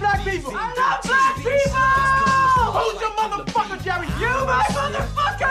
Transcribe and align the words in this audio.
love 0.00 0.12
black 0.12 0.24
people. 0.24 0.52
I 0.54 0.74
love 0.74 1.02
black 1.02 1.36
people. 1.36 1.54
Who's 2.78 3.00
your 3.00 3.10
motherfucker, 3.10 3.82
Jerry? 3.82 4.06
You, 4.20 4.46
my 4.46 4.64
motherfucker. 4.70 5.50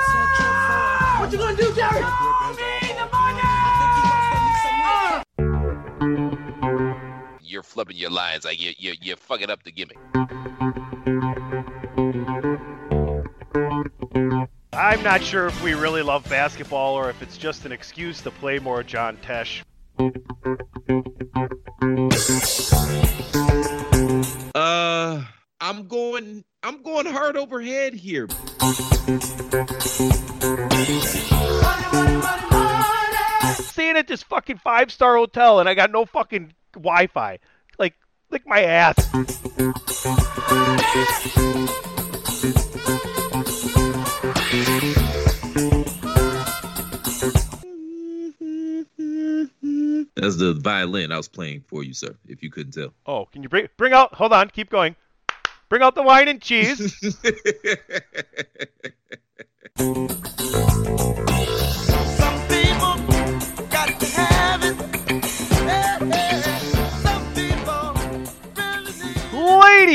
What 1.20 1.32
you 1.32 1.38
gonna 1.38 1.58
do, 1.58 1.74
Jerry? 1.74 2.02
Show 2.02 2.54
me 2.56 2.94
the 2.94 3.08
money. 3.12 3.42
You're 7.42 7.64
flipping 7.64 7.98
your 7.98 8.12
lines. 8.12 8.46
Like 8.46 8.62
you, 8.62 8.74
you, 8.78 8.94
you're 9.02 9.18
fucking 9.18 9.50
up 9.50 9.64
the 9.64 9.72
gimmick. 9.72 9.98
I'm 14.74 15.02
not 15.02 15.24
sure 15.24 15.48
if 15.48 15.64
we 15.64 15.74
really 15.74 16.04
love 16.04 16.30
basketball 16.30 16.94
or 16.94 17.10
if 17.10 17.22
it's 17.22 17.38
just 17.38 17.66
an 17.66 17.72
excuse 17.72 18.22
to 18.22 18.32
play 18.32 18.60
more 18.60 18.84
John 18.84 19.18
Tesh. 19.18 19.64
Uh, 24.58 25.24
I'm 25.62 25.88
going. 25.88 26.44
I'm 26.64 26.82
going 26.82 27.06
hard 27.06 27.38
overhead 27.38 27.94
here. 27.94 28.28
Staying 33.54 33.98
at 33.98 34.08
this 34.08 34.24
fucking 34.24 34.58
five 34.58 34.92
star 34.92 35.16
hotel 35.16 35.60
and 35.60 35.70
I 35.70 35.76
got 35.76 35.92
no 35.92 36.06
fucking 36.06 36.54
Wi 36.74 37.06
Fi. 37.06 37.38
Like, 37.78 37.94
lick 38.32 38.48
my 38.48 38.64
ass. 38.64 38.98
That's 50.28 50.40
the 50.40 50.56
violin 50.56 51.14
I 51.14 51.18
was 51.18 51.30
playing 51.30 51.64
for 51.70 51.86
you, 51.86 51.94
sir. 51.94 52.14
If 52.28 52.44
you 52.44 52.52
couldn't 52.52 52.74
tell. 52.74 52.94
Oh, 53.06 53.28
can 53.32 53.44
you 53.44 53.50
bring 53.50 53.70
bring 53.78 53.94
out? 53.94 54.14
Hold 54.16 54.34
on, 54.34 54.50
keep 54.50 54.70
going. 54.70 54.98
Bring 55.70 55.82
out 55.82 55.96
the 55.96 56.04
wine 56.04 56.28
and 56.28 56.42
cheese. 56.42 57.16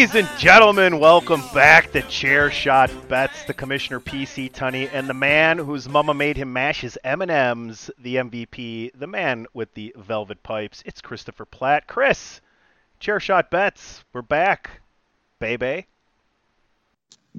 Ladies 0.03 0.17
and 0.17 0.36
gentlemen, 0.36 0.98
welcome 0.98 1.45
back 1.55 1.92
to 1.92 2.03
Chair 2.03 2.50
Shot 2.50 2.91
Bets. 3.08 3.45
The 3.45 3.55
Commissioner 3.55 4.00
PC 4.00 4.50
Tunney 4.50 4.91
and 4.92 5.08
the 5.08 5.14
man 5.14 5.58
whose 5.58 5.89
mama 5.89 6.12
made 6.12 6.36
him 6.36 6.53
mash 6.53 6.81
his 6.81 6.98
M&Ms, 7.05 7.89
the 8.00 8.17
MVP, 8.17 8.91
the 8.98 9.06
man 9.06 9.47
with 9.55 9.73
the 9.75 9.95
velvet 9.97 10.42
pipes. 10.42 10.83
It's 10.84 11.00
Christopher 11.00 11.45
Platt. 11.45 11.86
Chris, 11.86 12.41
Chair 12.98 13.20
Shot 13.20 13.48
Bets, 13.48 14.03
we're 14.12 14.23
back, 14.23 14.80
baby. 15.39 15.86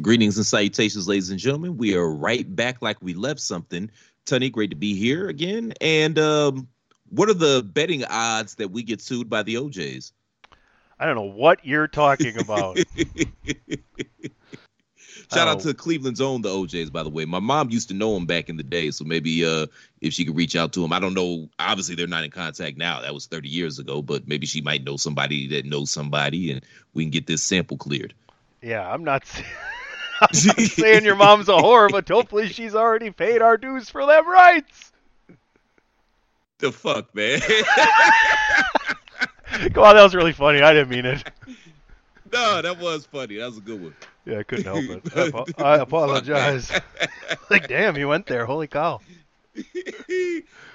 Greetings 0.01 0.37
and 0.37 0.45
salutations, 0.45 1.05
ladies 1.05 1.31
and 1.31 1.39
gentlemen. 1.39 1.75
We 1.75 1.97
are 1.97 2.09
right 2.09 2.55
back 2.55 2.81
like 2.81 3.01
we 3.01 3.13
left 3.13 3.41
something. 3.41 3.91
Tunney, 4.25 4.49
great 4.49 4.69
to 4.69 4.77
be 4.77 4.95
here 4.95 5.27
again. 5.27 5.73
And 5.81 6.17
um, 6.17 6.69
what 7.09 7.27
are 7.27 7.33
the 7.33 7.61
betting 7.73 8.05
odds 8.05 8.55
that 8.55 8.71
we 8.71 8.83
get 8.83 9.01
sued 9.01 9.29
by 9.29 9.43
the 9.43 9.55
OJs? 9.55 10.13
I 10.99 11.05
don't 11.05 11.15
know 11.15 11.21
what 11.23 11.65
you're 11.65 11.87
talking 11.87 12.37
about. 12.39 12.77
Shout 15.33 15.47
Oh. 15.47 15.51
out 15.51 15.59
to 15.61 15.73
Cleveland's 15.73 16.21
own 16.21 16.41
the 16.43 16.49
OJs, 16.49 16.91
by 16.91 17.01
the 17.01 17.09
way. 17.09 17.25
My 17.25 17.39
mom 17.39 17.69
used 17.71 17.87
to 17.87 17.93
know 17.95 18.13
them 18.13 18.25
back 18.27 18.49
in 18.49 18.57
the 18.57 18.63
day, 18.63 18.91
so 18.91 19.03
maybe 19.03 19.43
uh, 19.45 19.65
if 20.01 20.13
she 20.13 20.25
could 20.25 20.35
reach 20.35 20.55
out 20.55 20.73
to 20.73 20.81
them, 20.81 20.93
I 20.93 20.99
don't 20.99 21.13
know. 21.15 21.49
Obviously, 21.57 21.95
they're 21.95 22.05
not 22.07 22.23
in 22.23 22.29
contact 22.29 22.77
now. 22.77 23.01
That 23.01 23.13
was 23.13 23.25
30 23.25 23.49
years 23.49 23.79
ago, 23.79 24.01
but 24.03 24.27
maybe 24.27 24.45
she 24.45 24.61
might 24.61 24.83
know 24.83 24.95
somebody 24.97 25.47
that 25.47 25.65
knows 25.65 25.89
somebody, 25.91 26.51
and 26.51 26.61
we 26.93 27.03
can 27.03 27.09
get 27.11 27.25
this 27.25 27.41
sample 27.41 27.77
cleared. 27.77 28.13
yeah, 28.61 28.87
I'm 28.87 29.03
not, 29.03 29.23
I'm 30.21 30.27
not 30.45 30.59
saying 30.59 31.03
your 31.05 31.15
mom's 31.15 31.49
a 31.49 31.53
whore, 31.53 31.89
but 31.89 32.07
hopefully 32.07 32.49
she's 32.49 32.75
already 32.75 33.09
paid 33.09 33.41
our 33.41 33.57
dues 33.57 33.89
for 33.89 34.05
them 34.05 34.27
rights. 34.29 34.91
The 36.59 36.71
fuck, 36.71 37.13
man? 37.15 37.41
Come 39.73 39.83
on, 39.83 39.95
that 39.95 40.03
was 40.03 40.15
really 40.15 40.33
funny. 40.33 40.61
I 40.61 40.73
didn't 40.73 40.89
mean 40.89 41.05
it. 41.05 41.23
no, 42.33 42.61
that 42.61 42.79
was 42.79 43.05
funny. 43.05 43.37
That 43.37 43.45
was 43.45 43.57
a 43.57 43.61
good 43.61 43.81
one. 43.81 43.95
Yeah, 44.25 44.39
I 44.39 44.43
couldn't 44.43 44.65
help 44.65 45.03
it. 45.15 45.53
I, 45.59 45.63
I 45.63 45.77
apologize. 45.77 46.71
like, 47.49 47.67
damn, 47.67 47.95
you 47.95 48.07
went 48.07 48.25
there. 48.25 48.45
Holy 48.45 48.67
cow. 48.67 49.01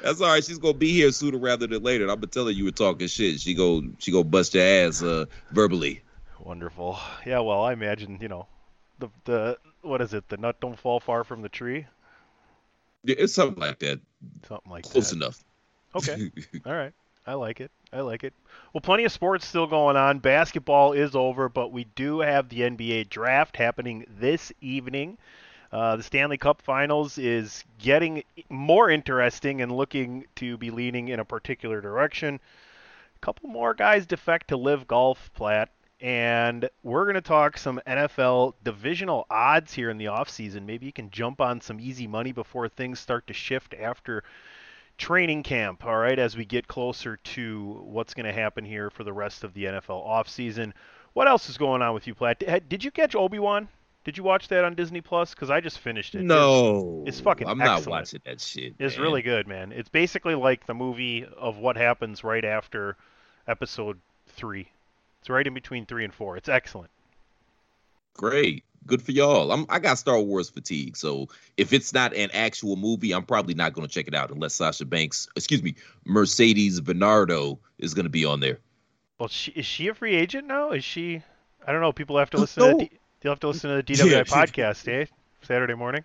That's 0.00 0.20
all 0.20 0.28
right. 0.28 0.44
She's 0.44 0.58
gonna 0.58 0.74
be 0.74 0.92
here 0.92 1.10
sooner 1.10 1.38
rather 1.38 1.66
than 1.66 1.82
later. 1.82 2.04
And 2.04 2.12
I'm 2.12 2.18
gonna 2.18 2.28
tell 2.28 2.44
her 2.44 2.52
you 2.52 2.64
were 2.64 2.70
talking 2.70 3.08
shit. 3.08 3.40
She 3.40 3.54
go 3.54 3.82
she 3.98 4.12
go 4.12 4.22
bust 4.22 4.54
your 4.54 4.64
ass 4.64 5.02
uh, 5.02 5.24
verbally. 5.50 6.02
Wonderful. 6.38 6.98
Yeah, 7.26 7.40
well, 7.40 7.64
I 7.64 7.72
imagine, 7.72 8.18
you 8.20 8.28
know, 8.28 8.46
the 9.00 9.08
the 9.24 9.58
what 9.82 10.00
is 10.00 10.14
it? 10.14 10.28
The 10.28 10.36
nut 10.36 10.60
don't 10.60 10.78
fall 10.78 11.00
far 11.00 11.24
from 11.24 11.42
the 11.42 11.48
tree. 11.48 11.86
Yeah, 13.02 13.16
it's 13.18 13.34
something 13.34 13.60
like 13.60 13.80
that. 13.80 14.00
Something 14.46 14.70
like 14.70 14.84
Close 14.84 15.10
that. 15.10 15.16
enough. 15.16 15.42
Okay. 15.96 16.30
All 16.64 16.74
right. 16.74 16.92
I 17.28 17.34
like 17.34 17.60
it. 17.60 17.70
I 17.92 18.00
like 18.00 18.24
it. 18.24 18.32
Well, 18.72 18.80
plenty 18.80 19.04
of 19.04 19.12
sports 19.12 19.46
still 19.46 19.66
going 19.66 19.98
on. 19.98 20.18
Basketball 20.18 20.94
is 20.94 21.14
over, 21.14 21.50
but 21.50 21.70
we 21.70 21.84
do 21.94 22.20
have 22.20 22.48
the 22.48 22.60
NBA 22.60 23.10
draft 23.10 23.58
happening 23.58 24.06
this 24.18 24.50
evening. 24.62 25.18
Uh, 25.70 25.96
the 25.96 26.02
Stanley 26.02 26.38
Cup 26.38 26.62
Finals 26.62 27.18
is 27.18 27.66
getting 27.78 28.22
more 28.48 28.88
interesting 28.88 29.60
and 29.60 29.70
looking 29.70 30.24
to 30.36 30.56
be 30.56 30.70
leaning 30.70 31.08
in 31.08 31.20
a 31.20 31.24
particular 31.24 31.82
direction. 31.82 32.40
A 33.16 33.18
couple 33.20 33.50
more 33.50 33.74
guys 33.74 34.06
defect 34.06 34.48
to 34.48 34.56
LIV 34.56 34.88
Golf, 34.88 35.30
Platt, 35.34 35.68
and 36.00 36.70
we're 36.82 37.04
going 37.04 37.14
to 37.14 37.20
talk 37.20 37.58
some 37.58 37.78
NFL 37.86 38.54
divisional 38.64 39.26
odds 39.28 39.74
here 39.74 39.90
in 39.90 39.98
the 39.98 40.06
offseason. 40.06 40.64
Maybe 40.64 40.86
you 40.86 40.92
can 40.94 41.10
jump 41.10 41.42
on 41.42 41.60
some 41.60 41.78
easy 41.78 42.06
money 42.06 42.32
before 42.32 42.70
things 42.70 42.98
start 43.00 43.26
to 43.26 43.34
shift 43.34 43.74
after 43.74 44.24
training 44.98 45.44
camp, 45.44 45.86
all 45.86 45.96
right, 45.96 46.18
as 46.18 46.36
we 46.36 46.44
get 46.44 46.68
closer 46.68 47.16
to 47.16 47.80
what's 47.84 48.12
going 48.14 48.26
to 48.26 48.32
happen 48.32 48.64
here 48.64 48.90
for 48.90 49.04
the 49.04 49.12
rest 49.12 49.44
of 49.44 49.54
the 49.54 49.64
NFL 49.64 50.06
offseason. 50.06 50.72
What 51.14 51.28
else 51.28 51.48
is 51.48 51.56
going 51.56 51.80
on 51.80 51.94
with 51.94 52.06
you, 52.06 52.14
Platt? 52.14 52.42
Did 52.68 52.84
you 52.84 52.90
catch 52.90 53.14
Obi-Wan? 53.14 53.68
Did 54.04 54.16
you 54.16 54.22
watch 54.24 54.48
that 54.48 54.64
on 54.64 54.74
Disney 54.74 55.00
Plus? 55.00 55.34
Because 55.34 55.50
I 55.50 55.60
just 55.60 55.78
finished 55.78 56.14
it. 56.14 56.22
No, 56.22 57.04
It's 57.06 57.20
fucking 57.20 57.46
I'm 57.46 57.58
not 57.58 57.86
watching 57.86 58.20
that 58.24 58.40
shit. 58.40 58.74
It's 58.78 58.96
man. 58.96 59.02
really 59.02 59.22
good, 59.22 59.46
man. 59.46 59.72
It's 59.72 59.88
basically 59.88 60.34
like 60.34 60.66
the 60.66 60.74
movie 60.74 61.26
of 61.36 61.58
what 61.58 61.76
happens 61.76 62.24
right 62.24 62.44
after 62.44 62.96
episode 63.46 63.98
three. 64.28 64.68
It's 65.20 65.28
right 65.28 65.46
in 65.46 65.54
between 65.54 65.84
three 65.86 66.04
and 66.04 66.14
four. 66.14 66.36
It's 66.36 66.48
excellent. 66.48 66.90
Great. 68.14 68.64
Good 68.86 69.02
for 69.02 69.12
y'all. 69.12 69.52
I'm 69.52 69.66
I 69.68 69.78
got 69.80 69.98
Star 69.98 70.18
Wars 70.18 70.48
fatigue, 70.48 70.96
so 70.96 71.28
if 71.58 71.72
it's 71.74 71.92
not 71.92 72.14
an 72.14 72.30
actual 72.32 72.74
movie, 72.76 73.12
I'm 73.12 73.24
probably 73.24 73.52
not 73.54 73.74
going 73.74 73.86
to 73.86 73.92
check 73.92 74.08
it 74.08 74.14
out 74.14 74.30
unless 74.30 74.54
Sasha 74.54 74.86
Banks, 74.86 75.28
excuse 75.36 75.62
me, 75.62 75.74
Mercedes 76.06 76.80
Varnado 76.80 77.58
is 77.78 77.92
going 77.92 78.06
to 78.06 78.10
be 78.10 78.24
on 78.24 78.40
there. 78.40 78.58
Well, 79.18 79.28
she, 79.28 79.50
is 79.50 79.66
she 79.66 79.88
a 79.88 79.94
free 79.94 80.14
agent 80.14 80.46
now? 80.46 80.70
Is 80.70 80.84
she? 80.84 81.22
I 81.66 81.72
don't 81.72 81.82
know. 81.82 81.92
People 81.92 82.16
have 82.18 82.30
to 82.30 82.38
listen 82.38 82.62
No. 82.62 82.78
to. 82.78 82.84
The, 82.86 82.90
they'll 83.20 83.32
have 83.32 83.40
to 83.40 83.48
listen 83.48 83.68
to 83.70 83.76
the 83.76 83.82
DWI 83.82 84.10
Yeah. 84.10 84.22
podcast, 84.22 84.88
eh? 84.88 85.04
Saturday 85.42 85.74
morning. 85.74 86.04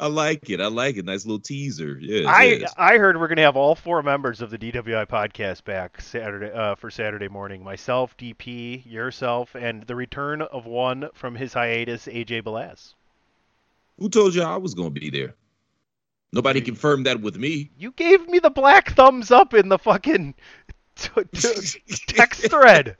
I 0.00 0.06
like 0.06 0.48
it. 0.48 0.60
I 0.60 0.68
like 0.68 0.96
it. 0.96 1.04
Nice 1.04 1.26
little 1.26 1.40
teaser. 1.40 1.98
Yeah. 2.00 2.30
I 2.30 2.64
I 2.76 2.98
heard 2.98 3.18
we're 3.18 3.26
gonna 3.26 3.42
have 3.42 3.56
all 3.56 3.74
four 3.74 4.02
members 4.02 4.40
of 4.40 4.50
the 4.50 4.58
DWI 4.58 5.06
podcast 5.08 5.64
back 5.64 6.00
Saturday 6.00 6.52
uh, 6.52 6.76
for 6.76 6.90
Saturday 6.90 7.26
morning. 7.26 7.64
Myself, 7.64 8.16
DP, 8.16 8.86
yourself, 8.86 9.56
and 9.56 9.82
the 9.82 9.96
return 9.96 10.42
of 10.42 10.66
one 10.66 11.08
from 11.14 11.34
his 11.34 11.52
hiatus, 11.52 12.06
AJ 12.06 12.44
Belaz. 12.44 12.94
Who 13.98 14.08
told 14.08 14.36
you 14.36 14.42
I 14.42 14.56
was 14.56 14.74
going 14.74 14.94
to 14.94 15.00
be 15.00 15.10
there? 15.10 15.34
Nobody 16.32 16.60
confirmed 16.60 17.06
that 17.06 17.20
with 17.20 17.36
me. 17.36 17.70
You 17.76 17.90
gave 17.90 18.28
me 18.28 18.38
the 18.38 18.50
black 18.50 18.92
thumbs 18.92 19.32
up 19.32 19.54
in 19.54 19.68
the 19.68 19.78
fucking 19.78 20.34
t- 20.94 21.24
t- 21.32 21.80
text 22.06 22.48
thread. 22.50 22.96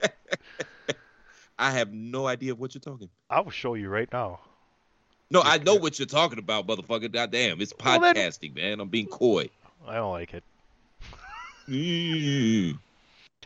I 1.57 1.71
have 1.71 1.93
no 1.93 2.27
idea 2.27 2.55
what 2.55 2.73
you're 2.73 2.81
talking. 2.81 3.09
I 3.29 3.39
will 3.41 3.51
show 3.51 3.75
you 3.75 3.87
right 3.87 4.11
now. 4.11 4.39
No, 5.31 5.41
I 5.43 5.59
know 5.59 5.75
what 5.75 5.99
you're 5.99 6.05
talking 6.07 6.39
about, 6.39 6.65
motherfucker. 6.67 7.11
Goddamn, 7.11 7.61
it's 7.61 7.73
Well, 7.83 7.99
then- 7.99 8.15
podcasting, 8.15 8.55
man. 8.55 8.79
I'm 8.79 8.89
being 8.89 9.07
coy. 9.07 9.49
I 9.87 9.95
don't 9.95 10.11
like 10.11 10.33
it. 10.33 10.43
Mm. 11.67 12.77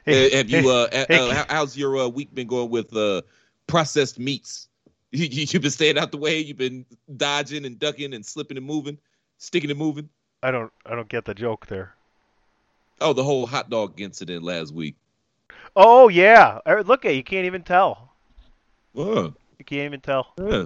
Hey, 0.06 0.28
Uh, 0.34 0.36
have 0.38 0.50
you? 0.50 0.70
Uh, 0.70 0.88
uh, 0.92 1.06
hey, 1.08 1.18
uh, 1.30 1.34
how- 1.34 1.46
how's 1.48 1.78
your 1.78 1.98
uh, 1.98 2.08
week 2.10 2.34
been 2.36 2.48
going 2.48 2.70
with 2.70 2.94
uh, 2.96 3.22
processed 3.68 4.20
meats? 4.20 4.68
You, 5.16 5.26
you, 5.28 5.46
you've 5.48 5.62
been 5.62 5.70
staying 5.70 6.00
out 6.00 6.12
the 6.12 6.18
way. 6.18 6.40
You've 6.40 6.58
been 6.58 6.88
dodging 7.18 7.66
and 7.66 7.78
ducking 7.78 8.16
and 8.16 8.26
slipping 8.26 8.58
and 8.58 8.66
moving, 8.66 8.98
sticking 9.38 9.70
and 9.70 9.78
moving. 9.78 10.10
I 10.42 10.50
don't 10.50 10.74
I 10.88 10.96
don't 10.96 11.08
get 11.08 11.24
the 11.26 11.36
joke 11.36 11.68
there. 11.68 11.94
Oh, 13.00 13.14
the 13.14 13.24
whole 13.24 13.46
hot 13.46 13.70
dog 13.70 14.02
incident 14.02 14.42
last 14.44 14.74
week. 14.74 14.96
Oh 15.76 16.08
yeah, 16.08 16.58
Uh, 16.66 16.82
look 16.84 17.06
at 17.06 17.14
you 17.16 17.24
can't 17.24 17.46
even 17.46 17.62
tell. 17.62 18.14
Oh, 18.96 19.36
You 19.60 19.66
can't 19.66 19.86
even 19.86 20.02
tell. 20.02 20.34
yeah. 20.40 20.66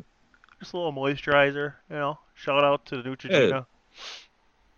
Just 0.59 0.73
a 0.73 0.77
little 0.77 0.93
moisturizer, 0.93 1.73
you 1.89 1.95
know. 1.95 2.17
Shout 2.33 2.63
out 2.63 2.85
to 2.87 3.01
the 3.01 3.09
Neutrogena. 3.09 3.49
Yeah. 3.49 3.63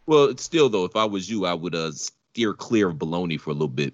Well, 0.05 0.25
it's 0.25 0.43
still 0.43 0.69
though, 0.69 0.85
if 0.85 0.95
I 0.95 1.05
was 1.05 1.29
you, 1.29 1.45
I 1.45 1.53
would 1.53 1.75
uh, 1.75 1.91
steer 1.91 2.53
clear 2.53 2.89
of 2.89 2.95
baloney 2.95 3.39
for 3.39 3.51
a 3.51 3.53
little 3.53 3.67
bit. 3.67 3.93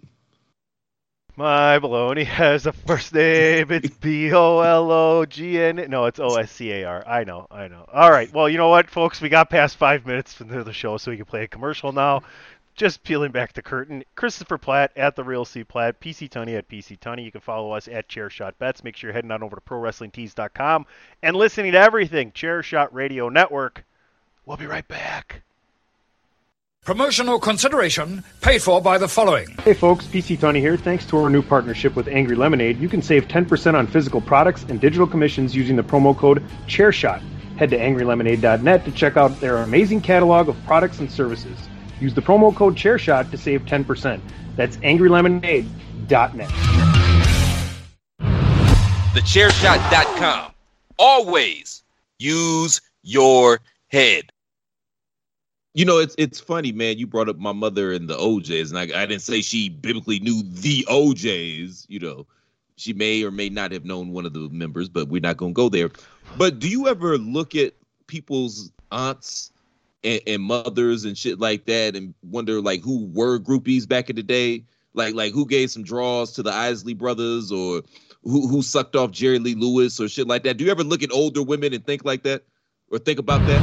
My 1.38 1.80
baloney 1.80 2.26
has 2.26 2.66
a 2.66 2.72
first 2.72 3.14
name. 3.14 3.70
It's 3.70 3.90
B 3.98 4.32
O 4.32 4.62
L 4.62 4.90
O 4.90 5.26
G 5.26 5.60
N. 5.62 5.86
No, 5.90 6.06
it's 6.06 6.20
O 6.20 6.36
S 6.36 6.50
C 6.52 6.72
A 6.72 6.86
R. 6.86 7.04
I 7.06 7.26
know, 7.26 7.48
I 7.52 7.68
know. 7.68 7.86
All 7.92 8.10
right. 8.10 8.32
Well, 8.34 8.48
you 8.48 8.58
know 8.58 8.70
what, 8.70 8.90
folks? 8.90 9.20
We 9.20 9.28
got 9.28 9.50
past 9.50 9.76
five 9.76 10.06
minutes 10.06 10.40
into 10.40 10.64
the 10.64 10.72
show, 10.72 10.96
so 10.96 11.12
we 11.12 11.18
can 11.18 11.26
play 11.26 11.44
a 11.44 11.48
commercial 11.48 11.92
now. 11.92 12.24
Just 12.76 13.04
peeling 13.04 13.32
back 13.32 13.54
the 13.54 13.62
curtain. 13.62 14.04
Christopher 14.16 14.58
Platt 14.58 14.92
at 14.98 15.16
the 15.16 15.24
Real 15.24 15.46
C 15.46 15.64
Platt. 15.64 16.02
PC 16.02 16.30
Tunney 16.30 16.58
at 16.58 16.68
PC 16.68 17.00
Tunney. 17.00 17.24
You 17.24 17.32
can 17.32 17.40
follow 17.40 17.72
us 17.72 17.88
at 17.88 18.10
Chairshot 18.10 18.54
Bets. 18.60 18.84
Make 18.84 18.98
sure 18.98 19.10
you're 19.10 19.14
heading 19.14 19.32
on 19.32 19.44
over 19.44 19.56
to 19.56 19.62
ProWrestlingTees.com 19.62 20.86
and 21.24 21.36
listening 21.38 21.72
to 21.72 21.80
everything 21.80 22.32
Chairshot 22.32 22.90
Radio 22.92 23.30
Network. 23.30 23.86
We'll 24.46 24.58
be 24.58 24.68
right 24.68 24.88
back. 24.88 25.42
Promotional 26.84 27.40
consideration 27.40 28.24
paid 28.42 28.62
for 28.62 28.80
by 28.82 28.98
the 28.98 29.08
following. 29.08 29.48
Hey 29.64 29.74
folks, 29.74 30.06
PC 30.06 30.38
Tunney 30.38 30.60
here. 30.60 30.78
Thanks 30.78 31.06
to 31.08 31.18
our 31.18 31.30
new 31.30 31.42
partnership 31.42 31.96
with 31.96 32.08
Angry 32.10 32.36
Lemonade, 32.36 32.78
you 32.78 32.90
can 32.90 33.02
save 33.02 33.28
10% 33.28 33.74
on 33.74 33.88
physical 33.88 34.22
products 34.22 34.66
and 34.68 34.80
digital 34.80 35.08
commissions 35.08 35.56
using 35.56 35.78
the 35.78 35.84
promo 35.84 36.16
code 36.16 36.44
ChairShot. 36.68 37.24
Head 37.58 37.72
to 37.72 37.78
angrylemonade.net 37.78 38.86
to 38.86 38.92
check 38.92 39.18
out 39.18 39.40
their 39.40 39.58
amazing 39.58 40.02
catalog 40.02 40.50
of 40.50 40.64
products 40.66 41.00
and 41.00 41.10
services. 41.10 41.58
Use 42.00 42.14
the 42.14 42.22
promo 42.22 42.56
code 42.56 42.76
ChairShot 42.76 43.32
to 43.32 43.38
save 43.38 43.64
10%. 43.64 44.20
That's 44.56 44.78
angrylemonade.net. 44.78 46.50
TheChairShot.com. 49.14 50.52
Always 50.98 51.84
use 52.20 52.82
your 53.04 53.60
head. 53.88 54.32
You 55.74 55.84
know, 55.84 55.98
it's 55.98 56.16
it's 56.18 56.40
funny, 56.40 56.72
man. 56.72 56.98
You 56.98 57.06
brought 57.06 57.28
up 57.28 57.38
my 57.38 57.52
mother 57.52 57.92
and 57.92 58.10
the 58.10 58.16
OJs, 58.16 58.70
and 58.70 58.80
I, 58.80 59.02
I 59.02 59.06
didn't 59.06 59.22
say 59.22 59.42
she 59.42 59.68
biblically 59.68 60.20
knew 60.20 60.42
the 60.42 60.86
OJs. 60.90 61.86
You 61.90 62.00
know, 62.00 62.28
she 62.78 62.94
may 62.94 63.24
or 63.24 63.32
may 63.32 63.50
not 63.50 63.74
have 63.74 63.84
known 63.84 64.12
one 64.12 64.26
of 64.26 64.34
the 64.34 64.48
members, 64.50 64.88
but 64.88 65.10
we're 65.10 65.22
not 65.22 65.36
going 65.36 65.54
to 65.54 65.56
go 65.56 65.68
there. 65.68 65.92
But 66.38 66.60
do 66.60 66.70
you 66.70 66.88
ever 66.88 67.18
look 67.18 67.56
at 67.56 67.74
people's 68.08 68.72
aunts 68.92 69.52
and, 70.06 70.22
and 70.28 70.44
mothers 70.44 71.04
and 71.04 71.18
shit 71.18 71.40
like 71.40 71.66
that, 71.66 71.96
and 71.96 72.14
wonder 72.24 72.62
like 72.62 72.82
who 72.82 73.08
were 73.08 73.40
groupies 73.40 73.88
back 73.88 74.10
in 74.10 74.16
the 74.16 74.24
day? 74.24 74.64
Like 74.94 75.16
like 75.16 75.34
who 75.34 75.46
gave 75.46 75.72
some 75.72 75.84
draws 75.84 76.32
to 76.34 76.44
the 76.44 76.54
Isley 76.54 76.94
brothers, 76.94 77.52
or 77.52 77.82
who 78.24 78.48
who 78.48 78.62
sucked 78.62 78.96
off 78.96 79.12
Jerry 79.12 79.40
Lee 79.40 79.56
Lewis, 79.56 80.00
or 80.00 80.08
shit 80.08 80.28
like 80.28 80.44
that? 80.44 80.58
Do 80.58 80.64
you 80.64 80.72
ever 80.72 80.84
look 80.84 81.04
at 81.04 81.12
older 81.12 81.44
women 81.44 81.74
and 81.74 81.86
think 81.86 82.06
like 82.06 82.24
that, 82.24 82.44
or 82.92 83.00
think 83.00 83.20
about 83.20 83.46
that? 83.48 83.62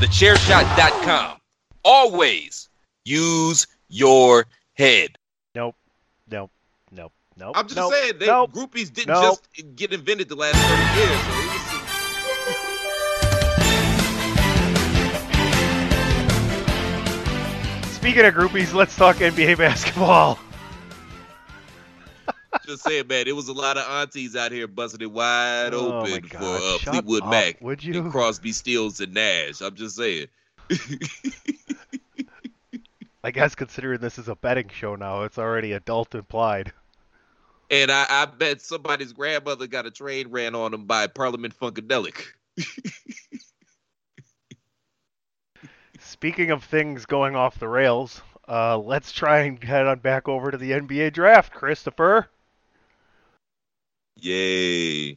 TheChairShot.com. 0.00 1.38
Always 1.84 2.68
use 3.04 3.66
your 3.88 4.46
head. 4.74 5.18
Nope. 5.54 5.74
Nope. 6.30 6.50
Nope. 6.92 7.12
Nope. 7.36 7.52
I'm 7.56 7.66
just 7.66 7.76
nope, 7.76 7.92
saying, 7.92 8.18
they 8.18 8.26
nope. 8.26 8.52
groupies 8.52 8.92
didn't 8.92 9.08
Nope. 9.08 9.38
just 9.54 9.76
get 9.76 9.92
invented 9.92 10.28
the 10.28 10.36
last 10.36 10.56
30 10.56 11.00
years. 11.00 11.39
Speaking 18.10 18.26
of 18.26 18.34
groupies, 18.34 18.74
let's 18.74 18.96
talk 18.96 19.18
NBA 19.18 19.56
basketball. 19.58 20.40
just 22.66 22.82
saying, 22.82 23.06
man, 23.06 23.28
it 23.28 23.36
was 23.36 23.46
a 23.46 23.52
lot 23.52 23.76
of 23.76 23.88
aunties 23.88 24.34
out 24.34 24.50
here 24.50 24.66
busting 24.66 25.00
it 25.00 25.12
wide 25.12 25.72
Oh, 25.74 26.00
open 26.00 26.24
for 26.24 26.42
uh, 26.42 26.78
Fleetwood 26.78 27.22
up, 27.22 27.30
Mac, 27.30 27.60
would 27.60 27.84
you? 27.84 28.00
and 28.00 28.10
Crosby, 28.10 28.50
Stills 28.50 28.98
and 28.98 29.14
Nash. 29.14 29.60
I'm 29.60 29.76
just 29.76 29.94
saying. 29.94 30.26
I 33.22 33.30
guess 33.30 33.54
considering 33.54 34.00
this 34.00 34.18
is 34.18 34.26
a 34.26 34.34
betting 34.34 34.70
show 34.70 34.96
now, 34.96 35.22
it's 35.22 35.38
already 35.38 35.70
adult 35.70 36.12
implied. 36.16 36.72
And 37.70 37.92
I, 37.92 38.06
I 38.10 38.24
bet 38.24 38.60
somebody's 38.60 39.12
grandmother 39.12 39.68
got 39.68 39.86
a 39.86 39.90
train 39.92 40.32
ran 40.32 40.56
on 40.56 40.72
them 40.72 40.86
by 40.86 41.06
Parliament 41.06 41.54
Funkadelic. 41.56 42.24
Speaking 46.20 46.50
of 46.50 46.62
things 46.62 47.06
going 47.06 47.34
off 47.34 47.58
the 47.58 47.66
rails, 47.66 48.20
uh, 48.46 48.76
let's 48.76 49.10
try 49.10 49.38
and 49.38 49.64
head 49.64 49.86
on 49.86 50.00
back 50.00 50.28
over 50.28 50.50
to 50.50 50.58
the 50.58 50.72
NBA 50.72 51.14
draft, 51.14 51.50
Christopher. 51.50 52.28
Yay. 54.16 55.16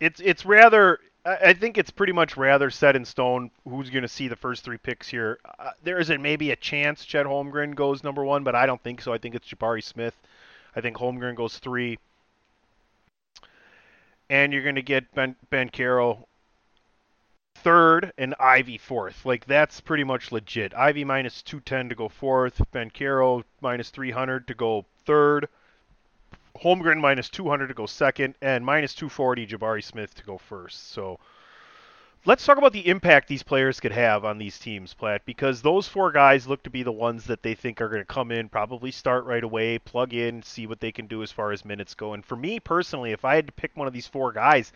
It's 0.00 0.18
it's 0.18 0.44
rather 0.44 0.98
I 1.24 1.52
think 1.52 1.78
it's 1.78 1.92
pretty 1.92 2.12
much 2.12 2.36
rather 2.36 2.70
set 2.70 2.96
in 2.96 3.04
stone 3.04 3.52
who's 3.68 3.88
going 3.88 4.02
to 4.02 4.08
see 4.08 4.26
the 4.26 4.34
first 4.34 4.64
three 4.64 4.78
picks 4.78 5.06
here. 5.06 5.38
Uh, 5.60 5.70
there 5.84 6.00
is 6.00 6.10
a, 6.10 6.18
maybe 6.18 6.50
a 6.50 6.56
chance 6.56 7.04
Chet 7.04 7.24
Holmgren 7.24 7.76
goes 7.76 8.02
number 8.02 8.24
one, 8.24 8.42
but 8.42 8.56
I 8.56 8.66
don't 8.66 8.82
think 8.82 9.00
so. 9.00 9.12
I 9.12 9.18
think 9.18 9.36
it's 9.36 9.46
Jabari 9.46 9.84
Smith. 9.84 10.16
I 10.74 10.80
think 10.80 10.96
Holmgren 10.96 11.36
goes 11.36 11.56
three, 11.56 12.00
and 14.28 14.52
you're 14.52 14.64
going 14.64 14.74
to 14.74 14.82
get 14.82 15.14
Ben 15.14 15.36
Banchero 15.52 16.24
third 17.62 18.12
and 18.18 18.34
Ivey 18.40 18.78
fourth. 18.78 19.24
Like 19.24 19.46
that's 19.46 19.80
pretty 19.80 20.04
much 20.04 20.32
legit. 20.32 20.74
Ivey 20.74 21.04
minus 21.04 21.42
two 21.42 21.60
ten 21.60 21.88
to 21.88 21.94
go 21.94 22.08
fourth. 22.08 22.60
Banchero 22.72 23.44
minus 23.60 23.90
three 23.90 24.10
hundred 24.10 24.46
to 24.48 24.54
go 24.54 24.84
third. 25.04 25.48
Holmgren 26.62 27.00
minus 27.00 27.30
200 27.30 27.68
to 27.68 27.74
go 27.74 27.86
second, 27.86 28.34
and 28.42 28.66
minus 28.66 28.94
240 28.94 29.46
Jabari 29.46 29.82
Smith 29.82 30.14
to 30.16 30.24
go 30.24 30.36
first. 30.36 30.90
So 30.92 31.18
let's 32.26 32.44
talk 32.44 32.58
about 32.58 32.72
the 32.72 32.86
impact 32.86 33.28
these 33.28 33.42
players 33.42 33.80
could 33.80 33.92
have 33.92 34.24
on 34.24 34.36
these 34.36 34.58
teams, 34.58 34.92
Platt, 34.92 35.24
because 35.24 35.62
those 35.62 35.88
four 35.88 36.12
guys 36.12 36.46
look 36.46 36.62
to 36.64 36.70
be 36.70 36.82
the 36.82 36.92
ones 36.92 37.24
that 37.24 37.42
they 37.42 37.54
think 37.54 37.80
are 37.80 37.88
going 37.88 38.02
to 38.02 38.04
come 38.04 38.30
in, 38.30 38.48
probably 38.48 38.90
start 38.90 39.24
right 39.24 39.44
away, 39.44 39.78
plug 39.78 40.12
in, 40.12 40.42
see 40.42 40.66
what 40.66 40.80
they 40.80 40.92
can 40.92 41.06
do 41.06 41.22
as 41.22 41.32
far 41.32 41.52
as 41.52 41.64
minutes 41.64 41.94
go. 41.94 42.12
And 42.12 42.24
for 42.24 42.36
me 42.36 42.60
personally, 42.60 43.12
if 43.12 43.24
I 43.24 43.36
had 43.36 43.46
to 43.46 43.52
pick 43.52 43.74
one 43.74 43.86
of 43.86 43.94
these 43.94 44.08
four 44.08 44.32
guys, 44.32 44.72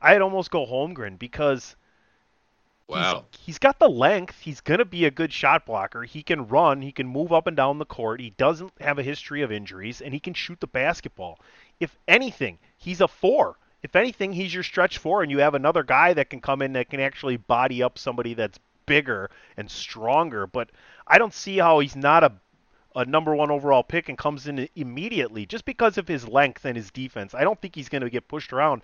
I'd 0.00 0.22
almost 0.22 0.50
go 0.50 0.66
Holmgren 0.66 1.18
because 1.18 1.74
Wow. 2.88 3.24
He's, 3.30 3.40
he's 3.46 3.58
got 3.58 3.78
the 3.78 3.88
length. 3.88 4.40
He's 4.40 4.60
going 4.60 4.78
to 4.78 4.84
be 4.84 5.04
a 5.04 5.10
good 5.10 5.32
shot 5.32 5.66
blocker. 5.66 6.02
He 6.02 6.22
can 6.22 6.46
run. 6.48 6.82
He 6.82 6.92
can 6.92 7.06
move 7.06 7.32
up 7.32 7.46
and 7.46 7.56
down 7.56 7.78
the 7.78 7.86
court. 7.86 8.20
He 8.20 8.30
doesn't 8.30 8.72
have 8.80 8.98
a 8.98 9.02
history 9.02 9.42
of 9.42 9.50
injuries, 9.50 10.00
and 10.00 10.12
he 10.12 10.20
can 10.20 10.34
shoot 10.34 10.60
the 10.60 10.66
basketball. 10.66 11.38
If 11.80 11.96
anything, 12.06 12.58
he's 12.76 13.00
a 13.00 13.08
four. 13.08 13.56
If 13.82 13.96
anything, 13.96 14.32
he's 14.32 14.54
your 14.54 14.62
stretch 14.62 14.98
four, 14.98 15.22
and 15.22 15.30
you 15.30 15.38
have 15.38 15.54
another 15.54 15.82
guy 15.82 16.14
that 16.14 16.30
can 16.30 16.40
come 16.40 16.62
in 16.62 16.72
that 16.74 16.90
can 16.90 17.00
actually 17.00 17.36
body 17.36 17.82
up 17.82 17.98
somebody 17.98 18.34
that's 18.34 18.58
bigger 18.86 19.30
and 19.56 19.70
stronger. 19.70 20.46
But 20.46 20.70
I 21.06 21.18
don't 21.18 21.34
see 21.34 21.58
how 21.58 21.80
he's 21.80 21.96
not 21.96 22.24
a 22.24 22.32
a 22.96 23.04
number 23.04 23.34
one 23.34 23.50
overall 23.50 23.82
pick 23.82 24.08
and 24.08 24.16
comes 24.16 24.46
in 24.46 24.68
immediately 24.76 25.46
just 25.46 25.64
because 25.64 25.98
of 25.98 26.06
his 26.06 26.28
length 26.28 26.64
and 26.64 26.76
his 26.76 26.90
defense. 26.90 27.34
I 27.34 27.42
don't 27.42 27.60
think 27.60 27.74
he's 27.74 27.88
going 27.88 28.02
to 28.02 28.10
get 28.10 28.28
pushed 28.28 28.52
around. 28.52 28.82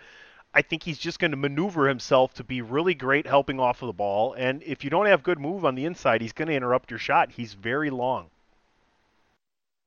I 0.53 0.63
think 0.63 0.83
he's 0.83 0.99
just 0.99 1.21
going 1.21 1.31
to 1.31 1.37
maneuver 1.37 1.89
himself 1.89 2.35
to 2.35 2.45
be 2.45 2.61
really 2.61 2.95
great 2.95 3.27
helping 3.27 3.61
off 3.61 3.83
of 3.83 3.87
the 3.87 3.93
ball. 3.93 4.33
And 4.33 4.63
if 4.65 4.83
you 4.83 4.91
don't 4.91 5.07
have 5.07 5.23
good 5.23 5.39
move 5.39 5.65
on 5.65 5.77
the 5.77 5.85
inside, 5.85 6.21
he's 6.21 6.33
going 6.33 6.49
to 6.49 6.55
interrupt 6.55 6.91
your 6.91 6.99
shot. 6.99 7.31
He's 7.31 7.55
very 7.55 7.91
long. 7.91 8.27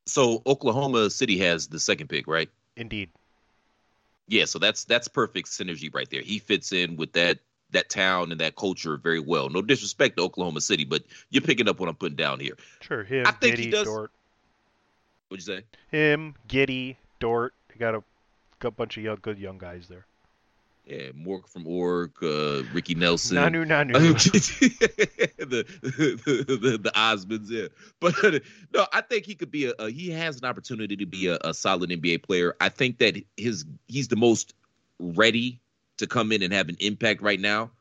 So 0.05 0.41
Oklahoma 0.45 1.09
City 1.09 1.37
has 1.39 1.67
the 1.67 1.79
second 1.79 2.07
pick, 2.07 2.27
right? 2.27 2.49
Indeed. 2.75 3.09
Yeah, 4.27 4.45
so 4.45 4.57
that's 4.57 4.85
that's 4.85 5.07
perfect 5.09 5.49
synergy 5.49 5.93
right 5.93 6.09
there. 6.09 6.21
He 6.21 6.39
fits 6.39 6.71
in 6.71 6.95
with 6.95 7.13
that 7.13 7.39
that 7.71 7.89
town 7.89 8.31
and 8.31 8.39
that 8.39 8.55
culture 8.55 8.95
very 8.97 9.19
well. 9.19 9.49
No 9.49 9.61
disrespect 9.61 10.17
to 10.17 10.23
Oklahoma 10.23 10.61
City, 10.61 10.85
but 10.85 11.03
you're 11.29 11.41
picking 11.41 11.67
up 11.67 11.79
what 11.79 11.89
I'm 11.89 11.95
putting 11.95 12.15
down 12.15 12.39
here. 12.39 12.55
Sure. 12.81 13.03
Him, 13.03 13.25
I 13.27 13.31
think 13.31 13.55
Giddey, 13.55 13.59
he 13.59 13.69
does- 13.69 13.85
Dort. 13.85 14.11
What'd 15.27 15.47
you 15.47 15.55
say? 15.55 15.63
Him, 15.89 16.35
Giddey, 16.47 16.95
Dort. 17.19 17.53
You 17.73 17.79
got 17.79 17.95
a, 17.95 18.03
got 18.59 18.67
a 18.69 18.71
bunch 18.71 18.97
of 18.97 19.03
young, 19.03 19.17
good 19.21 19.39
young 19.39 19.57
guys 19.57 19.87
there. 19.87 20.05
Yeah, 20.85 21.11
Mork 21.11 21.47
from 21.47 21.65
Org, 21.65 22.11
uh, 22.21 22.63
Ricky 22.73 22.93
Nelson. 22.93 23.37
Nanu, 23.37 23.65
Nanu. 23.65 23.93
the, 25.37 25.65
the, 25.81 26.45
the 26.45 26.77
the 26.77 26.91
Osmonds, 26.91 27.49
yeah. 27.49 27.67
But 28.01 28.43
no, 28.73 28.85
I 28.91 28.99
think 29.01 29.25
he 29.25 29.33
could 29.33 29.51
be 29.51 29.67
a, 29.67 29.73
a 29.79 29.89
he 29.89 30.09
has 30.09 30.37
an 30.39 30.45
opportunity 30.45 30.97
to 30.97 31.05
be 31.05 31.27
a, 31.27 31.37
a 31.41 31.53
solid 31.53 31.89
NBA 31.89 32.23
player. 32.23 32.55
I 32.59 32.67
think 32.67 32.97
that 32.97 33.15
his 33.37 33.65
he's 33.87 34.09
the 34.09 34.17
most 34.17 34.53
ready 34.99 35.61
to 35.97 36.07
come 36.07 36.33
in 36.33 36.43
and 36.43 36.51
have 36.51 36.67
an 36.67 36.77
impact 36.79 37.21
right 37.21 37.39
now 37.39 37.71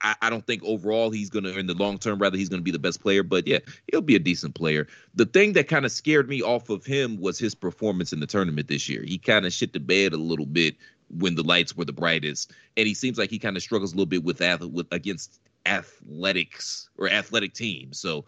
I, 0.00 0.16
I 0.22 0.30
don't 0.30 0.46
think 0.46 0.62
overall 0.64 1.10
he's 1.10 1.30
gonna 1.30 1.50
in 1.50 1.66
the 1.66 1.74
long 1.74 1.98
term 1.98 2.18
rather 2.18 2.36
he's 2.36 2.48
gonna 2.48 2.62
be 2.62 2.70
the 2.70 2.78
best 2.78 3.00
player, 3.00 3.22
but 3.22 3.46
yeah, 3.46 3.58
he'll 3.90 4.00
be 4.00 4.16
a 4.16 4.20
decent 4.20 4.54
player. 4.54 4.86
The 5.14 5.26
thing 5.26 5.52
that 5.54 5.68
kind 5.68 5.84
of 5.84 5.92
scared 5.92 6.28
me 6.28 6.42
off 6.42 6.70
of 6.70 6.84
him 6.84 7.20
was 7.20 7.38
his 7.38 7.54
performance 7.54 8.12
in 8.12 8.20
the 8.20 8.26
tournament 8.26 8.68
this 8.68 8.88
year. 8.88 9.02
He 9.02 9.18
kind 9.18 9.46
of 9.46 9.52
shit 9.52 9.72
the 9.72 9.80
bed 9.80 10.12
a 10.12 10.18
little 10.18 10.46
bit 10.46 10.76
when 11.18 11.34
the 11.34 11.42
lights 11.42 11.76
were 11.76 11.84
the 11.84 11.92
brightest, 11.92 12.52
and 12.76 12.86
he 12.86 12.94
seems 12.94 13.18
like 13.18 13.30
he 13.30 13.38
kind 13.38 13.56
of 13.56 13.62
struggles 13.62 13.92
a 13.92 13.96
little 13.96 14.06
bit 14.06 14.24
with 14.24 14.40
ath- 14.40 14.60
with 14.60 14.86
against 14.92 15.40
athletics 15.66 16.88
or 16.96 17.08
athletic 17.08 17.52
teams. 17.52 17.98
So 17.98 18.24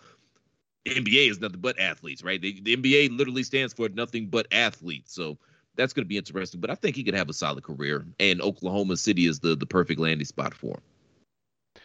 NBA 0.87 1.31
is 1.31 1.41
nothing 1.41 1.61
but 1.61 1.79
athletes, 1.79 2.23
right? 2.23 2.41
The, 2.41 2.61
the 2.61 2.77
NBA 2.77 3.17
literally 3.17 3.43
stands 3.43 3.73
for 3.73 3.89
nothing 3.89 4.27
but 4.27 4.47
athletes. 4.53 5.15
So 5.15 5.39
that's 5.77 5.93
going 5.93 6.05
to 6.05 6.09
be 6.09 6.17
interesting. 6.17 6.61
But 6.61 6.71
I 6.71 6.75
think 6.75 6.97
he 6.97 7.05
could 7.05 7.15
have 7.15 7.29
a 7.29 7.33
solid 7.33 7.63
career, 7.63 8.05
and 8.21 8.41
Oklahoma 8.41 8.97
City 8.97 9.27
is 9.27 9.41
the 9.41 9.55
the 9.55 9.67
perfect 9.67 10.01
landing 10.01 10.27
spot 10.27 10.55
for 10.55 10.75
him. 10.75 11.83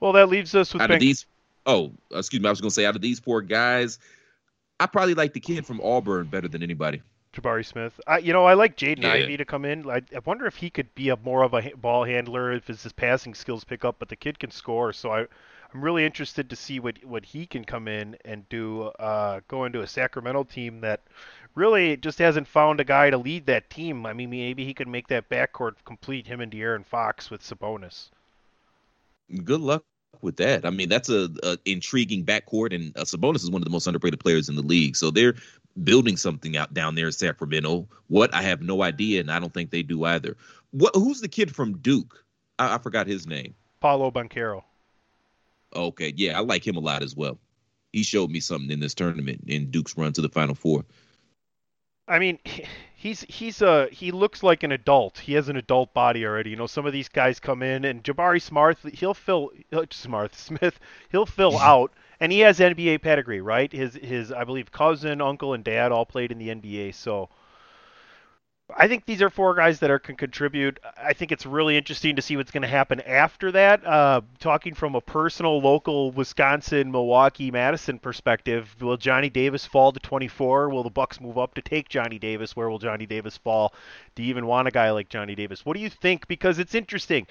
Well, 0.00 0.12
that 0.12 0.28
leaves 0.28 0.54
us 0.54 0.74
with 0.74 0.82
out 0.82 0.90
of 0.90 1.00
these. 1.00 1.26
Oh, 1.64 1.92
excuse 2.12 2.40
me. 2.40 2.48
I 2.48 2.50
was 2.50 2.60
going 2.60 2.70
to 2.70 2.74
say 2.74 2.86
out 2.86 2.94
of 2.94 3.02
these 3.02 3.18
four 3.18 3.42
guys, 3.42 3.98
I 4.78 4.86
probably 4.86 5.14
like 5.14 5.32
the 5.32 5.40
kid 5.40 5.66
from 5.66 5.80
Auburn 5.80 6.28
better 6.28 6.48
than 6.48 6.62
anybody. 6.62 7.02
Jabari 7.36 7.64
Smith. 7.64 8.00
I, 8.06 8.18
you 8.18 8.32
know, 8.32 8.44
I 8.44 8.54
like 8.54 8.76
Jaden 8.76 9.02
yeah. 9.02 9.12
Ivey 9.12 9.36
to 9.36 9.44
come 9.44 9.64
in. 9.64 9.88
I, 9.88 10.02
I, 10.14 10.20
wonder 10.24 10.46
if 10.46 10.56
he 10.56 10.70
could 10.70 10.94
be 10.94 11.10
a 11.10 11.16
more 11.16 11.42
of 11.42 11.54
a 11.54 11.72
ball 11.76 12.04
handler 12.04 12.52
if 12.52 12.66
his 12.66 12.90
passing 12.92 13.34
skills 13.34 13.64
pick 13.64 13.84
up. 13.84 13.96
But 13.98 14.08
the 14.08 14.16
kid 14.16 14.38
can 14.38 14.50
score, 14.50 14.92
so 14.92 15.10
I, 15.10 15.20
I'm 15.20 15.82
really 15.82 16.04
interested 16.04 16.50
to 16.50 16.56
see 16.56 16.80
what 16.80 17.04
what 17.04 17.24
he 17.24 17.46
can 17.46 17.64
come 17.64 17.88
in 17.88 18.16
and 18.24 18.48
do. 18.48 18.84
Uh, 18.84 19.40
go 19.48 19.64
into 19.64 19.82
a 19.82 19.86
Sacramento 19.86 20.44
team 20.44 20.80
that 20.80 21.02
really 21.54 21.96
just 21.96 22.18
hasn't 22.18 22.48
found 22.48 22.80
a 22.80 22.84
guy 22.84 23.10
to 23.10 23.18
lead 23.18 23.46
that 23.46 23.70
team. 23.70 24.06
I 24.06 24.12
mean, 24.12 24.30
maybe 24.30 24.64
he 24.64 24.74
could 24.74 24.88
make 24.88 25.08
that 25.08 25.28
backcourt 25.28 25.74
complete 25.84 26.26
him 26.26 26.40
and 26.40 26.50
De'Aaron 26.50 26.84
Fox 26.84 27.30
with 27.30 27.42
Sabonis 27.42 28.08
good 29.44 29.60
luck 29.60 29.84
with 30.20 30.36
that. 30.36 30.64
I 30.64 30.70
mean, 30.70 30.88
that's 30.88 31.08
a, 31.08 31.28
a 31.42 31.58
intriguing 31.64 32.24
backcourt, 32.24 32.74
and 32.74 32.96
uh, 32.96 33.02
Sabonis 33.02 33.42
is 33.42 33.50
one 33.50 33.62
of 33.62 33.64
the 33.64 33.70
most 33.70 33.86
underrated 33.86 34.20
players 34.20 34.48
in 34.48 34.56
the 34.56 34.62
league. 34.62 34.96
So 34.96 35.10
they're 35.10 35.34
building 35.82 36.16
something 36.16 36.56
out 36.56 36.72
down 36.74 36.94
there 36.94 37.06
in 37.06 37.12
Sacramento. 37.12 37.88
What 38.08 38.34
I 38.34 38.42
have 38.42 38.62
no 38.62 38.82
idea, 38.82 39.20
and 39.20 39.30
I 39.30 39.38
don't 39.38 39.52
think 39.52 39.70
they 39.70 39.82
do 39.82 40.04
either. 40.04 40.36
What? 40.70 40.94
Who's 40.94 41.20
the 41.20 41.28
kid 41.28 41.54
from 41.54 41.78
Duke? 41.78 42.24
I, 42.58 42.74
I 42.74 42.78
forgot 42.78 43.06
his 43.06 43.26
name. 43.26 43.54
Paolo 43.80 44.10
Banchero. 44.10 44.62
Okay, 45.74 46.12
yeah, 46.16 46.38
I 46.38 46.40
like 46.40 46.66
him 46.66 46.76
a 46.76 46.80
lot 46.80 47.02
as 47.02 47.14
well. 47.14 47.38
He 47.92 48.02
showed 48.02 48.30
me 48.30 48.40
something 48.40 48.70
in 48.70 48.80
this 48.80 48.94
tournament 48.94 49.44
in 49.46 49.70
Duke's 49.70 49.96
run 49.96 50.12
to 50.14 50.22
the 50.22 50.28
Final 50.28 50.54
Four. 50.54 50.84
I 52.08 52.18
mean, 52.18 52.38
he's 52.94 53.22
he's 53.28 53.62
a 53.62 53.88
he 53.90 54.12
looks 54.12 54.42
like 54.42 54.62
an 54.62 54.72
adult. 54.72 55.18
He 55.18 55.34
has 55.34 55.48
an 55.48 55.56
adult 55.56 55.92
body 55.92 56.24
already. 56.24 56.50
You 56.50 56.56
know, 56.56 56.66
some 56.66 56.86
of 56.86 56.92
these 56.92 57.08
guys 57.08 57.40
come 57.40 57.62
in 57.62 57.84
and 57.84 58.02
Jabari 58.02 58.40
Smart, 58.40 58.78
he'll 58.94 59.14
fill 59.14 59.50
Smart 59.90 60.34
Smith, 60.34 60.78
he'll 61.10 61.26
fill 61.26 61.56
uh, 61.56 61.60
out, 61.62 61.92
and 62.20 62.32
he 62.32 62.40
has 62.40 62.58
NBA 62.58 62.98
pedigree, 62.98 63.40
right? 63.40 63.72
His 63.72 63.94
his 63.94 64.32
I 64.32 64.44
believe 64.44 64.72
cousin, 64.72 65.20
uncle, 65.20 65.54
and 65.54 65.64
dad 65.64 65.92
all 65.92 66.06
played 66.06 66.32
in 66.32 66.38
the 66.38 66.48
NBA, 66.48 66.92
so 66.92 67.28
I 68.76 68.88
think 68.88 69.06
these 69.06 69.22
are 69.22 69.30
four 69.30 69.54
guys 69.54 69.78
that 69.78 69.92
are 69.92 70.00
can 70.00 70.16
contribute. 70.16 70.80
I 70.96 71.12
think 71.12 71.30
it's 71.30 71.46
really 71.46 71.76
interesting 71.76 72.16
to 72.16 72.22
see 72.22 72.36
what's 72.36 72.50
going 72.50 72.62
to 72.62 72.68
happen 72.68 73.00
after 73.02 73.52
that. 73.52 73.86
Uh, 73.86 74.22
talking 74.40 74.74
from 74.74 74.96
a 74.96 75.00
personal, 75.00 75.60
local 75.60 76.10
Wisconsin, 76.10 76.90
Milwaukee, 76.90 77.52
Madison 77.52 78.00
perspective, 78.00 78.74
will 78.80 78.96
Johnny 78.96 79.30
Davis 79.30 79.64
fall 79.64 79.92
to 79.92 80.00
24? 80.00 80.68
Will 80.70 80.82
the 80.82 80.90
Bucks 80.90 81.20
move 81.20 81.38
up 81.38 81.54
to 81.54 81.62
take 81.62 81.88
Johnny 81.88 82.18
Davis? 82.18 82.56
Where 82.56 82.68
will 82.68 82.80
Johnny 82.80 83.06
Davis 83.06 83.36
fall? 83.36 83.72
Do 84.16 84.24
you 84.24 84.30
even 84.30 84.46
want 84.46 84.66
a 84.66 84.72
guy 84.72 84.90
like 84.90 85.08
Johnny 85.08 85.36
Davis? 85.36 85.64
What 85.64 85.76
do 85.76 85.80
you 85.80 85.90
think? 85.90 86.26
Because 86.26 86.58
it's 86.58 86.74
interesting. 86.74 87.28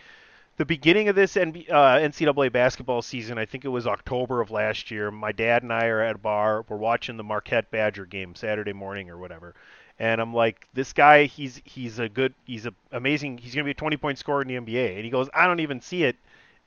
The 0.58 0.66
beginning 0.66 1.10
of 1.10 1.16
this 1.16 1.36
NB, 1.36 1.70
uh, 1.70 2.00
NCAA 2.00 2.52
basketball 2.52 3.02
season, 3.02 3.38
I 3.38 3.46
think 3.46 3.66
it 3.66 3.70
was 3.70 3.86
October 3.86 4.40
of 4.40 4.52
last 4.52 4.90
year. 4.90 5.12
My 5.12 5.34
dad 5.34 5.64
and 5.64 5.74
I 5.74 5.88
are 5.88 6.02
at 6.02 6.16
a 6.16 6.20
bar. 6.20 6.64
We're 6.70 6.78
watching 6.78 7.18
the 7.18 7.24
Marquette 7.24 7.70
Badger 7.72 8.06
game 8.06 8.36
Saturday 8.36 8.74
morning 8.74 9.10
or 9.10 9.18
whatever 9.18 9.54
and 10.00 10.20
I'm 10.20 10.34
like, 10.34 10.68
this 10.74 10.94
guy, 10.94 11.26
he's 11.26 11.62
he's 11.64 12.00
a 12.00 12.10
good, 12.10 12.34
he's 12.46 12.66
a 12.66 12.74
amazing, 12.92 13.38
he's 13.38 13.56
gonna 13.56 13.66
be 13.66 13.72
a 13.72 13.76
20 13.76 13.98
point 13.98 14.18
scorer 14.18 14.42
in 14.42 14.48
the 14.48 14.56
NBA. 14.56 14.96
And 14.96 15.06
he 15.06 15.10
goes, 15.10 15.30
I 15.34 15.48
don't 15.48 15.62
even 15.62 15.82
see 15.82 16.04
it. 16.04 16.18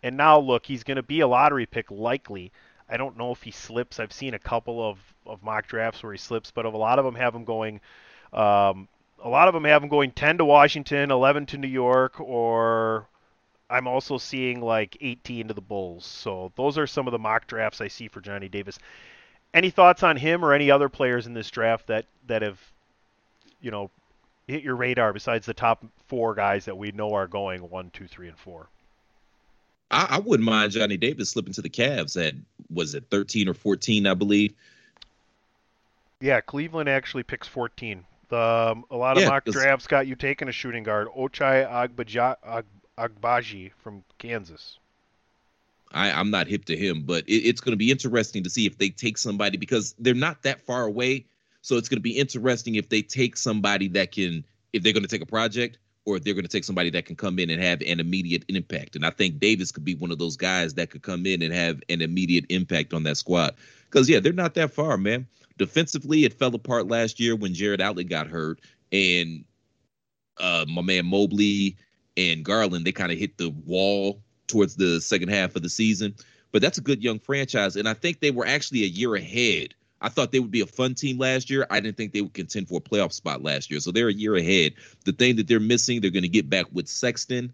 And 0.02 0.16
now 0.16 0.38
look, 0.38 0.64
he's 0.64 0.82
gonna 0.82 1.02
be 1.02 1.20
a 1.20 1.28
lottery 1.28 1.66
pick 1.66 1.90
likely. 1.90 2.52
I 2.88 2.96
don't 2.96 3.18
know 3.18 3.32
if 3.32 3.42
he 3.42 3.50
slips. 3.50 4.00
I've 4.00 4.12
seen 4.12 4.32
a 4.32 4.38
couple 4.38 4.82
of, 4.82 4.98
of 5.26 5.42
mock 5.42 5.66
drafts 5.66 6.02
where 6.02 6.12
he 6.12 6.18
slips, 6.18 6.50
but 6.50 6.64
a 6.64 6.70
lot 6.70 6.98
of 6.98 7.04
them 7.04 7.16
have 7.16 7.34
him 7.34 7.44
going. 7.44 7.80
Um, 8.32 8.88
a 9.22 9.28
lot 9.28 9.48
of 9.48 9.54
them 9.54 9.64
have 9.64 9.82
him 9.82 9.90
going 9.90 10.12
10 10.12 10.38
to 10.38 10.44
Washington, 10.44 11.10
11 11.10 11.46
to 11.46 11.58
New 11.58 11.68
York, 11.68 12.18
or 12.18 13.06
I'm 13.70 13.86
also 13.86 14.18
seeing 14.18 14.60
like 14.60 14.96
18 15.00 15.48
to 15.48 15.54
the 15.54 15.60
Bulls. 15.60 16.04
So 16.06 16.52
those 16.56 16.78
are 16.78 16.86
some 16.86 17.06
of 17.06 17.12
the 17.12 17.18
mock 17.18 17.46
drafts 17.46 17.80
I 17.80 17.88
see 17.88 18.08
for 18.08 18.20
Johnny 18.20 18.48
Davis. 18.48 18.78
Any 19.52 19.70
thoughts 19.70 20.02
on 20.02 20.16
him 20.16 20.44
or 20.44 20.52
any 20.52 20.70
other 20.70 20.88
players 20.88 21.26
in 21.26 21.34
this 21.34 21.50
draft 21.50 21.86
that 21.86 22.06
that 22.26 22.42
have 22.42 22.60
you 23.60 23.70
know, 23.70 23.90
hit 24.46 24.62
your 24.62 24.76
radar 24.76 25.12
besides 25.12 25.46
the 25.46 25.54
top 25.54 25.84
four 26.06 26.34
guys 26.34 26.64
that 26.66 26.76
we 26.76 26.92
know 26.92 27.14
are 27.14 27.26
going 27.26 27.68
one, 27.68 27.90
two, 27.90 28.06
three, 28.06 28.28
and 28.28 28.38
four? 28.38 28.68
I, 29.90 30.06
I 30.10 30.18
wouldn't 30.18 30.48
mind 30.48 30.72
Johnny 30.72 30.96
Davis 30.96 31.30
slipping 31.30 31.52
to 31.54 31.62
the 31.62 31.70
Cavs 31.70 32.20
at 32.22 32.34
was 32.70 32.94
it 32.94 33.04
13 33.10 33.48
or 33.48 33.54
14, 33.54 34.06
I 34.06 34.14
believe. 34.14 34.54
Yeah, 36.20 36.40
Cleveland 36.40 36.88
actually 36.88 37.22
picks 37.22 37.48
14. 37.48 38.04
The, 38.28 38.36
um, 38.36 38.84
a 38.90 38.96
lot 38.96 39.16
of 39.16 39.22
yeah, 39.22 39.30
mock 39.30 39.44
drafts 39.46 39.86
got 39.86 40.06
you 40.06 40.14
taking 40.14 40.48
a 40.48 40.52
shooting 40.52 40.82
guard, 40.82 41.08
Ochai 41.16 41.66
Agbaji, 41.66 42.64
Agbaji 42.98 43.72
from 43.82 44.04
Kansas. 44.18 44.78
I, 45.92 46.10
I'm 46.10 46.30
not 46.30 46.48
hip 46.48 46.66
to 46.66 46.76
him, 46.76 47.04
but 47.04 47.26
it, 47.28 47.48
it's 47.48 47.60
going 47.60 47.72
to 47.72 47.78
be 47.78 47.90
interesting 47.90 48.42
to 48.44 48.50
see 48.50 48.66
if 48.66 48.76
they 48.76 48.90
take 48.90 49.16
somebody 49.16 49.56
because 49.56 49.94
they're 49.98 50.14
not 50.14 50.42
that 50.42 50.60
far 50.60 50.84
away 50.84 51.26
so 51.62 51.76
it's 51.76 51.88
going 51.88 51.98
to 51.98 52.02
be 52.02 52.18
interesting 52.18 52.76
if 52.76 52.88
they 52.88 53.02
take 53.02 53.36
somebody 53.36 53.88
that 53.88 54.12
can, 54.12 54.44
if 54.72 54.82
they're 54.82 54.92
going 54.92 55.02
to 55.02 55.08
take 55.08 55.22
a 55.22 55.26
project, 55.26 55.78
or 56.04 56.16
if 56.16 56.24
they're 56.24 56.32
going 56.32 56.44
to 56.44 56.50
take 56.50 56.64
somebody 56.64 56.88
that 56.88 57.04
can 57.04 57.16
come 57.16 57.38
in 57.38 57.50
and 57.50 57.62
have 57.62 57.82
an 57.82 58.00
immediate 58.00 58.42
impact. 58.48 58.96
And 58.96 59.04
I 59.04 59.10
think 59.10 59.38
Davis 59.38 59.70
could 59.70 59.84
be 59.84 59.94
one 59.94 60.10
of 60.10 60.18
those 60.18 60.36
guys 60.36 60.72
that 60.74 60.88
could 60.88 61.02
come 61.02 61.26
in 61.26 61.42
and 61.42 61.52
have 61.52 61.82
an 61.90 62.00
immediate 62.00 62.46
impact 62.48 62.94
on 62.94 63.02
that 63.02 63.18
squad. 63.18 63.54
Because 63.84 64.08
yeah, 64.08 64.18
they're 64.18 64.32
not 64.32 64.54
that 64.54 64.72
far, 64.72 64.96
man. 64.96 65.26
Defensively, 65.58 66.24
it 66.24 66.32
fell 66.32 66.54
apart 66.54 66.88
last 66.88 67.20
year 67.20 67.36
when 67.36 67.52
Jarrett 67.52 67.82
Allen 67.82 68.06
got 68.06 68.28
hurt, 68.28 68.60
and 68.90 69.44
uh, 70.38 70.64
my 70.66 70.80
man 70.80 71.04
Mobley 71.04 71.76
and 72.18 72.44
Garland 72.44 72.84
they 72.84 72.92
kind 72.92 73.12
of 73.12 73.18
hit 73.18 73.38
the 73.38 73.48
wall 73.48 74.20
towards 74.46 74.76
the 74.76 75.00
second 75.00 75.30
half 75.30 75.56
of 75.56 75.62
the 75.62 75.70
season. 75.70 76.14
But 76.52 76.60
that's 76.60 76.78
a 76.78 76.82
good 76.82 77.02
young 77.02 77.18
franchise, 77.18 77.76
and 77.76 77.88
I 77.88 77.94
think 77.94 78.20
they 78.20 78.30
were 78.30 78.46
actually 78.46 78.82
a 78.82 78.88
year 78.88 79.14
ahead 79.14 79.74
I 80.00 80.08
thought 80.08 80.32
they 80.32 80.40
would 80.40 80.50
be 80.50 80.60
a 80.60 80.66
fun 80.66 80.94
team 80.94 81.18
last 81.18 81.50
year. 81.50 81.66
I 81.70 81.80
didn't 81.80 81.96
think 81.96 82.12
they 82.12 82.20
would 82.20 82.34
contend 82.34 82.68
for 82.68 82.78
a 82.78 82.80
playoff 82.80 83.12
spot 83.12 83.42
last 83.42 83.70
year. 83.70 83.80
So 83.80 83.90
they're 83.90 84.08
a 84.08 84.12
year 84.12 84.36
ahead. 84.36 84.74
The 85.04 85.12
thing 85.12 85.36
that 85.36 85.48
they're 85.48 85.60
missing, 85.60 86.00
they're 86.00 86.10
going 86.10 86.22
to 86.22 86.28
get 86.28 86.48
back 86.48 86.66
with 86.72 86.88
Sexton, 86.88 87.52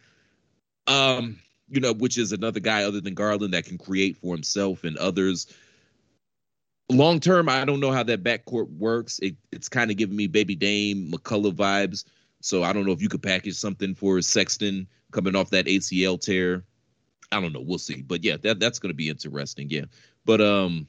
um, 0.86 1.38
you 1.68 1.80
know, 1.80 1.94
which 1.94 2.18
is 2.18 2.32
another 2.32 2.60
guy 2.60 2.84
other 2.84 3.00
than 3.00 3.14
Garland 3.14 3.54
that 3.54 3.64
can 3.64 3.78
create 3.78 4.18
for 4.18 4.34
himself 4.34 4.84
and 4.84 4.96
others. 4.98 5.46
Long 6.90 7.18
term, 7.18 7.48
I 7.48 7.64
don't 7.64 7.80
know 7.80 7.92
how 7.92 8.02
that 8.02 8.22
backcourt 8.22 8.68
works. 8.76 9.18
It, 9.20 9.36
it's 9.50 9.70
kind 9.70 9.90
of 9.90 9.96
giving 9.96 10.16
me 10.16 10.26
Baby 10.26 10.54
Dame, 10.54 11.10
McCollum 11.10 11.52
vibes. 11.52 12.04
So 12.44 12.62
I 12.62 12.74
don't 12.74 12.84
know 12.84 12.92
if 12.92 13.00
you 13.00 13.08
could 13.08 13.22
package 13.22 13.54
something 13.54 13.94
for 13.94 14.20
Sexton 14.20 14.86
coming 15.12 15.34
off 15.34 15.48
that 15.48 15.64
ACL 15.64 16.20
tear. 16.20 16.62
I 17.32 17.40
don't 17.40 17.54
know. 17.54 17.62
We'll 17.62 17.78
see. 17.78 18.02
But 18.02 18.22
yeah, 18.22 18.36
that 18.42 18.60
that's 18.60 18.78
going 18.78 18.90
to 18.90 18.94
be 18.94 19.08
interesting. 19.08 19.70
Yeah. 19.70 19.86
But 20.26 20.42
um, 20.42 20.86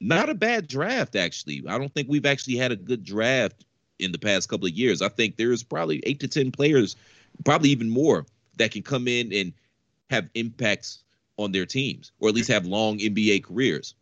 not 0.00 0.30
a 0.30 0.34
bad 0.34 0.66
draft 0.66 1.14
actually. 1.14 1.62
I 1.68 1.76
don't 1.76 1.92
think 1.92 2.08
we've 2.08 2.24
actually 2.24 2.56
had 2.56 2.72
a 2.72 2.76
good 2.76 3.04
draft 3.04 3.66
in 3.98 4.10
the 4.10 4.18
past 4.18 4.48
couple 4.48 4.68
of 4.68 4.72
years. 4.72 5.02
I 5.02 5.10
think 5.10 5.36
there's 5.36 5.62
probably 5.62 6.00
eight 6.06 6.20
to 6.20 6.28
ten 6.28 6.50
players, 6.50 6.96
probably 7.44 7.68
even 7.68 7.90
more, 7.90 8.24
that 8.56 8.70
can 8.70 8.82
come 8.82 9.06
in 9.06 9.34
and 9.34 9.52
have 10.08 10.30
impacts 10.32 11.02
on 11.36 11.52
their 11.52 11.66
teams, 11.66 12.10
or 12.20 12.30
at 12.30 12.34
least 12.34 12.48
have 12.48 12.64
long 12.64 12.96
NBA 13.00 13.44
careers. 13.44 13.94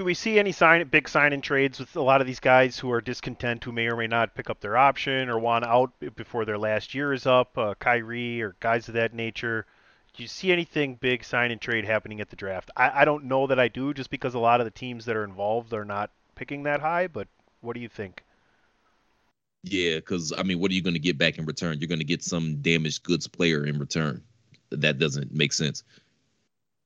Do 0.00 0.04
we 0.04 0.14
see 0.14 0.38
any 0.38 0.52
sign 0.52 0.88
big 0.88 1.10
sign 1.10 1.34
in 1.34 1.42
trades 1.42 1.78
with 1.78 1.94
a 1.94 2.00
lot 2.00 2.22
of 2.22 2.26
these 2.26 2.40
guys 2.40 2.78
who 2.78 2.90
are 2.90 3.02
discontent, 3.02 3.62
who 3.62 3.70
may 3.70 3.86
or 3.86 3.96
may 3.98 4.06
not 4.06 4.34
pick 4.34 4.48
up 4.48 4.58
their 4.58 4.74
option 4.74 5.28
or 5.28 5.38
want 5.38 5.66
out 5.66 5.92
before 6.16 6.46
their 6.46 6.56
last 6.56 6.94
year 6.94 7.12
is 7.12 7.26
up? 7.26 7.58
Uh, 7.58 7.74
Kyrie 7.74 8.40
or 8.40 8.56
guys 8.60 8.88
of 8.88 8.94
that 8.94 9.12
nature. 9.12 9.66
Do 10.14 10.22
you 10.22 10.26
see 10.26 10.52
anything 10.52 10.94
big 10.94 11.22
sign 11.22 11.50
and 11.50 11.60
trade 11.60 11.84
happening 11.84 12.22
at 12.22 12.30
the 12.30 12.36
draft? 12.36 12.70
I, 12.74 13.02
I 13.02 13.04
don't 13.04 13.24
know 13.24 13.46
that 13.48 13.60
I 13.60 13.68
do, 13.68 13.92
just 13.92 14.08
because 14.08 14.32
a 14.32 14.38
lot 14.38 14.62
of 14.62 14.64
the 14.64 14.70
teams 14.70 15.04
that 15.04 15.16
are 15.16 15.24
involved 15.24 15.74
are 15.74 15.84
not 15.84 16.10
picking 16.34 16.62
that 16.62 16.80
high. 16.80 17.06
But 17.06 17.28
what 17.60 17.74
do 17.74 17.80
you 17.80 17.88
think? 17.90 18.24
Yeah, 19.64 19.96
because 19.96 20.32
I 20.32 20.44
mean, 20.44 20.60
what 20.60 20.70
are 20.70 20.74
you 20.74 20.82
going 20.82 20.94
to 20.94 20.98
get 20.98 21.18
back 21.18 21.36
in 21.36 21.44
return? 21.44 21.78
You're 21.78 21.88
going 21.88 21.98
to 21.98 22.06
get 22.06 22.24
some 22.24 22.62
damaged 22.62 23.02
goods 23.02 23.28
player 23.28 23.66
in 23.66 23.78
return. 23.78 24.22
That 24.70 24.98
doesn't 24.98 25.30
make 25.30 25.52
sense. 25.52 25.84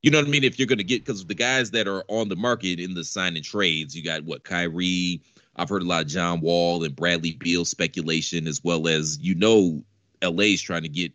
You 0.04 0.10
know 0.10 0.18
what 0.18 0.26
I 0.26 0.30
mean? 0.30 0.44
If 0.44 0.58
you're 0.58 0.68
going 0.68 0.76
to 0.76 0.84
get 0.84 1.02
because 1.02 1.24
the 1.24 1.34
guys 1.34 1.70
that 1.70 1.88
are 1.88 2.04
on 2.08 2.28
the 2.28 2.36
market 2.36 2.78
in 2.78 2.92
the 2.92 3.02
sign 3.02 3.36
and 3.36 3.44
trades, 3.44 3.96
you 3.96 4.04
got 4.04 4.22
what 4.22 4.44
Kyrie. 4.44 5.22
I've 5.56 5.70
heard 5.70 5.80
a 5.80 5.86
lot 5.86 6.02
of 6.02 6.08
John 6.08 6.42
Wall 6.42 6.84
and 6.84 6.94
Bradley 6.94 7.32
Beal 7.32 7.64
speculation, 7.64 8.46
as 8.46 8.62
well 8.62 8.86
as 8.86 9.18
you 9.18 9.34
know, 9.34 9.82
LA's 10.22 10.60
trying 10.60 10.82
to 10.82 10.90
get 10.90 11.12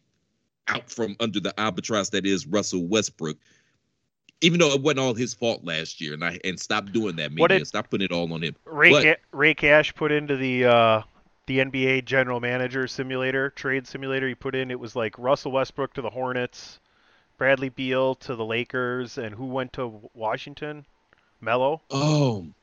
out 0.67 0.89
from 0.89 1.15
under 1.19 1.39
the 1.39 1.53
albatross 1.59 2.09
that 2.09 2.25
is 2.25 2.47
Russell 2.47 2.87
Westbrook. 2.87 3.37
Even 4.41 4.59
though 4.59 4.71
it 4.71 4.81
wasn't 4.81 5.01
all 5.01 5.13
his 5.13 5.35
fault 5.35 5.63
last 5.63 6.01
year, 6.01 6.15
and 6.15 6.25
I 6.25 6.39
and 6.43 6.59
stop 6.59 6.91
doing 6.91 7.15
that, 7.17 7.35
did- 7.35 7.67
Stop 7.67 7.91
putting 7.91 8.05
it 8.05 8.11
all 8.11 8.33
on 8.33 8.41
him. 8.41 8.55
Ray, 8.65 8.89
But- 8.89 9.03
Ca- 9.03 9.21
Ray 9.33 9.53
Cash 9.53 9.93
put 9.93 10.11
into 10.11 10.35
the 10.35 10.65
uh, 10.65 11.01
the 11.45 11.59
NBA 11.59 12.05
general 12.05 12.39
manager 12.39 12.87
simulator, 12.87 13.51
trade 13.51 13.85
simulator. 13.85 14.27
He 14.27 14.33
put 14.33 14.55
in 14.55 14.71
it 14.71 14.79
was 14.79 14.95
like 14.95 15.13
Russell 15.19 15.51
Westbrook 15.51 15.93
to 15.93 16.01
the 16.01 16.09
Hornets, 16.09 16.79
Bradley 17.39 17.69
Beal 17.69 18.15
to 18.15 18.35
the 18.35 18.45
Lakers, 18.45 19.17
and 19.17 19.33
who 19.33 19.45
went 19.45 19.73
to 19.73 20.09
Washington? 20.13 20.85
Melo. 21.41 21.81
Oh, 21.89 22.39
um, 22.39 22.53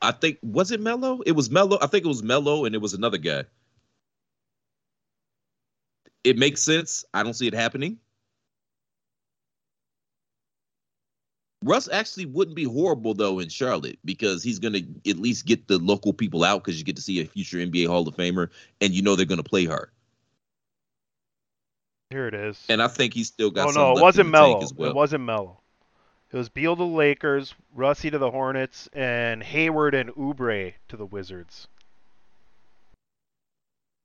I 0.00 0.10
think 0.10 0.38
was 0.42 0.70
it 0.70 0.80
Melo? 0.80 1.20
It 1.26 1.32
was 1.32 1.50
Melo. 1.50 1.78
I 1.80 1.86
think 1.86 2.04
it 2.04 2.08
was 2.08 2.22
Melo, 2.22 2.64
and 2.64 2.74
it 2.74 2.80
was 2.80 2.94
another 2.94 3.18
guy. 3.18 3.44
It 6.24 6.38
makes 6.38 6.62
sense. 6.62 7.04
I 7.12 7.22
don't 7.22 7.34
see 7.34 7.46
it 7.46 7.52
happening. 7.52 7.98
Russ 11.62 11.88
actually 11.92 12.26
wouldn't 12.26 12.56
be 12.56 12.64
horrible 12.64 13.12
though 13.12 13.38
in 13.38 13.50
Charlotte 13.50 13.98
because 14.04 14.42
he's 14.42 14.58
gonna 14.58 14.80
at 15.06 15.18
least 15.18 15.44
get 15.44 15.68
the 15.68 15.78
local 15.78 16.14
people 16.14 16.42
out 16.42 16.64
because 16.64 16.78
you 16.78 16.84
get 16.84 16.96
to 16.96 17.02
see 17.02 17.20
a 17.20 17.26
future 17.26 17.58
NBA 17.58 17.86
Hall 17.86 18.08
of 18.08 18.16
Famer, 18.16 18.48
and 18.80 18.94
you 18.94 19.02
know 19.02 19.14
they're 19.14 19.26
gonna 19.26 19.42
play 19.42 19.66
hard. 19.66 19.90
Here 22.12 22.28
it 22.28 22.34
is. 22.34 22.62
And 22.68 22.82
I 22.82 22.88
think 22.88 23.14
he's 23.14 23.28
still 23.28 23.50
got. 23.50 23.68
oh 23.68 23.72
no, 23.72 23.96
it 23.96 24.02
wasn't 24.02 24.26
in 24.26 24.32
the 24.32 24.38
tank 24.38 24.60
Melo. 24.60 24.68
well. 24.76 24.90
It 24.90 24.94
wasn't 24.94 25.24
Melo. 25.24 25.58
It 26.30 26.36
was 26.36 26.48
Beal 26.48 26.76
to 26.76 26.80
the 26.80 26.86
Lakers, 26.86 27.54
Russie 27.74 28.10
to 28.10 28.18
the 28.18 28.30
Hornets, 28.30 28.88
and 28.92 29.42
Hayward 29.42 29.94
and 29.94 30.10
Oubre 30.10 30.72
to 30.88 30.96
the 30.96 31.04
Wizards. 31.04 31.68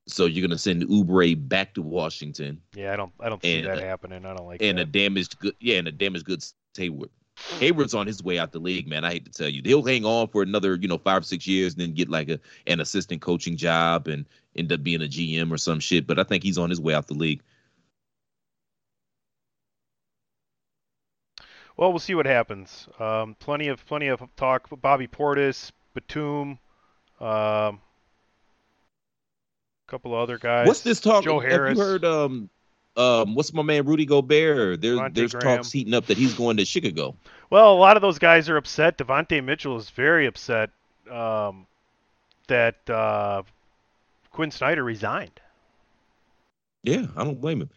So 0.07 0.25
you're 0.25 0.47
gonna 0.47 0.57
send 0.57 0.83
Oubre 0.83 1.35
back 1.49 1.73
to 1.73 1.81
Washington 1.81 2.61
Yeah, 2.73 2.93
I 2.93 2.95
don't, 2.95 3.11
I 3.19 3.27
don't 3.27 3.41
see 3.41 3.61
that 3.61 3.77
uh, 3.77 3.81
happening. 3.81 4.25
I 4.25 4.33
don't 4.33 4.47
like 4.47 4.61
and 4.61 4.77
that. 4.77 4.83
a 4.83 4.85
damaged 4.85 5.37
good 5.39 5.55
yeah, 5.59 5.77
and 5.77 5.87
a 5.87 5.91
damaged 5.91 6.25
goods 6.25 6.53
Hayward. 6.77 7.09
Hayward's 7.59 7.93
on 7.93 8.07
his 8.07 8.23
way 8.23 8.39
out 8.39 8.51
the 8.51 8.59
league, 8.59 8.87
man. 8.87 9.03
I 9.03 9.11
hate 9.11 9.25
to 9.25 9.31
tell 9.31 9.49
you. 9.49 9.61
He'll 9.63 9.83
hang 9.83 10.05
on 10.05 10.27
for 10.27 10.41
another, 10.41 10.75
you 10.75 10.87
know, 10.87 10.97
five, 10.97 11.21
or 11.21 11.25
six 11.25 11.45
years 11.45 11.73
and 11.73 11.81
then 11.81 11.93
get 11.93 12.09
like 12.09 12.29
a 12.29 12.39
an 12.67 12.79
assistant 12.79 13.21
coaching 13.21 13.57
job 13.57 14.07
and 14.07 14.25
end 14.55 14.71
up 14.71 14.81
being 14.81 15.01
a 15.01 15.07
GM 15.07 15.51
or 15.51 15.57
some 15.57 15.79
shit. 15.79 16.07
But 16.07 16.19
I 16.19 16.23
think 16.23 16.43
he's 16.43 16.57
on 16.57 16.69
his 16.69 16.81
way 16.81 16.93
out 16.93 17.07
the 17.07 17.13
league. 17.13 17.41
Well, 21.77 21.91
we'll 21.91 21.99
see 21.99 22.15
what 22.15 22.25
happens. 22.25 22.87
Um, 22.99 23.35
plenty 23.39 23.67
of 23.67 23.85
plenty 23.85 24.07
of 24.07 24.21
talk. 24.35 24.67
Bobby 24.81 25.07
Portis, 25.07 25.71
Batum, 25.93 26.57
um, 27.21 27.79
a 27.79 27.79
couple 29.87 30.13
of 30.13 30.19
other 30.19 30.39
guys. 30.39 30.67
What's 30.67 30.81
this 30.81 30.99
talk? 30.99 31.23
Joe 31.23 31.39
Have 31.39 31.51
you 31.51 31.81
heard 31.81 32.03
um 32.03 32.49
um 32.95 33.35
what's 33.35 33.53
my 33.53 33.61
man 33.61 33.85
Rudy 33.85 34.05
Gobert? 34.05 34.81
There's 34.81 34.99
Devontae 34.99 35.13
there's 35.13 35.33
Graham. 35.33 35.57
talks 35.57 35.71
heating 35.71 35.93
up 35.93 36.07
that 36.07 36.17
he's 36.17 36.33
going 36.33 36.57
to 36.57 36.65
Chicago. 36.65 37.15
Well, 37.51 37.71
a 37.71 37.77
lot 37.77 37.95
of 37.95 38.01
those 38.01 38.17
guys 38.19 38.49
are 38.49 38.57
upset. 38.57 38.97
Devontae 38.97 39.43
Mitchell 39.43 39.77
is 39.77 39.89
very 39.91 40.25
upset 40.25 40.71
um, 41.11 41.67
that 42.47 42.89
uh, 42.89 43.43
Quin 44.31 44.51
Snyder 44.51 44.83
resigned. 44.83 45.39
Yeah, 46.83 47.05
I 47.15 47.23
don't 47.23 47.39
blame 47.39 47.61
him. 47.61 47.69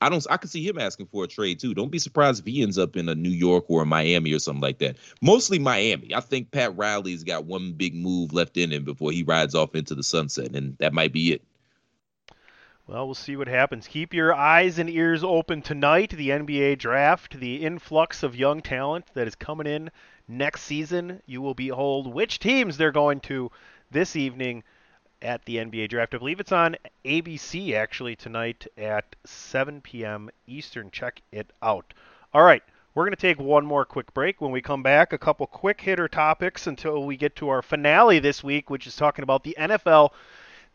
I 0.00 0.10
don't. 0.10 0.26
I 0.28 0.36
could 0.36 0.50
see 0.50 0.66
him 0.66 0.78
asking 0.78 1.06
for 1.06 1.24
a 1.24 1.28
trade 1.28 1.58
too. 1.58 1.72
Don't 1.72 1.90
be 1.90 1.98
surprised 1.98 2.40
if 2.40 2.46
he 2.52 2.62
ends 2.62 2.76
up 2.76 2.96
in 2.96 3.08
a 3.08 3.14
New 3.14 3.30
York 3.30 3.64
or 3.68 3.82
a 3.82 3.86
Miami 3.86 4.32
or 4.32 4.38
something 4.38 4.60
like 4.60 4.78
that. 4.78 4.96
Mostly 5.22 5.58
Miami. 5.58 6.14
I 6.14 6.20
think 6.20 6.50
Pat 6.50 6.76
Riley's 6.76 7.24
got 7.24 7.46
one 7.46 7.72
big 7.72 7.94
move 7.94 8.34
left 8.34 8.58
in 8.58 8.70
him 8.72 8.84
before 8.84 9.10
he 9.10 9.22
rides 9.22 9.54
off 9.54 9.74
into 9.74 9.94
the 9.94 10.02
sunset, 10.02 10.54
and 10.54 10.76
that 10.78 10.92
might 10.92 11.12
be 11.12 11.32
it. 11.32 11.42
Well, 12.86 13.06
we'll 13.06 13.14
see 13.14 13.36
what 13.36 13.48
happens. 13.48 13.88
Keep 13.88 14.14
your 14.14 14.32
eyes 14.32 14.78
and 14.78 14.88
ears 14.88 15.24
open 15.24 15.62
tonight. 15.62 16.10
The 16.10 16.28
NBA 16.28 16.78
draft, 16.78 17.40
the 17.40 17.64
influx 17.64 18.22
of 18.22 18.36
young 18.36 18.60
talent 18.60 19.06
that 19.14 19.26
is 19.26 19.34
coming 19.34 19.66
in 19.66 19.90
next 20.28 20.62
season. 20.62 21.20
You 21.26 21.42
will 21.42 21.54
behold 21.54 22.12
which 22.12 22.38
teams 22.38 22.76
they're 22.76 22.92
going 22.92 23.20
to 23.20 23.50
this 23.90 24.14
evening 24.14 24.62
at 25.22 25.44
the 25.44 25.56
NBA 25.56 25.88
draft. 25.88 26.14
I 26.14 26.18
believe 26.18 26.40
it's 26.40 26.52
on 26.52 26.76
ABC 27.04 27.74
actually 27.74 28.16
tonight 28.16 28.66
at 28.76 29.16
7 29.24 29.80
p.m. 29.80 30.30
Eastern. 30.46 30.90
Check 30.90 31.22
it 31.32 31.50
out. 31.62 31.94
All 32.32 32.42
right. 32.42 32.62
We're 32.94 33.04
going 33.04 33.14
to 33.14 33.20
take 33.20 33.38
one 33.38 33.66
more 33.66 33.84
quick 33.84 34.14
break. 34.14 34.40
When 34.40 34.52
we 34.52 34.62
come 34.62 34.82
back, 34.82 35.12
a 35.12 35.18
couple 35.18 35.46
quick 35.46 35.82
hitter 35.82 36.08
topics 36.08 36.66
until 36.66 37.04
we 37.04 37.18
get 37.18 37.36
to 37.36 37.50
our 37.50 37.60
finale 37.60 38.20
this 38.20 38.42
week, 38.42 38.70
which 38.70 38.86
is 38.86 38.96
talking 38.96 39.22
about 39.22 39.44
the 39.44 39.54
NFL 39.58 40.12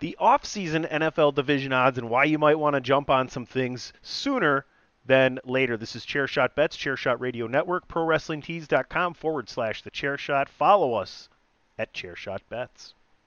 the 0.02 0.18
off-season 0.20 0.88
NFL 0.92 1.36
division 1.36 1.72
odds 1.72 2.00
and 2.00 2.10
why 2.10 2.24
you 2.24 2.40
might 2.40 2.58
want 2.58 2.74
to 2.74 2.82
jump 2.82 3.10
on 3.10 3.30
some 3.30 3.46
things 3.46 3.94
sooner 4.02 4.66
than 5.06 5.40
later. 5.46 5.78
This 5.78 5.96
is 5.96 6.06
Chairshot 6.06 6.56
Bets, 6.56 6.76
Chairshot 6.76 7.20
Radio 7.20 7.46
Network, 7.46 7.88
ProWrestlingTees.com 7.88 9.14
forward 9.14 9.48
slash 9.48 9.84
the 9.84 9.92
Chairshot. 9.92 10.50
Follow 10.50 10.96
us 10.96 11.30
at 11.78 11.94
Chairshot 11.94 12.40
Bets. 12.50 12.96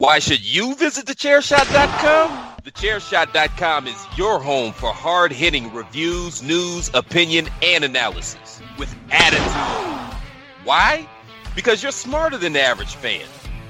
Why 0.00 0.20
should 0.20 0.44
you 0.44 0.76
visit 0.76 1.06
thechairshot.com? 1.06 2.30
Thechairshot.com 2.62 3.88
is 3.88 4.06
your 4.16 4.38
home 4.38 4.72
for 4.72 4.92
hard 4.92 5.32
hitting 5.32 5.74
reviews, 5.74 6.40
news, 6.40 6.88
opinion, 6.94 7.48
and 7.64 7.82
analysis 7.82 8.62
with 8.78 8.94
attitude. 9.10 10.16
Why? 10.62 11.08
Because 11.56 11.82
you're 11.82 11.90
smarter 11.90 12.38
than 12.38 12.52
the 12.52 12.62
average 12.62 12.94
fan. 12.94 13.26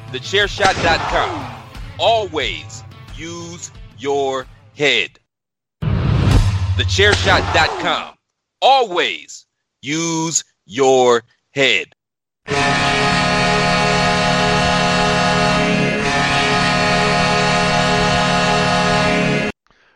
Thechairshot.com. 0.09 1.63
Always 1.99 2.85
use 3.17 3.71
your 3.97 4.47
head. 4.77 5.19
TheChairShot.com. 5.81 8.17
Always 8.61 9.47
use 9.81 10.45
your 10.67 11.23
head. 11.53 11.95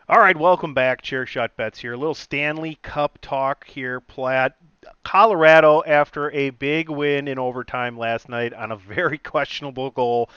All 0.09 0.19
right, 0.19 0.35
welcome 0.35 0.73
back. 0.73 1.01
Chair 1.01 1.25
Shot 1.25 1.55
Bets 1.55 1.79
here. 1.79 1.93
A 1.93 1.97
little 1.97 2.13
Stanley 2.13 2.77
Cup 2.81 3.19
talk 3.21 3.65
here, 3.65 4.01
Platt. 4.01 4.57
Colorado, 5.05 5.81
after 5.87 6.29
a 6.31 6.49
big 6.49 6.89
win 6.89 7.29
in 7.29 7.39
overtime 7.39 7.97
last 7.97 8.27
night 8.27 8.53
on 8.53 8.73
a 8.73 8.75
very 8.75 9.17
questionable 9.23 9.91
goal. 9.91 10.29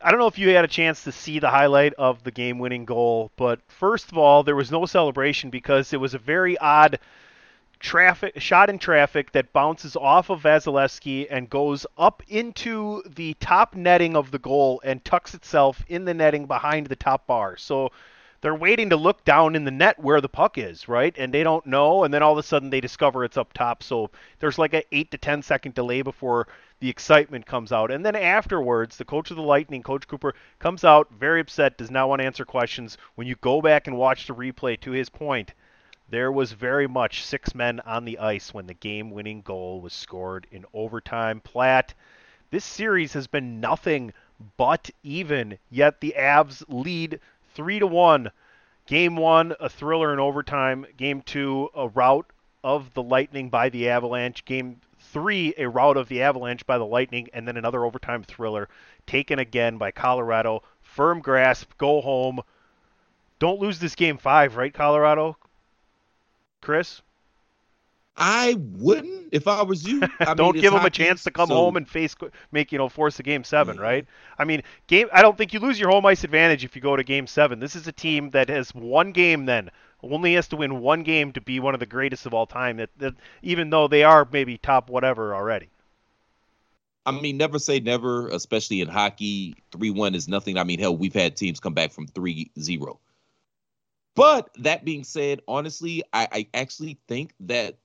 I 0.00 0.12
don't 0.12 0.20
know 0.20 0.28
if 0.28 0.38
you 0.38 0.50
had 0.50 0.64
a 0.64 0.68
chance 0.68 1.02
to 1.02 1.12
see 1.12 1.40
the 1.40 1.50
highlight 1.50 1.92
of 1.94 2.22
the 2.22 2.30
game 2.30 2.60
winning 2.60 2.84
goal, 2.84 3.32
but 3.34 3.58
first 3.66 4.12
of 4.12 4.16
all, 4.16 4.44
there 4.44 4.54
was 4.54 4.70
no 4.70 4.86
celebration 4.86 5.50
because 5.50 5.92
it 5.92 5.98
was 5.98 6.14
a 6.14 6.18
very 6.18 6.56
odd 6.58 7.00
traffic 7.80 8.40
shot 8.40 8.70
in 8.70 8.78
traffic 8.78 9.32
that 9.32 9.52
bounces 9.52 9.96
off 9.96 10.30
of 10.30 10.42
Vasilevskiy 10.42 11.26
and 11.28 11.50
goes 11.50 11.84
up 11.98 12.22
into 12.28 13.02
the 13.16 13.34
top 13.40 13.74
netting 13.74 14.14
of 14.14 14.30
the 14.30 14.38
goal 14.38 14.80
and 14.84 15.04
tucks 15.04 15.34
itself 15.34 15.84
in 15.88 16.04
the 16.04 16.14
netting 16.14 16.46
behind 16.46 16.86
the 16.86 16.94
top 16.94 17.26
bar. 17.26 17.56
So 17.56 17.90
they're 18.40 18.54
waiting 18.54 18.90
to 18.90 18.96
look 18.96 19.24
down 19.24 19.54
in 19.54 19.64
the 19.64 19.70
net 19.70 19.98
where 19.98 20.20
the 20.20 20.28
puck 20.28 20.56
is, 20.56 20.88
right? 20.88 21.14
And 21.18 21.32
they 21.32 21.42
don't 21.42 21.66
know, 21.66 22.04
and 22.04 22.12
then 22.12 22.22
all 22.22 22.32
of 22.32 22.38
a 22.38 22.42
sudden 22.42 22.70
they 22.70 22.80
discover 22.80 23.24
it's 23.24 23.36
up 23.36 23.52
top. 23.52 23.82
So 23.82 24.10
there's 24.38 24.58
like 24.58 24.72
an 24.72 24.82
eight 24.92 25.10
to 25.10 25.18
ten 25.18 25.42
second 25.42 25.74
delay 25.74 26.02
before 26.02 26.48
the 26.80 26.88
excitement 26.88 27.44
comes 27.44 27.72
out. 27.72 27.90
And 27.90 28.04
then 28.04 28.16
afterwards, 28.16 28.96
the 28.96 29.04
coach 29.04 29.30
of 29.30 29.36
the 29.36 29.42
Lightning, 29.42 29.82
Coach 29.82 30.08
Cooper, 30.08 30.34
comes 30.58 30.84
out 30.84 31.08
very 31.12 31.40
upset, 31.40 31.76
does 31.76 31.90
not 31.90 32.08
want 32.08 32.20
to 32.20 32.26
answer 32.26 32.46
questions. 32.46 32.96
When 33.16 33.26
you 33.26 33.36
go 33.42 33.60
back 33.60 33.86
and 33.86 33.98
watch 33.98 34.26
the 34.26 34.34
replay, 34.34 34.80
to 34.80 34.90
his 34.92 35.10
point, 35.10 35.52
there 36.08 36.32
was 36.32 36.52
very 36.52 36.88
much 36.88 37.24
six 37.24 37.54
men 37.54 37.80
on 37.80 38.04
the 38.06 38.18
ice 38.18 38.54
when 38.54 38.66
the 38.66 38.74
game 38.74 39.10
winning 39.10 39.42
goal 39.42 39.82
was 39.82 39.92
scored 39.92 40.46
in 40.50 40.64
overtime. 40.72 41.40
Platt, 41.40 41.92
this 42.50 42.64
series 42.64 43.12
has 43.12 43.26
been 43.26 43.60
nothing 43.60 44.12
but 44.56 44.90
even, 45.02 45.58
yet 45.70 46.00
the 46.00 46.14
Avs 46.16 46.64
lead 46.66 47.20
three 47.60 47.78
to 47.78 47.86
one. 47.86 48.30
Game 48.86 49.16
one, 49.16 49.52
a 49.60 49.68
thriller 49.68 50.14
in 50.14 50.18
overtime. 50.18 50.86
Game 50.96 51.20
two, 51.20 51.68
a 51.74 51.88
rout 51.88 52.24
of 52.64 52.94
the 52.94 53.02
Lightning 53.02 53.50
by 53.50 53.68
the 53.68 53.90
Avalanche. 53.90 54.46
Game 54.46 54.80
three, 54.98 55.52
a 55.58 55.68
rout 55.68 55.98
of 55.98 56.08
the 56.08 56.22
Avalanche 56.22 56.64
by 56.64 56.78
the 56.78 56.86
Lightning, 56.86 57.28
and 57.34 57.46
then 57.46 57.58
another 57.58 57.84
overtime 57.84 58.22
thriller 58.22 58.70
taken 59.06 59.38
again 59.38 59.76
by 59.76 59.90
Colorado. 59.90 60.62
Firm 60.80 61.20
grasp, 61.20 61.76
go 61.76 62.00
home. 62.00 62.40
Don't 63.38 63.60
lose 63.60 63.78
this 63.78 63.94
game 63.94 64.16
five, 64.16 64.56
right, 64.56 64.72
Colorado? 64.72 65.36
Chris? 66.62 67.02
I 68.20 68.54
wouldn't 68.76 69.30
if 69.32 69.48
I 69.48 69.62
was 69.62 69.86
you. 69.86 70.02
I 70.20 70.34
don't 70.34 70.54
give 70.54 70.72
them 70.72 70.82
hockey, 70.82 70.86
a 70.86 71.06
chance 71.06 71.24
to 71.24 71.30
come 71.30 71.48
so, 71.48 71.54
home 71.54 71.76
and 71.76 71.88
face 71.88 72.14
make 72.52 72.70
you 72.70 72.78
know 72.78 72.88
force 72.88 73.18
a 73.18 73.22
game 73.22 73.42
seven, 73.44 73.76
yeah. 73.76 73.82
right? 73.82 74.06
I 74.38 74.44
mean, 74.44 74.62
game. 74.86 75.08
I 75.12 75.22
don't 75.22 75.38
think 75.38 75.54
you 75.54 75.60
lose 75.60 75.80
your 75.80 75.90
home 75.90 76.04
ice 76.04 76.22
advantage 76.22 76.64
if 76.64 76.76
you 76.76 76.82
go 76.82 76.94
to 76.94 77.02
game 77.02 77.26
seven. 77.26 77.58
This 77.58 77.74
is 77.74 77.88
a 77.88 77.92
team 77.92 78.30
that 78.30 78.48
has 78.48 78.74
one 78.74 79.12
game 79.12 79.46
then 79.46 79.70
only 80.02 80.34
has 80.34 80.48
to 80.48 80.56
win 80.56 80.80
one 80.80 81.02
game 81.02 81.32
to 81.32 81.40
be 81.40 81.60
one 81.60 81.74
of 81.74 81.80
the 81.80 81.86
greatest 81.86 82.26
of 82.26 82.34
all 82.34 82.46
time. 82.46 82.76
That, 82.78 82.90
that 82.98 83.14
even 83.42 83.70
though 83.70 83.88
they 83.88 84.02
are 84.04 84.26
maybe 84.30 84.58
top 84.58 84.90
whatever 84.90 85.34
already. 85.34 85.68
I 87.06 87.12
mean, 87.12 87.38
never 87.38 87.58
say 87.58 87.80
never, 87.80 88.28
especially 88.28 88.80
in 88.80 88.88
hockey. 88.88 89.54
Three 89.72 89.90
one 89.90 90.14
is 90.14 90.28
nothing. 90.28 90.58
I 90.58 90.64
mean, 90.64 90.78
hell, 90.78 90.96
we've 90.96 91.14
had 91.14 91.36
teams 91.36 91.58
come 91.58 91.74
back 91.74 91.92
from 91.92 92.06
3-0. 92.08 92.98
But 94.14 94.50
that 94.58 94.84
being 94.84 95.04
said, 95.04 95.40
honestly, 95.48 96.02
I, 96.12 96.28
I 96.30 96.46
actually 96.52 96.98
think 97.08 97.32
that 97.40 97.76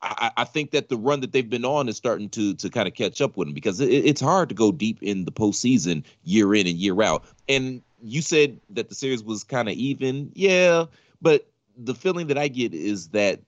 I, 0.00 0.30
I, 0.36 0.44
think 0.44 0.70
that 0.70 0.88
the 0.88 0.96
run 0.96 1.20
that 1.20 1.32
they've 1.32 1.48
been 1.48 1.64
on 1.64 1.88
is 1.88 1.96
starting 1.96 2.28
to 2.30 2.54
to 2.54 2.70
kind 2.70 2.86
of 2.86 2.94
catch 2.94 3.20
up 3.20 3.36
with 3.36 3.48
them 3.48 3.54
because 3.54 3.80
it, 3.80 3.88
it's 3.88 4.20
hard 4.20 4.48
to 4.48 4.54
go 4.54 4.70
deep 4.70 5.02
in 5.02 5.24
the 5.24 5.32
postseason 5.32 6.04
year 6.22 6.54
in 6.54 6.66
and 6.66 6.76
year 6.76 7.02
out. 7.02 7.24
And 7.48 7.82
you 8.02 8.22
said 8.22 8.60
that 8.70 8.88
the 8.88 8.94
series 8.94 9.24
was 9.24 9.42
kind 9.42 9.68
of 9.68 9.74
even, 9.74 10.30
yeah, 10.34 10.84
but 11.20 11.48
the 11.76 11.94
feeling 11.94 12.28
that 12.28 12.38
I 12.38 12.48
get 12.48 12.74
is 12.74 13.08
that 13.08 13.40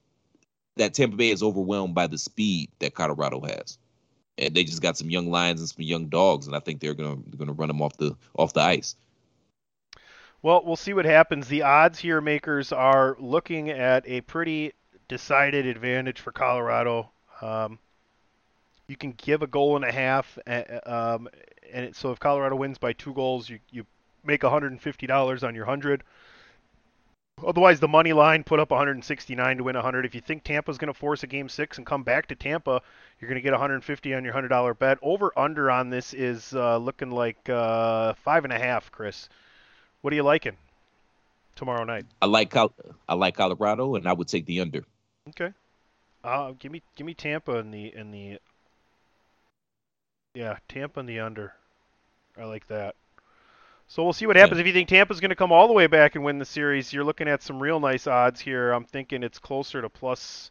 that 0.76 0.94
Tampa 0.94 1.16
Bay 1.16 1.30
is 1.30 1.42
overwhelmed 1.42 1.94
by 1.94 2.06
the 2.06 2.18
speed 2.18 2.70
that 2.80 2.94
Colorado 2.94 3.40
has, 3.42 3.78
and 4.38 4.54
they 4.54 4.64
just 4.64 4.82
got 4.82 4.96
some 4.96 5.10
young 5.10 5.30
lions 5.30 5.60
and 5.60 5.68
some 5.68 5.82
young 5.82 6.06
dogs, 6.06 6.46
and 6.46 6.56
I 6.56 6.60
think 6.60 6.80
they're 6.80 6.94
gonna 6.94 7.20
they're 7.26 7.38
gonna 7.38 7.52
run 7.52 7.68
them 7.68 7.82
off 7.82 7.96
the 7.96 8.16
off 8.36 8.54
the 8.54 8.60
ice. 8.60 8.96
Well, 10.42 10.62
we'll 10.64 10.76
see 10.76 10.94
what 10.94 11.04
happens. 11.04 11.48
The 11.48 11.62
odds 11.62 11.98
here 11.98 12.20
makers 12.20 12.72
are 12.72 13.14
looking 13.20 13.68
at 13.68 14.08
a 14.08 14.22
pretty 14.22 14.72
decided 15.10 15.66
advantage 15.66 16.20
for 16.20 16.30
Colorado. 16.30 17.10
Um, 17.42 17.78
you 18.86 18.96
can 18.96 19.12
give 19.12 19.42
a 19.42 19.46
goal 19.46 19.76
and 19.76 19.84
a 19.84 19.92
half, 19.92 20.38
um, 20.86 21.28
and 21.72 21.84
it, 21.86 21.96
so 21.96 22.12
if 22.12 22.20
Colorado 22.20 22.56
wins 22.56 22.78
by 22.78 22.92
two 22.92 23.12
goals, 23.12 23.48
you 23.48 23.58
you 23.70 23.84
make 24.24 24.42
$150 24.42 25.42
on 25.42 25.54
your 25.54 25.64
hundred. 25.64 26.02
Otherwise, 27.44 27.80
the 27.80 27.88
money 27.88 28.12
line 28.12 28.44
put 28.44 28.60
up 28.60 28.70
169 28.70 29.56
to 29.56 29.64
win 29.64 29.74
100. 29.74 30.04
If 30.04 30.14
you 30.14 30.20
think 30.20 30.44
Tampa's 30.44 30.76
going 30.78 30.92
to 30.92 30.98
force 30.98 31.22
a 31.22 31.26
game 31.26 31.48
six 31.48 31.78
and 31.78 31.86
come 31.86 32.02
back 32.02 32.26
to 32.28 32.34
Tampa, 32.34 32.82
you're 33.18 33.28
going 33.28 33.40
to 33.40 33.42
get 33.42 33.52
150 33.52 34.14
on 34.14 34.24
your 34.24 34.32
hundred 34.32 34.48
dollar 34.48 34.74
bet. 34.74 34.98
Over 35.02 35.32
under 35.36 35.70
on 35.70 35.90
this 35.90 36.12
is 36.12 36.54
uh, 36.54 36.76
looking 36.76 37.10
like 37.10 37.48
uh, 37.48 38.14
five 38.24 38.44
and 38.44 38.52
a 38.52 38.58
half. 38.58 38.92
Chris, 38.92 39.28
what 40.02 40.12
are 40.12 40.16
you 40.16 40.22
liking 40.22 40.56
tomorrow 41.56 41.84
night? 41.84 42.04
I 42.20 42.26
like 42.26 42.54
I 42.54 43.14
like 43.14 43.36
Colorado, 43.36 43.94
and 43.94 44.06
I 44.06 44.12
would 44.12 44.28
take 44.28 44.46
the 44.46 44.60
under. 44.60 44.84
Okay. 45.28 45.52
Uh, 46.24 46.52
give 46.58 46.72
me 46.72 46.82
give 46.96 47.06
me 47.06 47.14
Tampa 47.14 47.58
in 47.58 47.70
the 47.70 47.94
in 47.94 48.10
the 48.10 48.38
yeah 50.34 50.58
Tampa 50.68 51.00
in 51.00 51.06
the 51.06 51.20
under. 51.20 51.52
I 52.38 52.44
like 52.44 52.66
that. 52.68 52.94
So 53.88 54.04
we'll 54.04 54.12
see 54.12 54.26
what 54.26 54.36
happens. 54.36 54.58
Yeah. 54.58 54.62
If 54.62 54.66
you 54.68 54.72
think 54.72 54.88
Tampa's 54.88 55.18
going 55.18 55.30
to 55.30 55.36
come 55.36 55.50
all 55.50 55.66
the 55.66 55.74
way 55.74 55.88
back 55.88 56.14
and 56.14 56.24
win 56.24 56.38
the 56.38 56.44
series, 56.44 56.92
you're 56.92 57.04
looking 57.04 57.26
at 57.26 57.42
some 57.42 57.58
real 57.58 57.80
nice 57.80 58.06
odds 58.06 58.40
here. 58.40 58.70
I'm 58.70 58.84
thinking 58.84 59.22
it's 59.22 59.38
closer 59.38 59.82
to 59.82 59.88
plus 59.88 60.50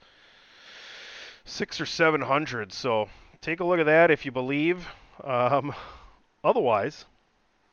six 1.45 1.79
or 1.79 1.85
seven 1.85 2.21
hundred. 2.21 2.73
So 2.73 3.07
take 3.41 3.61
a 3.61 3.63
look 3.63 3.79
at 3.79 3.85
that 3.85 4.11
if 4.11 4.25
you 4.25 4.31
believe. 4.31 4.85
Um, 5.23 5.73
otherwise, 6.43 7.05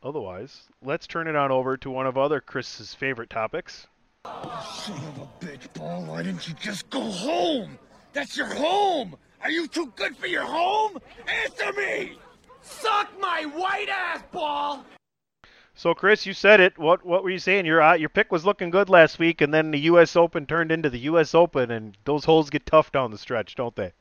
otherwise, 0.03 0.63
let's 0.83 1.07
turn 1.07 1.27
it 1.27 1.35
on 1.37 1.51
over 1.51 1.77
to 1.79 1.91
one 1.91 2.07
of 2.07 2.17
other 2.17 2.41
Chris's 2.41 2.95
favorite 2.95 3.31
topics. 3.31 3.87
Son 4.65 4.97
of 4.97 5.19
a 5.19 5.45
bitch, 5.45 5.73
Paul, 5.75 6.05
why 6.05 6.23
didn't 6.23 6.47
you 6.47 6.55
just 6.55 6.89
go 6.91 7.01
home? 7.01 7.79
That's 8.13 8.37
your 8.37 8.47
home! 8.47 9.17
Are 9.43 9.51
you 9.51 9.67
too 9.69 9.93
good 9.97 10.17
for 10.17 10.27
your 10.27 10.45
home? 10.45 10.99
Answer 11.45 11.73
me! 11.73 12.19
Suck 12.63 13.11
my 13.21 13.43
white 13.45 13.89
ass, 13.89 14.23
Paul! 14.33 14.85
So, 15.75 15.93
Chris, 15.93 16.25
you 16.25 16.33
said 16.33 16.61
it. 16.61 16.79
What 16.79 17.05
what 17.05 17.23
were 17.23 17.31
you 17.31 17.39
saying? 17.39 17.67
Your 17.67 17.83
uh, 17.83 17.95
your 17.95 18.09
pick 18.09 18.33
was 18.33 18.47
looking 18.47 18.71
good 18.71 18.89
last 18.89 19.19
week, 19.19 19.41
and 19.41 19.53
then 19.53 19.73
the 19.73 19.81
U.S. 19.81 20.17
Open 20.17 20.47
turned 20.47 20.73
into 20.73 20.89
the 20.89 21.01
U.S. 21.01 21.35
Open, 21.35 21.71
and 21.71 21.97
those 22.05 22.25
holes 22.25 22.49
get 22.49 22.65
tough 22.65 22.91
down 22.93 23.11
the 23.11 23.19
stretch, 23.19 23.57
don't 23.57 23.77
they? 23.77 23.93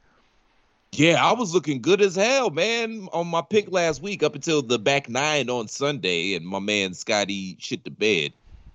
Yeah, 0.94 1.22
I 1.22 1.34
was 1.34 1.54
looking 1.54 1.82
good 1.82 2.02
as 2.02 2.16
hell, 2.16 2.50
man, 2.50 3.10
on 3.12 3.28
my 3.28 3.42
pick 3.42 3.70
last 3.72 4.02
week 4.02 4.24
up 4.24 4.36
until 4.36 4.62
the 4.62 4.80
back 4.80 5.10
nine 5.10 5.50
on 5.50 5.68
Sunday, 5.68 6.36
and 6.36 6.46
my 6.46 6.60
man 6.60 6.94
Scotty 6.94 7.58
shit 7.60 7.84
the 7.84 7.92
bed. 7.92 8.32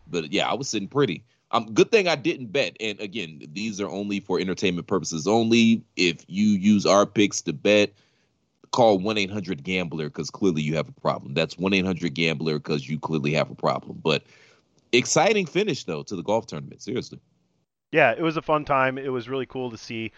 But 0.06 0.30
yeah, 0.30 0.50
I 0.50 0.54
was 0.54 0.68
sitting 0.68 0.88
pretty. 0.88 1.22
Um, 1.52 1.72
good 1.72 1.90
thing 1.90 2.06
I 2.06 2.16
didn't 2.16 2.52
bet. 2.52 2.76
And 2.80 3.00
again, 3.00 3.42
these 3.52 3.80
are 3.80 3.88
only 3.88 4.20
for 4.20 4.38
entertainment 4.38 4.86
purposes 4.86 5.26
only. 5.26 5.82
If 5.96 6.24
you 6.28 6.46
use 6.46 6.86
our 6.86 7.06
picks 7.06 7.42
to 7.42 7.52
bet, 7.52 7.92
call 8.72 8.98
1 8.98 9.18
800 9.18 9.64
Gambler 9.64 10.08
because 10.08 10.30
clearly 10.30 10.62
you 10.62 10.76
have 10.76 10.88
a 10.88 11.00
problem. 11.00 11.34
That's 11.34 11.58
1 11.58 11.72
800 11.74 12.14
Gambler 12.14 12.58
because 12.58 12.88
you 12.88 12.98
clearly 12.98 13.32
have 13.32 13.50
a 13.50 13.54
problem. 13.54 14.00
But 14.02 14.22
exciting 14.92 15.46
finish, 15.46 15.84
though, 15.84 16.02
to 16.04 16.14
the 16.14 16.22
golf 16.22 16.46
tournament. 16.46 16.82
Seriously. 16.82 17.18
Yeah, 17.92 18.12
it 18.12 18.22
was 18.22 18.36
a 18.36 18.42
fun 18.42 18.64
time. 18.64 18.98
It 18.98 19.08
was 19.08 19.28
really 19.28 19.46
cool 19.46 19.70
to 19.70 19.78
see. 19.78 20.12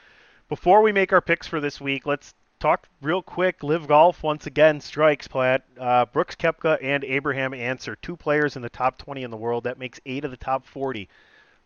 Before 0.50 0.82
we 0.82 0.92
make 0.92 1.14
our 1.14 1.22
picks 1.22 1.46
for 1.46 1.60
this 1.60 1.80
week, 1.80 2.04
let's 2.04 2.34
talk 2.62 2.88
real 3.02 3.22
quick. 3.22 3.62
LIV 3.62 3.88
Golf 3.88 4.22
once 4.22 4.46
again 4.46 4.80
strikes 4.80 5.26
Platt. 5.26 5.64
Uh, 5.78 6.06
Brooks 6.06 6.36
Koepka 6.36 6.78
and 6.80 7.04
Abraham 7.04 7.52
Ancer, 7.52 7.96
two 7.96 8.16
players 8.16 8.56
in 8.56 8.62
the 8.62 8.70
top 8.70 8.98
20 8.98 9.24
in 9.24 9.30
the 9.30 9.36
world. 9.36 9.64
That 9.64 9.78
makes 9.78 10.00
eight 10.06 10.24
of 10.24 10.30
the 10.30 10.36
top 10.36 10.64
40 10.64 11.08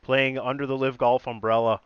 playing 0.02 0.38
under 0.38 0.66
the 0.66 0.76
LIV 0.76 0.98
Golf 0.98 1.28
umbrella. 1.28 1.80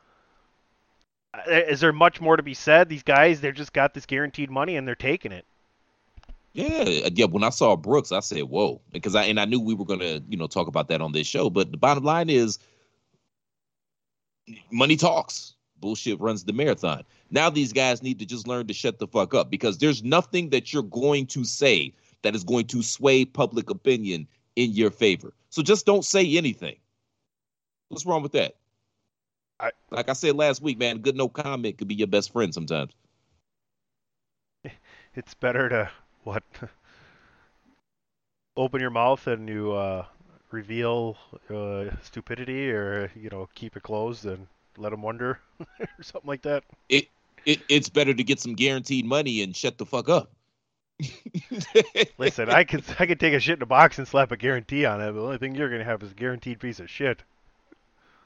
Uh, 1.35 1.51
is 1.51 1.81
there 1.81 1.92
much 1.92 2.20
more 2.20 2.37
to 2.37 2.42
be 2.42 2.55
said? 2.55 2.88
These 2.88 3.03
guys, 3.03 3.40
they've 3.40 3.55
just 3.55 3.73
got 3.73 3.94
this 3.94 4.07
guaranteed 4.07 4.51
money 4.51 4.77
and 4.77 4.87
they're 4.87 4.94
taking 4.94 5.33
it. 5.33 5.44
Yeah, 6.53 7.09
yeah. 7.12 7.27
When 7.27 7.44
I 7.44 7.51
saw 7.51 7.77
Brooks, 7.77 8.11
I 8.11 8.18
said, 8.18 8.42
"Whoa!" 8.42 8.81
Because 8.90 9.14
I 9.14 9.25
and 9.27 9.38
I 9.38 9.44
knew 9.44 9.61
we 9.61 9.73
were 9.73 9.85
gonna, 9.85 10.20
you 10.29 10.37
know, 10.37 10.49
talk 10.49 10.66
about 10.66 10.88
that 10.88 11.01
on 11.01 11.12
this 11.12 11.29
show. 11.29 11.49
But 11.49 11.70
the 11.70 11.77
bottom 11.77 12.03
line 12.03 12.29
is, 12.29 12.59
money 14.73 14.96
talks. 14.96 15.55
Bullshit 15.79 16.18
runs 16.18 16.42
the 16.42 16.53
marathon. 16.53 17.05
Now 17.30 17.48
these 17.50 17.72
guys 17.72 18.02
need 18.02 18.18
to 18.18 18.26
just 18.26 18.48
learn 18.48 18.66
to 18.66 18.74
shut 18.74 18.98
the 18.98 19.06
fuck 19.06 19.34
up 19.34 19.50
because 19.50 19.78
there's 19.78 20.02
nothing 20.02 20.50
that 20.50 20.72
you're 20.72 20.82
going 20.82 21.26
to 21.28 21.44
say 21.44 21.92
that 22.22 22.34
is 22.34 22.44
going 22.44 22.66
to 22.68 22.82
sway 22.82 23.24
public 23.24 23.70
opinion 23.70 24.26
in 24.56 24.72
your 24.72 24.90
favor. 24.90 25.32
So 25.50 25.62
just 25.62 25.86
don't 25.86 26.04
say 26.04 26.36
anything. 26.36 26.76
What's 27.88 28.06
wrong 28.06 28.22
with 28.22 28.32
that? 28.32 28.56
I, 29.58 29.70
like 29.90 30.08
I 30.08 30.14
said 30.14 30.36
last 30.36 30.62
week, 30.62 30.78
man, 30.78 30.98
good 30.98 31.16
no 31.16 31.28
comment 31.28 31.78
could 31.78 31.88
be 31.88 31.94
your 31.94 32.06
best 32.08 32.32
friend 32.32 32.52
sometimes. 32.52 32.92
It's 35.16 35.34
better 35.34 35.68
to 35.68 35.90
what? 36.22 36.44
Open 38.56 38.80
your 38.80 38.90
mouth 38.90 39.26
and 39.26 39.48
you 39.48 39.72
uh, 39.72 40.04
reveal 40.52 41.16
uh, 41.52 41.86
stupidity, 42.02 42.70
or 42.70 43.10
you 43.16 43.28
know, 43.28 43.48
keep 43.56 43.76
it 43.76 43.82
closed 43.82 44.24
and 44.24 44.46
let 44.78 44.90
them 44.90 45.02
wonder, 45.02 45.40
or 45.80 46.02
something 46.02 46.28
like 46.28 46.42
that. 46.42 46.62
It, 46.88 47.08
it 47.46 47.61
it's 47.68 47.88
better 47.88 48.14
to 48.14 48.24
get 48.24 48.40
some 48.40 48.55
guaranteed 48.55 49.05
money 49.05 49.42
and 49.42 49.55
shut 49.57 49.79
the 49.79 49.87
fuck 49.87 50.09
up. 50.09 50.33
Listen, 52.18 52.50
I 52.50 52.64
could 52.64 52.85
I 52.98 53.07
could 53.07 53.20
take 53.20 53.35
a 53.35 53.40
shit 53.40 53.59
in 53.59 53.62
a 53.62 53.66
box 53.66 53.98
and 53.98 54.07
slap 54.07 54.33
a 54.33 54.37
guarantee 54.37 54.85
on 54.85 55.00
it. 55.00 55.07
But 55.07 55.14
the 55.14 55.22
only 55.22 55.38
thing 55.38 55.55
you're 55.55 55.70
gonna 55.70 55.85
have 55.85 56.03
is 56.03 56.11
a 56.11 56.14
guaranteed 56.14 56.61
piece 56.61 56.81
of 56.81 56.90
shit. 56.90 57.22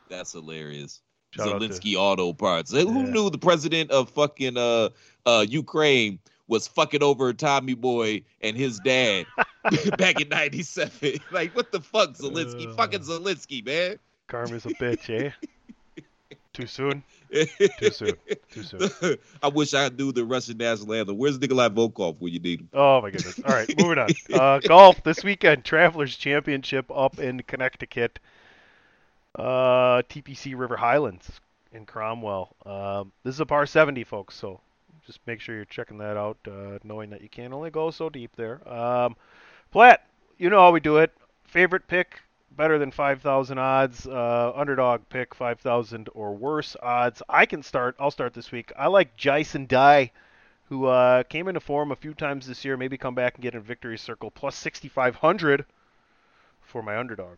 That's 0.08 0.32
hilarious. 0.32 1.00
Shout 1.30 1.48
out 1.48 1.60
to- 1.60 1.68
Zelensky 1.68 1.96
Auto 1.96 2.32
Parts. 2.32 2.72
Who 2.72 3.04
knew 3.04 3.30
the 3.30 3.38
president 3.38 3.90
of 3.90 4.10
fucking 4.10 4.56
uh 4.56 4.90
uh 5.26 5.44
Ukraine 5.48 6.18
was 6.46 6.66
fucking 6.68 7.02
over 7.02 7.32
Tommy 7.32 7.74
Boy 7.74 8.22
and 8.42 8.56
his 8.56 8.78
dad 8.80 9.26
back 9.98 10.20
in 10.20 10.28
'97? 10.28 11.20
Like, 11.32 11.54
what 11.56 11.72
the 11.72 11.80
fuck, 11.80 12.10
Zelensky? 12.14 12.68
Uh. 12.68 12.74
fucking 12.74 13.00
Zelensky, 13.00 13.64
man. 13.64 13.98
Karma's 14.26 14.66
a 14.66 14.70
bitch, 14.70 15.08
eh? 15.10 15.30
Too 16.52 16.66
soon. 16.66 17.02
Too 17.34 17.90
soon. 17.90 18.12
Too 18.50 18.62
soon. 18.62 19.18
I 19.42 19.48
wish 19.48 19.74
I 19.74 19.88
knew 19.88 20.12
the 20.12 20.24
Russian 20.24 20.56
national 20.56 20.94
anthem. 20.94 21.18
Where's 21.18 21.38
Nikolai 21.38 21.68
Volkoff 21.68 22.16
when 22.18 22.32
you 22.32 22.40
need 22.40 22.60
him? 22.60 22.68
Oh 22.72 23.02
my 23.02 23.10
goodness. 23.10 23.40
All 23.44 23.54
right, 23.54 23.68
moving 23.78 23.98
on. 23.98 24.08
Uh, 24.32 24.58
golf 24.60 25.02
this 25.02 25.22
weekend, 25.22 25.64
Travelers 25.64 26.16
Championship 26.16 26.90
up 26.94 27.18
in 27.18 27.42
Connecticut. 27.42 28.18
Uh, 29.34 30.02
TPC 30.02 30.56
River 30.56 30.76
Highlands 30.76 31.40
in 31.72 31.86
Cromwell. 31.86 32.54
Um, 32.64 33.12
this 33.22 33.34
is 33.34 33.40
a 33.40 33.46
par 33.46 33.66
70, 33.66 34.04
folks. 34.04 34.36
So 34.36 34.60
just 35.06 35.20
make 35.26 35.40
sure 35.40 35.54
you're 35.54 35.64
checking 35.64 35.98
that 35.98 36.16
out, 36.16 36.38
uh, 36.46 36.78
knowing 36.84 37.10
that 37.10 37.20
you 37.20 37.28
can 37.28 37.52
only 37.52 37.70
go 37.70 37.90
so 37.90 38.08
deep 38.08 38.34
there. 38.36 38.66
Um, 38.68 39.16
Platt, 39.70 40.06
you 40.38 40.50
know 40.50 40.60
how 40.60 40.70
we 40.70 40.80
do 40.80 40.98
it. 40.98 41.12
Favorite 41.44 41.86
pick, 41.86 42.20
better 42.56 42.78
than 42.78 42.90
5,000 42.90 43.58
odds. 43.58 44.06
Uh, 44.06 44.52
underdog 44.54 45.02
pick, 45.08 45.34
5,000 45.34 46.08
or 46.14 46.34
worse 46.34 46.76
odds. 46.82 47.22
I 47.28 47.46
can 47.46 47.62
start. 47.62 47.96
I'll 47.98 48.10
start 48.10 48.34
this 48.34 48.50
week. 48.52 48.72
I 48.78 48.88
like 48.88 49.16
Jason 49.16 49.66
Day 49.66 50.12
who 50.68 50.86
uh, 50.86 51.22
came 51.24 51.46
into 51.46 51.60
form 51.60 51.92
a 51.92 51.96
few 51.96 52.14
times 52.14 52.46
this 52.46 52.64
year, 52.64 52.76
maybe 52.76 52.96
come 52.96 53.14
back 53.14 53.34
and 53.34 53.42
get 53.42 53.54
in 53.54 53.60
victory 53.60 53.98
circle 53.98 54.30
plus 54.30 54.56
6,500 54.56 55.64
for 56.62 56.82
my 56.82 56.96
underdog. 56.96 57.36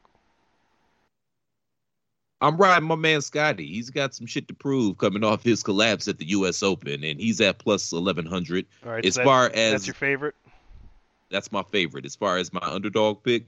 I'm 2.40 2.56
riding 2.56 2.86
my 2.86 2.94
man 2.94 3.22
Scotty. 3.22 3.66
He's 3.66 3.90
got 3.90 4.14
some 4.14 4.26
shit 4.26 4.46
to 4.48 4.54
prove 4.54 4.98
coming 4.98 5.24
off 5.24 5.42
his 5.42 5.62
collapse 5.62 6.06
at 6.06 6.18
the 6.18 6.28
U.S. 6.30 6.62
Open, 6.62 7.02
and 7.02 7.18
he's 7.18 7.40
at 7.40 7.58
plus 7.58 7.92
1100. 7.92 8.66
All 8.84 8.92
right, 8.92 9.04
as 9.04 9.14
so 9.14 9.20
that- 9.20 9.24
far 9.24 9.46
as 9.54 9.72
that's 9.72 9.86
your 9.86 9.94
favorite. 9.94 10.34
that's 11.30 11.50
my 11.50 11.62
favorite. 11.72 12.04
As 12.04 12.14
far 12.14 12.36
as 12.36 12.52
my 12.52 12.60
underdog 12.62 13.22
pick, 13.22 13.46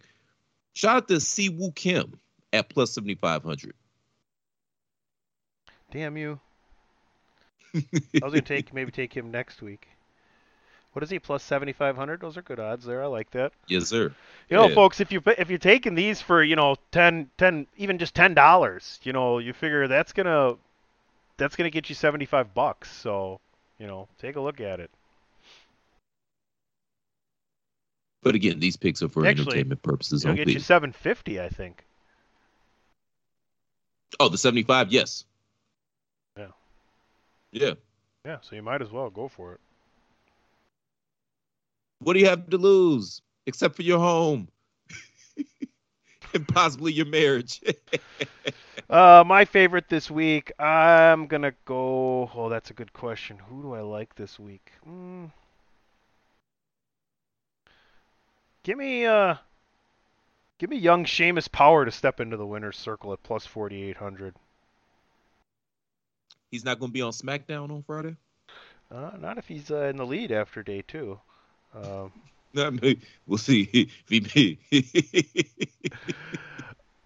shout 0.78 0.96
out 0.96 1.08
to 1.08 1.14
Siwoo 1.14 1.74
Kim 1.74 2.20
at 2.52 2.68
plus 2.68 2.94
7500. 2.94 3.74
Damn 5.90 6.16
you! 6.16 6.38
I 7.74 7.80
was 8.22 8.32
gonna 8.32 8.42
take 8.42 8.72
maybe 8.72 8.90
take 8.92 9.12
him 9.16 9.30
next 9.30 9.60
week. 9.62 9.88
What 10.92 11.02
is 11.02 11.10
he 11.10 11.18
plus 11.18 11.42
7,500? 11.42 12.20
Those 12.20 12.36
are 12.36 12.42
good 12.42 12.58
odds 12.60 12.84
there. 12.84 13.02
I 13.02 13.06
like 13.06 13.30
that. 13.32 13.52
Yes, 13.68 13.88
sir. 13.88 14.12
You 14.48 14.56
know, 14.56 14.68
Yeah. 14.68 14.74
folks, 14.74 15.00
if 15.00 15.12
you 15.12 15.22
if 15.26 15.48
you're 15.50 15.58
taking 15.58 15.94
these 15.94 16.20
for 16.20 16.42
you 16.42 16.56
know 16.56 16.76
10, 16.92 17.30
10 17.38 17.66
even 17.76 17.98
just 17.98 18.14
ten 18.14 18.34
dollars, 18.34 19.00
you 19.02 19.12
know, 19.12 19.38
you 19.38 19.52
figure 19.52 19.88
that's 19.88 20.12
gonna 20.12 20.54
that's 21.38 21.56
gonna 21.56 21.70
get 21.70 21.88
you 21.88 21.94
75 21.94 22.54
bucks. 22.54 22.90
So 22.90 23.40
you 23.78 23.86
know, 23.86 24.08
take 24.20 24.36
a 24.36 24.40
look 24.40 24.60
at 24.60 24.80
it. 24.80 24.90
But 28.22 28.34
again, 28.34 28.58
these 28.58 28.76
picks 28.76 29.02
are 29.02 29.08
for 29.08 29.24
Actually, 29.26 29.44
entertainment 29.44 29.82
purposes 29.82 30.24
only. 30.26 30.44
get 30.44 30.54
you 30.54 30.60
750, 30.60 31.40
I 31.40 31.48
think. 31.48 31.84
Oh, 34.18 34.28
the 34.28 34.38
75, 34.38 34.90
yes. 34.92 35.24
Yeah. 36.36 36.46
Yeah. 37.52 37.74
Yeah, 38.24 38.38
so 38.42 38.56
you 38.56 38.62
might 38.62 38.82
as 38.82 38.90
well 38.90 39.10
go 39.10 39.28
for 39.28 39.52
it. 39.54 39.60
What 42.00 42.14
do 42.14 42.20
you 42.20 42.26
have 42.26 42.48
to 42.50 42.58
lose 42.58 43.22
except 43.46 43.76
for 43.76 43.82
your 43.82 43.98
home 43.98 44.48
and 46.34 46.46
possibly 46.48 46.92
your 46.92 47.06
marriage? 47.06 47.62
Uh, 48.90 49.22
my 49.26 49.44
favorite 49.44 49.90
this 49.90 50.10
week, 50.10 50.50
I'm 50.58 51.26
gonna 51.26 51.52
go. 51.66 52.30
Oh, 52.34 52.48
that's 52.48 52.70
a 52.70 52.72
good 52.72 52.94
question. 52.94 53.36
Who 53.38 53.60
do 53.60 53.74
I 53.74 53.82
like 53.82 54.14
this 54.14 54.38
week? 54.38 54.72
Mm. 54.88 55.30
Give 58.68 58.76
me, 58.76 59.06
uh, 59.06 59.36
give 60.58 60.68
me 60.68 60.76
young 60.76 61.06
Seamus 61.06 61.50
Power 61.50 61.86
to 61.86 61.90
step 61.90 62.20
into 62.20 62.36
the 62.36 62.44
winner's 62.44 62.76
circle 62.76 63.14
at 63.14 63.22
plus 63.22 63.46
4,800. 63.46 64.34
He's 66.50 66.66
not 66.66 66.78
going 66.78 66.90
to 66.90 66.92
be 66.92 67.00
on 67.00 67.12
SmackDown 67.12 67.70
on 67.70 67.82
Friday. 67.82 68.16
Uh, 68.90 69.12
not 69.18 69.38
if 69.38 69.48
he's 69.48 69.70
uh, 69.70 69.84
in 69.84 69.96
the 69.96 70.04
lead 70.04 70.32
after 70.32 70.62
day 70.62 70.84
two. 70.86 71.18
Um, 71.74 72.12
we'll 73.26 73.38
see 73.38 73.90
if 74.10 74.26
he. 74.32 74.58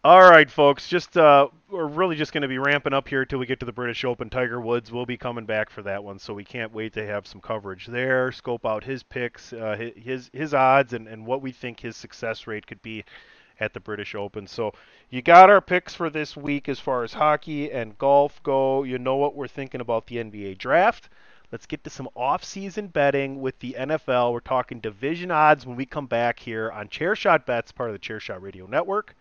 All 0.05 0.29
right, 0.29 0.51
folks. 0.51 0.89
Just 0.89 1.17
uh, 1.17 1.47
we're 1.71 1.87
really 1.87 2.17
just 2.17 2.33
going 2.33 2.43
to 2.43 2.49
be 2.49 2.59
ramping 2.59 2.93
up 2.93 3.07
here 3.07 3.25
till 3.25 3.39
we 3.39 3.47
get 3.47 3.61
to 3.61 3.67
the 3.67 3.73
British 3.73 4.05
Open. 4.05 4.29
Tiger 4.29 4.61
Woods 4.61 4.91
will 4.91 5.07
be 5.07 5.17
coming 5.17 5.45
back 5.45 5.71
for 5.71 5.81
that 5.83 6.03
one, 6.03 6.19
so 6.19 6.35
we 6.35 6.43
can't 6.43 6.73
wait 6.73 6.93
to 6.95 7.07
have 7.07 7.25
some 7.25 7.41
coverage 7.41 7.87
there. 7.87 8.33
Scope 8.33 8.67
out 8.67 8.83
his 8.83 9.05
picks, 9.05 9.53
uh, 9.53 9.77
his 9.97 10.29
his 10.33 10.55
odds, 10.55 10.93
and, 10.93 11.07
and 11.07 11.25
what 11.25 11.41
we 11.41 11.53
think 11.53 11.79
his 11.79 11.97
success 11.97 12.49
rate 12.49 12.67
could 12.67 12.83
be 12.83 13.05
at 13.61 13.75
the 13.75 13.79
British 13.79 14.17
Open. 14.17 14.49
So 14.49 14.73
you 15.09 15.23
got 15.23 15.51
our 15.51 15.61
picks 15.61 15.95
for 15.95 16.11
this 16.11 16.37
week 16.37 16.69
as 16.69 16.81
far 16.81 17.05
as 17.05 17.13
hockey 17.13 17.71
and 17.71 17.97
golf 17.97 18.43
go. 18.43 18.83
You 18.83 18.99
know 18.99 19.15
what 19.15 19.37
we're 19.37 19.47
thinking 19.47 19.81
about 19.81 20.09
the 20.09 20.17
NBA 20.17 20.59
draft. 20.59 21.11
Let's 21.53 21.67
get 21.67 21.85
to 21.85 21.91
some 21.91 22.09
off-season 22.17 22.89
betting 22.89 23.41
with 23.41 23.57
the 23.61 23.77
NFL. 23.79 24.33
We're 24.33 24.41
talking 24.41 24.81
division 24.81 25.31
odds 25.31 25.65
when 25.65 25.77
we 25.77 25.87
come 25.87 26.07
back 26.07 26.41
here 26.41 26.73
on 26.73 26.89
Chairshot 26.89 27.47
Bets, 27.47 27.71
part 27.71 27.91
of 27.91 27.95
the 27.95 28.01
Chairshot 28.01 28.43
Radio 28.43 28.67
Network. 28.67 29.15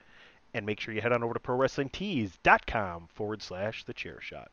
And 0.54 0.66
make 0.66 0.80
sure 0.80 0.94
you 0.94 1.02
head 1.02 1.14
on 1.14 1.24
over 1.24 1.34
to 1.34 1.40
ProWrestlingTees.com 1.40 3.08
forward 3.14 3.42
slash 3.42 3.84
the 3.86 3.94
chair 3.94 4.20
shot. 4.22 4.52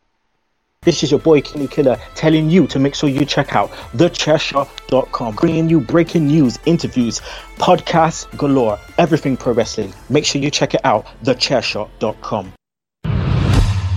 This 0.83 1.03
is 1.03 1.11
your 1.11 1.19
boy 1.19 1.41
Kenny 1.41 1.67
Killer 1.67 1.99
telling 2.15 2.49
you 2.49 2.69
to 2.69 2.79
make 2.79 2.95
sure 2.95 3.11
you 3.11 3.25
check 3.25 3.57
out 3.57 3.71
thechairshot.com, 3.95 5.35
bringing 5.35 5.69
you 5.69 5.81
breaking 5.81 6.29
news, 6.29 6.59
interviews, 6.67 7.21
podcasts 7.57 8.31
galore, 8.39 8.79
everything 8.97 9.37
pro 9.37 9.53
wrestling. 9.53 9.93
Make 10.09 10.25
sure 10.25 10.41
you 10.41 10.53
check 10.53 10.75
it 10.75 10.81
out, 10.85 11.07
thechairshot.com. 11.25 12.53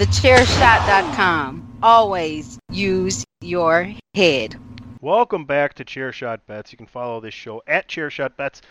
TheChairShot.com. 0.02 1.78
Always 1.84 2.58
use 2.72 3.24
your 3.42 3.94
head. 4.16 4.56
Welcome 5.02 5.46
back 5.46 5.76
to 5.76 5.86
Chairshot 5.86 6.40
Bets. 6.48 6.72
You 6.72 6.78
can 6.78 6.88
follow 6.88 7.20
this 7.20 7.36
show 7.36 7.62
at 7.68 7.88
Chairshot 7.88 8.36
Bets. 8.36 8.64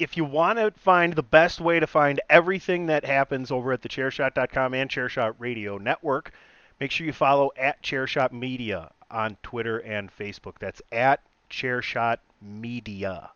If 0.00 0.16
you 0.16 0.24
want 0.24 0.58
to 0.58 0.70
find 0.70 1.12
the 1.12 1.22
best 1.22 1.60
way 1.60 1.78
to 1.78 1.86
find 1.86 2.22
everything 2.30 2.86
that 2.86 3.04
happens 3.04 3.50
over 3.50 3.72
at 3.72 3.82
the 3.82 3.88
Chairshot.com 3.90 4.72
and 4.72 4.88
Chairshot 4.88 5.34
Radio 5.38 5.76
Network, 5.76 6.32
make 6.80 6.90
sure 6.90 7.06
you 7.06 7.12
follow 7.12 7.50
at 7.54 7.82
Chairshot 7.82 8.32
Media 8.32 8.90
on 9.10 9.36
Twitter 9.42 9.78
and 9.80 10.10
Facebook. 10.10 10.54
That's 10.58 10.80
at 10.90 11.20
Chairshot 11.50 12.16
Media. 12.40 13.30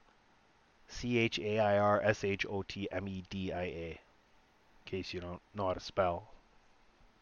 C 0.88 1.18
H 1.18 1.38
A 1.38 1.58
I 1.58 1.78
R 1.78 2.00
S 2.02 2.24
H 2.24 2.46
O 2.48 2.62
T 2.62 2.88
M 2.90 3.08
E 3.08 3.24
D 3.28 3.52
I 3.52 3.62
A. 3.64 3.88
In 3.90 3.98
case 4.86 5.12
you 5.12 5.20
don't 5.20 5.42
know 5.54 5.66
how 5.66 5.74
to 5.74 5.80
spell. 5.80 6.28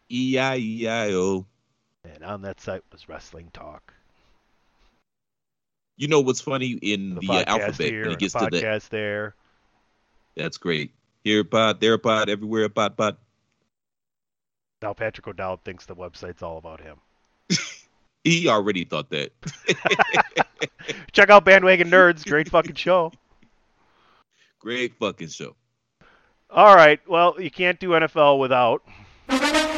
E 0.08 0.38
I 0.38 0.56
E 0.56 0.86
I 0.86 1.12
O. 1.14 1.46
And 2.04 2.22
on 2.22 2.42
that 2.42 2.60
site 2.60 2.84
was 2.92 3.08
Wrestling 3.08 3.50
Talk. 3.52 3.92
You 5.96 6.08
know 6.08 6.20
what's 6.20 6.40
funny 6.40 6.78
in 6.82 7.14
The 7.14 7.20
the, 7.20 7.32
uh, 7.32 7.44
alphabet 7.46 7.90
here, 7.90 8.02
when 8.02 8.12
it 8.12 8.18
gets 8.18 8.34
the 8.34 8.40
to 8.40 8.50
the 8.50 8.62
podcast 8.62 8.88
there. 8.88 9.34
That's 10.36 10.56
great. 10.56 10.92
Here 11.24 11.40
a 11.40 11.44
pod, 11.44 11.80
there 11.80 11.94
a 11.94 11.98
pod, 11.98 12.28
everywhere 12.28 12.64
a 12.64 12.70
pod, 12.70 12.96
pod. 12.96 13.16
Now 14.80 14.94
Patrick 14.94 15.28
O'Dowd 15.28 15.62
thinks 15.64 15.86
the 15.86 15.94
website's 15.94 16.42
all 16.42 16.58
about 16.58 16.80
him. 16.80 16.96
He 18.24 18.48
already 18.48 18.84
thought 18.84 19.10
that. 19.10 19.32
Check 21.12 21.30
out 21.30 21.44
Bandwagon 21.44 21.90
Nerds, 21.90 22.24
great 22.24 22.48
fucking 22.48 22.76
show. 22.76 23.12
Great 24.60 24.94
fucking 24.98 25.28
show. 25.28 25.56
All 26.48 26.76
right, 26.76 27.00
well, 27.08 27.34
you 27.40 27.50
can't 27.50 27.80
do 27.80 27.90
NFL 27.90 28.38
without. 28.38 28.82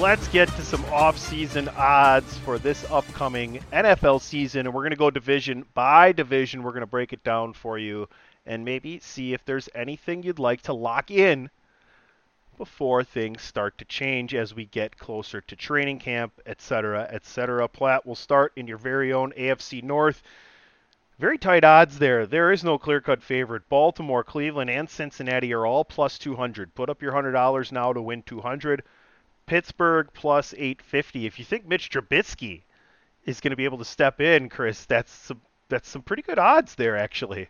let's 0.00 0.28
get 0.28 0.48
to 0.48 0.62
some 0.62 0.84
off-season 0.86 1.68
odds 1.76 2.36
for 2.38 2.56
this 2.56 2.88
upcoming 2.88 3.58
NFL 3.72 4.20
season, 4.20 4.66
and 4.66 4.74
we're 4.74 4.82
going 4.82 4.90
to 4.90 4.96
go 4.96 5.10
division 5.10 5.66
by 5.74 6.12
division. 6.12 6.62
We're 6.62 6.70
going 6.70 6.82
to 6.82 6.86
break 6.86 7.12
it 7.12 7.24
down 7.24 7.52
for 7.52 7.78
you, 7.78 8.08
and 8.46 8.64
maybe 8.64 9.00
see 9.00 9.34
if 9.34 9.44
there's 9.44 9.68
anything 9.74 10.22
you'd 10.22 10.38
like 10.38 10.62
to 10.62 10.72
lock 10.72 11.10
in 11.10 11.50
before 12.56 13.02
things 13.02 13.42
start 13.42 13.76
to 13.78 13.84
change 13.86 14.36
as 14.36 14.54
we 14.54 14.66
get 14.66 14.96
closer 14.98 15.40
to 15.40 15.56
training 15.56 15.98
camp, 15.98 16.32
etc., 16.46 17.08
etc. 17.10 17.66
Platt 17.66 18.06
will 18.06 18.14
start 18.14 18.52
in 18.54 18.68
your 18.68 18.78
very 18.78 19.12
own 19.12 19.32
AFC 19.32 19.82
North. 19.82 20.22
Very 21.18 21.38
tight 21.38 21.64
odds 21.64 21.98
there. 21.98 22.24
There 22.24 22.52
is 22.52 22.62
no 22.62 22.78
clear 22.78 23.00
cut 23.00 23.20
favorite. 23.20 23.68
Baltimore, 23.68 24.22
Cleveland, 24.22 24.70
and 24.70 24.88
Cincinnati 24.88 25.52
are 25.52 25.66
all 25.66 25.84
plus 25.84 26.18
200. 26.18 26.72
Put 26.76 26.88
up 26.88 27.02
your 27.02 27.12
$100 27.12 27.72
now 27.72 27.92
to 27.92 28.00
win 28.00 28.22
200. 28.22 28.84
Pittsburgh 29.48 30.08
plus 30.12 30.52
850. 30.56 31.26
If 31.26 31.38
you 31.38 31.44
think 31.44 31.66
Mitch 31.66 31.90
Trubisky 31.90 32.62
is 33.24 33.40
going 33.40 33.50
to 33.50 33.56
be 33.56 33.64
able 33.64 33.78
to 33.78 33.84
step 33.84 34.20
in, 34.20 34.48
Chris, 34.48 34.84
that's 34.84 35.10
some, 35.12 35.40
that's 35.68 35.88
some 35.88 36.02
pretty 36.02 36.22
good 36.22 36.38
odds 36.38 36.74
there 36.74 36.96
actually. 36.96 37.48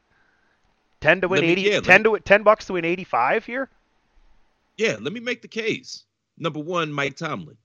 10 1.01 1.21
to 1.23 1.29
win 1.29 1.41
me- 1.43 1.49
80 1.49 1.61
yeah, 1.63 1.81
10 1.81 2.03
me- 2.03 2.11
to 2.11 2.21
10 2.21 2.43
bucks 2.45 2.67
to 2.67 2.75
win 2.75 2.85
85 2.85 3.45
here? 3.45 3.69
Yeah, 4.77 4.97
let 5.01 5.13
me 5.13 5.21
make 5.21 5.43
the 5.43 5.49
case. 5.49 6.05
Number 6.39 6.61
one, 6.61 6.93
Mike 6.93 7.17
Tomlin. 7.17 7.57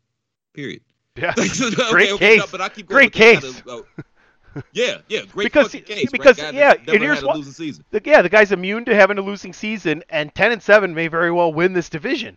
Period. 0.53 0.81
Yeah. 1.15 1.33
Okay, 1.37 1.91
Great 1.91 2.11
okay, 2.13 2.37
no, 2.37 2.41
case. 2.43 2.51
but 2.51 2.59
I 2.59 2.69
keep 2.69 2.87
going 2.87 2.97
Great 3.09 3.13
case. 3.13 3.39
kind 3.41 3.63
of, 3.67 3.67
uh, 3.67 4.61
yeah, 4.73 4.97
yeah, 5.09 5.21
great 5.31 5.45
because 5.45 5.71
case. 5.71 6.09
because 6.11 6.39
right? 6.41 6.53
Yeah, 6.53 6.73
and 6.87 7.01
here's 7.01 7.23
what 7.23 7.37
losing 7.37 7.53
season. 7.53 7.85
the, 7.91 8.01
yeah, 8.03 8.21
the 8.23 8.29
guy's 8.29 8.51
immune 8.51 8.85
to 8.85 8.95
having 8.95 9.17
a 9.19 9.21
losing 9.21 9.53
season, 9.53 10.03
and 10.09 10.33
10 10.33 10.51
and 10.53 10.61
7 10.61 10.93
may 10.93 11.07
very 11.07 11.31
well 11.31 11.53
win 11.53 11.73
this 11.73 11.89
division. 11.89 12.35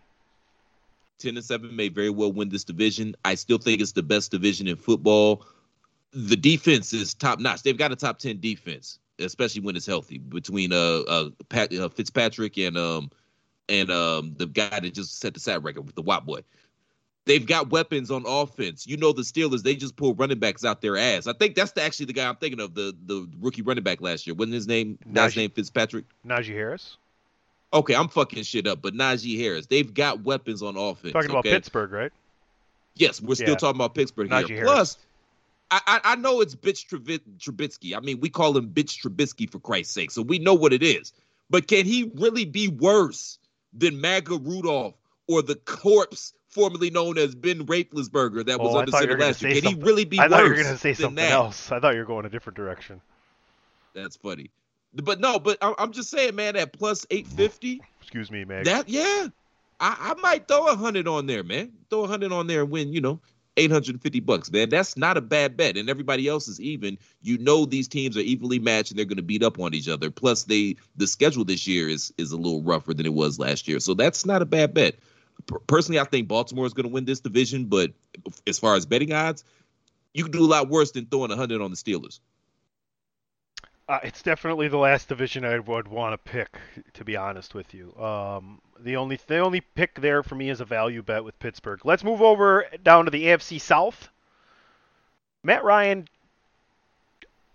Ten 1.19 1.35
and 1.35 1.45
seven 1.45 1.75
may 1.75 1.89
very 1.89 2.09
well 2.09 2.31
win 2.31 2.49
this 2.49 2.63
division. 2.63 3.15
I 3.25 3.35
still 3.35 3.57
think 3.57 3.81
it's 3.81 3.93
the 3.93 4.03
best 4.03 4.31
division 4.31 4.67
in 4.67 4.75
football. 4.75 5.45
The 6.13 6.35
defense 6.35 6.93
is 6.93 7.13
top 7.13 7.39
notch. 7.39 7.63
They've 7.63 7.77
got 7.77 7.91
a 7.91 7.95
top 7.95 8.19
ten 8.19 8.39
defense, 8.39 8.99
especially 9.19 9.61
when 9.61 9.75
it's 9.75 9.85
healthy. 9.85 10.19
Between 10.19 10.71
uh, 10.71 11.01
uh, 11.07 11.29
Pat, 11.49 11.73
uh 11.73 11.89
Fitzpatrick 11.89 12.57
and 12.57 12.77
um 12.77 13.09
and 13.67 13.89
um 13.89 14.35
the 14.37 14.45
guy 14.45 14.79
that 14.79 14.93
just 14.93 15.19
set 15.19 15.33
the 15.33 15.39
sat 15.39 15.63
record 15.63 15.81
with 15.81 15.95
the 15.95 16.01
Watt 16.03 16.25
boy. 16.25 16.41
They've 17.25 17.45
got 17.45 17.71
weapons 17.71 18.09
on 18.09 18.23
offense. 18.25 18.87
You 18.87 18.95
know 18.95 19.11
the 19.11 19.23
Steelers, 19.23 19.61
they 19.61 19.75
just 19.75 19.97
pull 19.97 20.15
running 20.15 20.39
backs 20.39 20.63
out 20.63 20.81
their 20.81 20.95
ass. 20.95 21.27
I 21.27 21.33
think 21.33 21.55
that's 21.55 21.73
the, 21.73 21.81
actually 21.81 22.05
the 22.05 22.13
guy 22.13 22.29
I'm 22.29 22.37
thinking 22.37 22.61
of, 22.61 22.73
the 22.73 22.95
the 23.05 23.27
rookie 23.41 23.63
running 23.63 23.83
back 23.83 24.01
last 24.01 24.27
year. 24.27 24.33
Wasn't 24.33 24.53
his 24.53 24.67
name 24.67 24.97
last 25.11 25.35
name 25.35 25.49
Fitzpatrick? 25.49 26.05
Najee 26.25 26.53
Harris. 26.53 26.97
Okay, 27.73 27.95
I'm 27.95 28.07
fucking 28.07 28.43
shit 28.43 28.65
up, 28.65 28.81
but 28.81 28.93
Najee 28.93 29.37
Harris, 29.39 29.65
they've 29.65 29.93
got 29.93 30.23
weapons 30.23 30.63
on 30.63 30.77
offense. 30.77 31.13
Talking 31.13 31.31
about? 31.31 31.43
Pittsburgh, 31.43 31.91
right? 31.91 32.11
Yes, 32.95 33.21
we're 33.21 33.35
still 33.35 33.49
Yeah. 33.49 33.55
talking 33.55 33.77
about 33.77 33.93
Pittsburgh 33.93 34.29
Najee 34.29 34.47
here. 34.47 34.57
Harris. 34.65 34.71
Plus, 34.73 34.97
I, 35.69 35.99
I 36.03 36.15
know 36.15 36.39
it's 36.39 36.55
bitch 36.55 36.87
Trubisky. 36.87 37.95
I 37.95 37.99
mean, 37.99 38.21
we 38.21 38.29
call 38.29 38.55
him 38.55 38.69
bitch 38.69 39.01
Trubisky 39.01 39.49
for 39.49 39.59
Christ's 39.59 39.93
sake, 39.93 40.11
so 40.11 40.21
we 40.21 40.39
know 40.39 40.53
what 40.53 40.71
it 40.71 40.81
is. 40.81 41.11
But 41.49 41.67
can 41.67 41.85
he 41.85 42.09
really 42.15 42.45
be 42.45 42.69
worse 42.69 43.37
than 43.73 43.99
MAGA 43.99 44.37
Rudolph 44.37 44.95
or 45.27 45.41
the 45.41 45.55
corpse 45.55 46.33
formerly 46.47 46.89
known 46.89 47.17
as 47.17 47.35
Ben 47.35 47.65
Raplesberger 47.65 48.45
that 48.45 48.59
was 48.59 48.69
oh, 48.73 48.85
thought 48.85 48.87
you 48.87 48.91
center 48.93 49.17
last 49.17 49.41
year? 49.41 49.61
Can 49.61 49.63
he 49.63 49.75
really 49.75 50.05
be 50.05 50.19
I 50.19 50.29
thought 50.29 50.37
you 50.37 50.43
were 50.43 50.49
worse 50.55 50.63
going 50.63 50.73
to 50.75 50.79
say 50.79 50.93
than 50.93 51.01
something 51.01 51.15
that? 51.15 51.31
else. 51.31 51.71
I 51.71 51.79
thought 51.81 51.93
you 51.93 51.99
were 51.99 52.05
going 52.05 52.25
a 52.25 52.29
different 52.29 52.55
direction. 52.55 53.01
That's 53.93 54.15
funny. 54.15 54.49
But 55.03 55.19
no, 55.19 55.39
but 55.39 55.57
I'm 55.61 55.91
just 55.91 56.09
saying, 56.09 56.35
man, 56.35 56.55
at 56.55 56.73
plus 56.73 57.05
850, 57.09 57.81
Excuse 58.01 58.31
me, 58.31 58.45
man. 58.45 58.63
that 58.63 58.89
yeah, 58.89 59.27
I, 59.79 60.13
I 60.15 60.21
might 60.21 60.47
throw 60.47 60.67
a 60.67 60.75
hundred 60.75 61.07
on 61.07 61.27
there, 61.27 61.43
man. 61.43 61.71
Throw 61.89 62.03
a 62.03 62.07
hundred 62.07 62.31
on 62.31 62.47
there 62.47 62.61
and 62.61 62.71
win, 62.71 62.93
you 62.93 63.01
know, 63.01 63.19
eight 63.57 63.71
hundred 63.71 63.95
and 63.95 64.01
fifty 64.01 64.19
bucks, 64.19 64.51
man. 64.51 64.69
That's 64.69 64.97
not 64.97 65.17
a 65.17 65.21
bad 65.21 65.57
bet. 65.57 65.77
And 65.77 65.89
everybody 65.89 66.27
else 66.27 66.47
is 66.47 66.59
even. 66.61 66.97
You 67.21 67.37
know, 67.37 67.65
these 67.65 67.87
teams 67.87 68.17
are 68.17 68.21
evenly 68.21 68.59
matched 68.59 68.91
and 68.91 68.97
they're 68.97 69.05
going 69.05 69.17
to 69.17 69.23
beat 69.23 69.43
up 69.43 69.59
on 69.59 69.73
each 69.73 69.89
other. 69.89 70.09
Plus, 70.09 70.45
they 70.45 70.77
the 70.95 71.07
schedule 71.07 71.43
this 71.43 71.67
year 71.67 71.89
is 71.89 72.13
is 72.17 72.31
a 72.31 72.37
little 72.37 72.63
rougher 72.63 72.93
than 72.93 73.05
it 73.05 73.13
was 73.13 73.37
last 73.37 73.67
year, 73.67 73.79
so 73.79 73.93
that's 73.93 74.25
not 74.25 74.41
a 74.41 74.45
bad 74.45 74.73
bet. 74.73 74.95
Personally, 75.67 75.99
I 75.99 76.03
think 76.05 76.27
Baltimore 76.27 76.65
is 76.65 76.73
going 76.73 76.87
to 76.87 76.93
win 76.93 77.05
this 77.05 77.19
division, 77.19 77.65
but 77.65 77.91
as 78.47 78.57
far 78.57 78.75
as 78.75 78.85
betting 78.85 79.13
odds, 79.13 79.43
you 80.13 80.23
can 80.23 80.31
do 80.31 80.43
a 80.43 80.47
lot 80.47 80.69
worse 80.69 80.91
than 80.91 81.05
throwing 81.05 81.31
a 81.31 81.35
hundred 81.35 81.61
on 81.61 81.69
the 81.69 81.77
Steelers. 81.77 82.19
Uh, 83.89 83.99
it's 84.03 84.21
definitely 84.21 84.67
the 84.67 84.77
last 84.77 85.07
division 85.07 85.45
I 85.45 85.59
would 85.59 85.87
want 85.87 86.13
to 86.13 86.17
pick, 86.17 86.57
to 86.93 87.05
be 87.05 87.15
honest 87.15 87.53
with 87.53 87.73
you. 87.73 87.95
Um, 87.97 88.61
the 88.79 88.97
only 88.97 89.17
the 89.27 89.39
only 89.39 89.61
pick 89.61 90.01
there 90.01 90.23
for 90.23 90.35
me 90.35 90.49
is 90.49 90.59
a 90.59 90.65
value 90.65 91.01
bet 91.01 91.23
with 91.23 91.39
Pittsburgh. 91.39 91.79
Let's 91.85 92.03
move 92.03 92.21
over 92.21 92.65
down 92.83 93.05
to 93.05 93.11
the 93.11 93.27
AFC 93.27 93.61
South. 93.61 94.09
Matt 95.41 95.63
Ryan, 95.63 96.09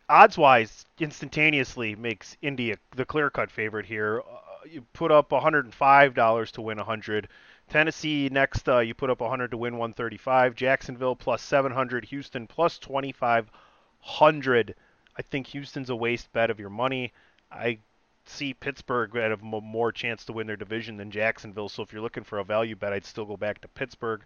odds 0.09 0.39
wise, 0.39 0.87
instantaneously 0.99 1.95
makes 1.97 2.39
Indy 2.41 2.77
the 2.97 3.05
clear 3.05 3.29
cut 3.29 3.51
favorite 3.51 3.85
here. 3.85 4.21
Uh, 4.21 4.39
you 4.71 4.81
put 4.95 5.11
up 5.11 5.29
$105 5.31 6.51
to 6.53 6.63
win 6.63 6.79
100. 6.79 7.29
Tennessee 7.69 8.31
next, 8.31 8.67
uh, 8.69 8.79
you 8.79 8.95
put 8.95 9.11
up 9.11 9.21
100 9.21 9.51
to 9.51 9.59
win 9.59 9.75
135. 9.75 10.55
Jacksonville 10.55 11.17
plus 11.17 11.43
700. 11.43 12.07
Houston 12.07 12.47
plus 12.47 12.79
2500. 12.79 14.75
I 15.17 15.23
think 15.23 15.49
Houston's 15.49 15.91
a 15.91 15.97
waste 15.97 16.33
bet 16.33 16.51
of 16.51 16.59
your 16.59 16.71
money. 16.71 17.13
I 17.51 17.79
see 18.25 18.55
Pittsburgh 18.55 19.15
m- 19.15 19.41
more 19.43 19.93
chance 19.93 20.25
to 20.25 20.33
win 20.33 20.47
their 20.47 20.57
division 20.57 20.97
than 20.97 21.11
Jacksonville. 21.11 21.69
So 21.69 21.83
if 21.83 21.93
you're 21.93 22.03
looking 22.03 22.25
for 22.25 22.39
a 22.39 22.45
value 22.45 22.77
bet, 22.77 22.93
I'd 22.93 23.05
still 23.05 23.25
go 23.25 23.37
back 23.37 23.61
to 23.61 23.69
Pittsburgh. 23.69 24.23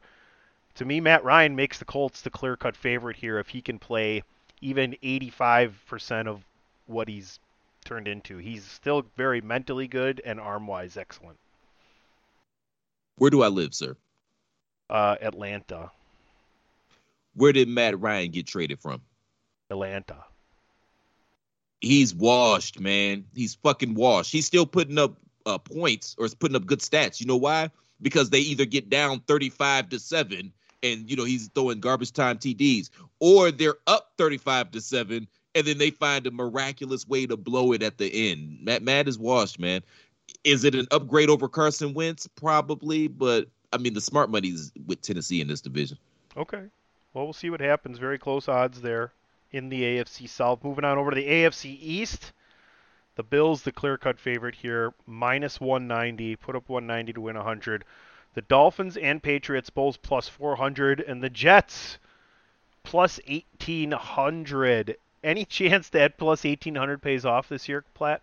To 0.76 0.84
me, 0.84 1.00
Matt 1.00 1.24
Ryan 1.24 1.56
makes 1.56 1.78
the 1.78 1.84
Colts 1.84 2.20
the 2.20 2.30
clear-cut 2.30 2.76
favorite 2.76 3.16
here 3.16 3.38
if 3.38 3.48
he 3.48 3.62
can 3.62 3.78
play 3.78 4.22
even 4.60 4.96
85% 5.02 6.26
of 6.28 6.44
what 6.86 7.08
he's 7.08 7.40
turned 7.84 8.06
into. 8.06 8.36
He's 8.36 8.64
still 8.64 9.06
very 9.16 9.40
mentally 9.40 9.88
good 9.88 10.20
and 10.24 10.38
arm-wise 10.38 10.96
excellent. 10.96 11.38
Where 13.16 13.30
do 13.30 13.42
I 13.42 13.48
live, 13.48 13.74
sir? 13.74 13.96
Uh, 14.90 15.16
Atlanta, 15.20 15.90
Where 17.34 17.52
did 17.52 17.68
Matt 17.68 17.98
Ryan 17.98 18.30
get 18.30 18.46
traded 18.46 18.80
from? 18.80 19.00
Atlanta. 19.70 20.24
He's 21.80 22.14
washed, 22.14 22.80
man. 22.80 23.24
He's 23.34 23.54
fucking 23.56 23.94
washed. 23.94 24.32
He's 24.32 24.46
still 24.46 24.66
putting 24.66 24.98
up 24.98 25.16
uh, 25.44 25.58
points 25.58 26.16
or 26.18 26.26
is 26.26 26.34
putting 26.34 26.56
up 26.56 26.66
good 26.66 26.80
stats. 26.80 27.20
You 27.20 27.26
know 27.26 27.36
why? 27.36 27.70
Because 28.02 28.30
they 28.30 28.40
either 28.40 28.64
get 28.64 28.90
down 28.90 29.20
35 29.20 29.90
to 29.90 29.98
7 29.98 30.52
and 30.82 31.10
you 31.10 31.16
know 31.16 31.24
he's 31.24 31.48
throwing 31.48 31.80
garbage 31.80 32.12
time 32.12 32.36
TDs 32.36 32.90
or 33.20 33.50
they're 33.50 33.76
up 33.86 34.12
35 34.18 34.72
to 34.72 34.80
7 34.80 35.26
and 35.54 35.66
then 35.66 35.78
they 35.78 35.90
find 35.90 36.26
a 36.26 36.30
miraculous 36.30 37.08
way 37.08 37.26
to 37.26 37.36
blow 37.36 37.72
it 37.72 37.82
at 37.82 37.96
the 37.96 38.30
end. 38.30 38.58
Matt 38.60 38.82
Matt 38.82 39.08
is 39.08 39.18
washed, 39.18 39.58
man. 39.58 39.82
Is 40.44 40.64
it 40.64 40.74
an 40.74 40.86
upgrade 40.90 41.30
over 41.30 41.48
Carson 41.48 41.94
Wentz? 41.94 42.26
Probably, 42.26 43.08
but 43.08 43.48
I 43.72 43.78
mean 43.78 43.94
the 43.94 44.00
smart 44.00 44.30
money's 44.30 44.72
with 44.86 45.00
Tennessee 45.00 45.40
in 45.40 45.48
this 45.48 45.62
division. 45.62 45.96
Okay. 46.36 46.64
Well, 47.14 47.24
we'll 47.24 47.32
see 47.32 47.48
what 47.48 47.60
happens. 47.60 47.98
Very 47.98 48.18
close 48.18 48.46
odds 48.46 48.82
there 48.82 49.12
in 49.52 49.68
the 49.68 49.82
AFC 49.82 50.28
South. 50.28 50.62
Moving 50.64 50.84
on 50.84 50.98
over 50.98 51.10
to 51.10 51.14
the 51.16 51.28
AFC 51.28 51.78
East. 51.80 52.32
The 53.16 53.22
Bills, 53.22 53.62
the 53.62 53.72
clear 53.72 53.96
cut 53.96 54.20
favorite 54.20 54.54
here, 54.54 54.92
minus 55.06 55.60
190. 55.60 56.36
Put 56.36 56.56
up 56.56 56.68
190 56.68 57.14
to 57.14 57.20
win 57.20 57.36
100. 57.36 57.84
The 58.34 58.42
Dolphins 58.42 58.96
and 58.96 59.22
Patriots 59.22 59.70
both 59.70 60.02
plus 60.02 60.28
400. 60.28 61.00
And 61.00 61.22
the 61.22 61.30
Jets 61.30 61.98
plus 62.82 63.18
1800. 63.26 64.96
Any 65.24 65.44
chance 65.44 65.88
that 65.88 66.18
plus 66.18 66.44
1800 66.44 67.02
pays 67.02 67.24
off 67.24 67.48
this 67.48 67.68
year, 67.68 67.84
Platt? 67.94 68.20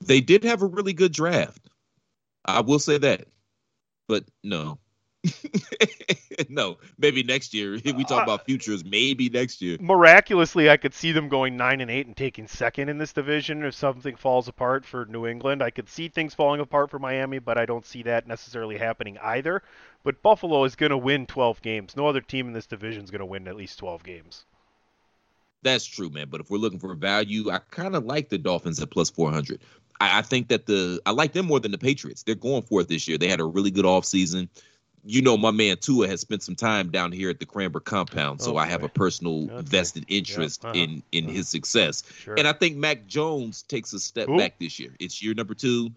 They 0.00 0.20
did 0.20 0.44
have 0.44 0.62
a 0.62 0.66
really 0.66 0.92
good 0.92 1.12
draft. 1.12 1.60
I 2.44 2.60
will 2.60 2.78
say 2.78 2.98
that. 2.98 3.26
But 4.06 4.24
no. 4.42 4.78
no, 6.48 6.78
maybe 6.98 7.22
next 7.22 7.52
year. 7.54 7.78
We 7.98 8.04
talk 8.04 8.20
uh, 8.20 8.24
about 8.24 8.44
futures, 8.44 8.84
maybe 8.84 9.28
next 9.28 9.60
year. 9.60 9.76
Miraculously, 9.80 10.70
I 10.70 10.76
could 10.76 10.94
see 10.94 11.12
them 11.12 11.28
going 11.28 11.56
nine 11.56 11.80
and 11.80 11.90
eight 11.90 12.06
and 12.06 12.16
taking 12.16 12.46
second 12.46 12.88
in 12.88 12.98
this 12.98 13.12
division. 13.12 13.64
If 13.64 13.74
something 13.74 14.14
falls 14.14 14.46
apart 14.46 14.84
for 14.84 15.04
New 15.06 15.26
England, 15.26 15.62
I 15.62 15.70
could 15.70 15.88
see 15.88 16.08
things 16.08 16.34
falling 16.34 16.60
apart 16.60 16.90
for 16.90 16.98
Miami, 16.98 17.38
but 17.40 17.58
I 17.58 17.66
don't 17.66 17.84
see 17.84 18.04
that 18.04 18.28
necessarily 18.28 18.78
happening 18.78 19.18
either. 19.18 19.62
But 20.04 20.22
Buffalo 20.22 20.62
is 20.64 20.76
going 20.76 20.90
to 20.90 20.98
win 20.98 21.26
12 21.26 21.60
games. 21.60 21.96
No 21.96 22.06
other 22.06 22.20
team 22.20 22.46
in 22.46 22.52
this 22.52 22.66
division 22.66 23.02
is 23.02 23.10
going 23.10 23.20
to 23.20 23.26
win 23.26 23.48
at 23.48 23.56
least 23.56 23.78
12 23.80 24.04
games. 24.04 24.44
That's 25.62 25.84
true, 25.84 26.08
man. 26.08 26.28
But 26.30 26.40
if 26.40 26.50
we're 26.50 26.58
looking 26.58 26.78
for 26.78 26.94
value, 26.94 27.50
I 27.50 27.58
kind 27.58 27.96
of 27.96 28.04
like 28.04 28.28
the 28.28 28.38
Dolphins 28.38 28.80
at 28.80 28.90
plus 28.90 29.10
400. 29.10 29.60
I, 30.00 30.18
I 30.18 30.22
think 30.22 30.48
that 30.48 30.66
the 30.66 31.00
I 31.04 31.10
like 31.10 31.32
them 31.32 31.46
more 31.46 31.58
than 31.58 31.72
the 31.72 31.78
Patriots. 31.78 32.22
They're 32.22 32.36
going 32.36 32.62
for 32.62 32.80
it 32.80 32.88
this 32.88 33.08
year. 33.08 33.18
They 33.18 33.28
had 33.28 33.40
a 33.40 33.44
really 33.44 33.72
good 33.72 33.84
offseason. 33.84 34.48
You 35.10 35.22
know, 35.22 35.38
my 35.38 35.50
man 35.52 35.78
Tua 35.78 36.06
has 36.06 36.20
spent 36.20 36.42
some 36.42 36.54
time 36.54 36.90
down 36.90 37.12
here 37.12 37.30
at 37.30 37.40
the 37.40 37.46
Cranbrook 37.46 37.86
compound, 37.86 38.42
so 38.42 38.52
Oh, 38.54 38.56
I 38.58 38.66
have 38.66 38.82
a 38.82 38.90
personal 38.90 39.50
Okay. 39.50 39.62
vested 39.62 40.04
interest 40.08 40.62
uh-huh, 40.62 40.74
in 40.74 41.02
in 41.12 41.26
his 41.26 41.48
success. 41.48 42.02
Sure. 42.18 42.34
And 42.38 42.46
I 42.46 42.52
think 42.52 42.76
Mac 42.76 43.06
Jones 43.06 43.62
takes 43.62 43.94
a 43.94 44.00
step 44.00 44.26
Who? 44.26 44.36
back 44.36 44.58
this 44.58 44.78
year. 44.78 44.94
It's 45.00 45.22
year 45.22 45.32
number 45.32 45.54
two. 45.54 45.90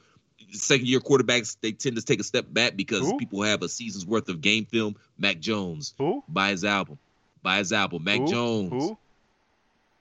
second 0.54 0.88
year 0.88 1.02
quarterbacks 1.02 1.58
they 1.60 1.74
tend 1.74 1.98
to 1.98 2.02
take 2.02 2.22
a 2.22 2.24
step 2.24 2.46
back 2.52 2.78
because 2.78 3.02
Who? 3.02 3.18
people 3.18 3.42
have 3.44 3.62
a 3.64 3.70
season's 3.70 4.06
worth 4.06 4.30
of 4.30 4.40
game 4.40 4.64
film. 4.66 4.96
Mac 5.18 5.40
Jones. 5.42 5.94
Who? 5.98 6.24
Buy 6.30 6.52
his 6.52 6.64
album. 6.64 6.98
Buy 7.44 7.58
his 7.58 7.74
album. 7.74 8.06
Mac? 8.06 8.26
Jones. 8.26 8.92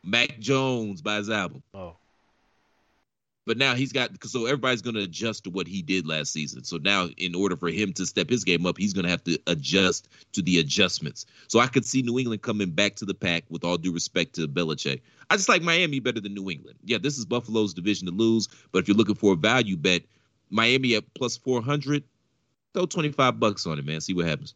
Mac 0.04 0.38
Jones 0.38 1.02
buy 1.02 1.16
his 1.16 1.30
album. 1.30 1.62
Oh. 1.74 1.96
But 3.46 3.56
now 3.56 3.74
he's 3.74 3.92
got 3.92 4.10
so 4.24 4.44
everybody's 4.46 4.82
going 4.82 4.96
to 4.96 5.02
adjust 5.02 5.44
to 5.44 5.50
what 5.50 5.66
he 5.66 5.82
did 5.82 6.06
last 6.06 6.32
season. 6.32 6.62
So 6.62 6.76
now, 6.76 7.08
in 7.16 7.34
order 7.34 7.56
for 7.56 7.68
him 7.68 7.92
to 7.94 8.06
step 8.06 8.28
his 8.28 8.44
game 8.44 8.66
up, 8.66 8.76
he's 8.76 8.92
going 8.92 9.04
to 9.04 9.10
have 9.10 9.24
to 9.24 9.38
adjust 9.46 10.08
to 10.32 10.42
the 10.42 10.58
adjustments. 10.58 11.26
So 11.48 11.58
I 11.58 11.66
could 11.66 11.84
see 11.84 12.02
New 12.02 12.18
England 12.18 12.42
coming 12.42 12.70
back 12.70 12.96
to 12.96 13.04
the 13.04 13.14
pack. 13.14 13.44
With 13.48 13.64
all 13.64 13.78
due 13.78 13.92
respect 13.92 14.34
to 14.34 14.46
Belichick, 14.46 15.00
I 15.30 15.36
just 15.36 15.48
like 15.48 15.62
Miami 15.62 16.00
better 16.00 16.20
than 16.20 16.34
New 16.34 16.50
England. 16.50 16.78
Yeah, 16.84 16.98
this 16.98 17.18
is 17.18 17.24
Buffalo's 17.24 17.74
division 17.74 18.06
to 18.06 18.12
lose, 18.12 18.48
but 18.72 18.80
if 18.80 18.88
you're 18.88 18.96
looking 18.96 19.14
for 19.14 19.32
a 19.32 19.36
value 19.36 19.76
bet, 19.76 20.02
Miami 20.50 20.94
at 20.94 21.14
plus 21.14 21.36
four 21.36 21.62
hundred, 21.62 22.04
throw 22.74 22.86
twenty 22.86 23.10
five 23.10 23.40
bucks 23.40 23.66
on 23.66 23.78
it, 23.78 23.86
man. 23.86 24.00
See 24.00 24.14
what 24.14 24.26
happens. 24.26 24.54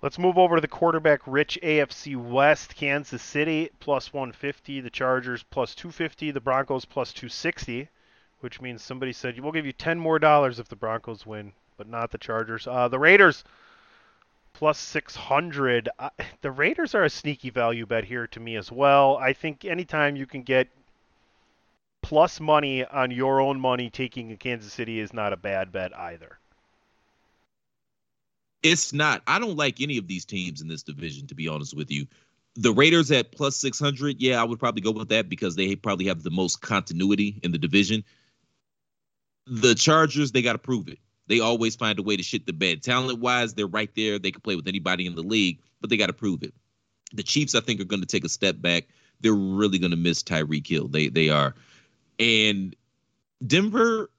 Let's 0.00 0.18
move 0.18 0.38
over 0.38 0.54
to 0.54 0.60
the 0.60 0.68
quarterback 0.68 1.22
rich 1.26 1.58
AFC 1.60 2.16
West. 2.16 2.76
Kansas 2.76 3.20
City 3.20 3.70
plus 3.80 4.12
150, 4.12 4.80
the 4.80 4.90
Chargers 4.90 5.42
plus 5.42 5.74
250, 5.74 6.30
the 6.30 6.40
Broncos 6.40 6.84
plus 6.84 7.12
260, 7.12 7.88
which 8.38 8.60
means 8.60 8.80
somebody 8.80 9.12
said 9.12 9.40
we'll 9.40 9.50
give 9.50 9.66
you 9.66 9.72
10 9.72 9.98
more 9.98 10.20
dollars 10.20 10.60
if 10.60 10.68
the 10.68 10.76
Broncos 10.76 11.26
win, 11.26 11.52
but 11.76 11.88
not 11.88 12.12
the 12.12 12.18
Chargers. 12.18 12.68
Uh, 12.68 12.86
the 12.86 12.98
Raiders 12.98 13.42
plus 14.52 14.78
600. 14.78 15.88
Uh, 15.98 16.10
the 16.42 16.52
Raiders 16.52 16.94
are 16.94 17.04
a 17.04 17.10
sneaky 17.10 17.50
value 17.50 17.84
bet 17.84 18.04
here 18.04 18.28
to 18.28 18.38
me 18.38 18.54
as 18.54 18.70
well. 18.70 19.16
I 19.16 19.32
think 19.32 19.64
anytime 19.64 20.14
you 20.14 20.26
can 20.26 20.42
get 20.42 20.68
plus 22.02 22.38
money 22.38 22.84
on 22.84 23.10
your 23.10 23.40
own 23.40 23.58
money 23.58 23.90
taking 23.90 24.36
Kansas 24.36 24.72
City 24.72 25.00
is 25.00 25.12
not 25.12 25.32
a 25.32 25.36
bad 25.36 25.72
bet 25.72 25.96
either. 25.98 26.37
It's 28.62 28.92
not. 28.92 29.22
I 29.26 29.38
don't 29.38 29.56
like 29.56 29.80
any 29.80 29.98
of 29.98 30.08
these 30.08 30.24
teams 30.24 30.60
in 30.60 30.68
this 30.68 30.82
division, 30.82 31.26
to 31.28 31.34
be 31.34 31.48
honest 31.48 31.76
with 31.76 31.90
you. 31.90 32.06
The 32.56 32.72
Raiders 32.72 33.10
at 33.12 33.30
plus 33.30 33.56
600, 33.56 34.20
yeah, 34.20 34.40
I 34.40 34.44
would 34.44 34.58
probably 34.58 34.82
go 34.82 34.90
with 34.90 35.10
that 35.10 35.28
because 35.28 35.54
they 35.54 35.76
probably 35.76 36.06
have 36.06 36.22
the 36.22 36.30
most 36.30 36.60
continuity 36.60 37.38
in 37.42 37.52
the 37.52 37.58
division. 37.58 38.04
The 39.46 39.74
Chargers, 39.74 40.32
they 40.32 40.42
got 40.42 40.54
to 40.54 40.58
prove 40.58 40.88
it. 40.88 40.98
They 41.28 41.40
always 41.40 41.76
find 41.76 41.98
a 41.98 42.02
way 42.02 42.16
to 42.16 42.22
shit 42.22 42.46
the 42.46 42.52
bed. 42.52 42.82
Talent 42.82 43.20
wise, 43.20 43.54
they're 43.54 43.66
right 43.66 43.90
there. 43.94 44.18
They 44.18 44.30
can 44.30 44.40
play 44.40 44.56
with 44.56 44.66
anybody 44.66 45.06
in 45.06 45.14
the 45.14 45.22
league, 45.22 45.60
but 45.80 45.90
they 45.90 45.96
got 45.96 46.06
to 46.06 46.12
prove 46.12 46.42
it. 46.42 46.54
The 47.12 47.22
Chiefs, 47.22 47.54
I 47.54 47.60
think, 47.60 47.80
are 47.80 47.84
going 47.84 48.00
to 48.00 48.06
take 48.06 48.24
a 48.24 48.28
step 48.28 48.60
back. 48.60 48.88
They're 49.20 49.32
really 49.32 49.78
going 49.78 49.90
to 49.90 49.96
miss 49.96 50.22
Tyreek 50.22 50.66
Hill. 50.66 50.88
They 50.88 51.08
they 51.08 51.28
are, 51.28 51.54
and 52.18 52.74
Denver, 53.44 54.10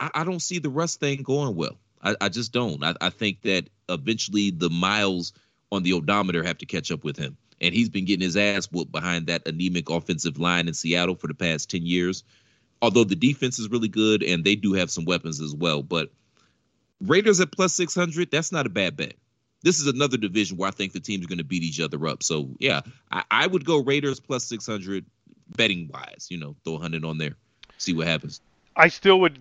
I, 0.00 0.10
I 0.14 0.24
don't 0.24 0.40
see 0.40 0.58
the 0.58 0.70
Russ 0.70 0.96
thing 0.96 1.22
going 1.22 1.54
well. 1.54 1.76
I, 2.02 2.16
I 2.20 2.28
just 2.28 2.52
don't. 2.52 2.82
I, 2.82 2.94
I 3.00 3.10
think 3.10 3.42
that 3.42 3.68
eventually 3.88 4.50
the 4.50 4.70
miles 4.70 5.32
on 5.70 5.82
the 5.82 5.92
odometer 5.92 6.42
have 6.42 6.58
to 6.58 6.66
catch 6.66 6.90
up 6.90 7.04
with 7.04 7.16
him. 7.16 7.36
And 7.60 7.74
he's 7.74 7.88
been 7.88 8.04
getting 8.04 8.22
his 8.22 8.36
ass 8.36 8.66
whooped 8.66 8.92
behind 8.92 9.26
that 9.26 9.46
anemic 9.46 9.90
offensive 9.90 10.38
line 10.38 10.68
in 10.68 10.74
Seattle 10.74 11.16
for 11.16 11.26
the 11.26 11.34
past 11.34 11.70
10 11.70 11.84
years. 11.84 12.22
Although 12.80 13.04
the 13.04 13.16
defense 13.16 13.58
is 13.58 13.68
really 13.68 13.88
good 13.88 14.22
and 14.22 14.44
they 14.44 14.54
do 14.54 14.74
have 14.74 14.90
some 14.90 15.04
weapons 15.04 15.40
as 15.40 15.54
well. 15.54 15.82
But 15.82 16.10
Raiders 17.00 17.40
at 17.40 17.50
plus 17.50 17.74
600, 17.74 18.30
that's 18.30 18.52
not 18.52 18.66
a 18.66 18.70
bad 18.70 18.96
bet. 18.96 19.14
This 19.62 19.80
is 19.80 19.88
another 19.88 20.16
division 20.16 20.56
where 20.56 20.68
I 20.68 20.70
think 20.70 20.92
the 20.92 21.00
teams 21.00 21.24
are 21.24 21.28
going 21.28 21.38
to 21.38 21.44
beat 21.44 21.64
each 21.64 21.80
other 21.80 22.06
up. 22.06 22.22
So, 22.22 22.50
yeah, 22.60 22.82
I, 23.10 23.24
I 23.28 23.46
would 23.46 23.64
go 23.64 23.82
Raiders 23.82 24.20
plus 24.20 24.44
600 24.44 25.04
betting 25.56 25.90
wise. 25.92 26.28
You 26.30 26.38
know, 26.38 26.54
throw 26.62 26.74
100 26.74 27.04
on 27.04 27.18
there, 27.18 27.34
see 27.76 27.92
what 27.92 28.06
happens. 28.06 28.40
I 28.76 28.86
still 28.86 29.18
would 29.20 29.38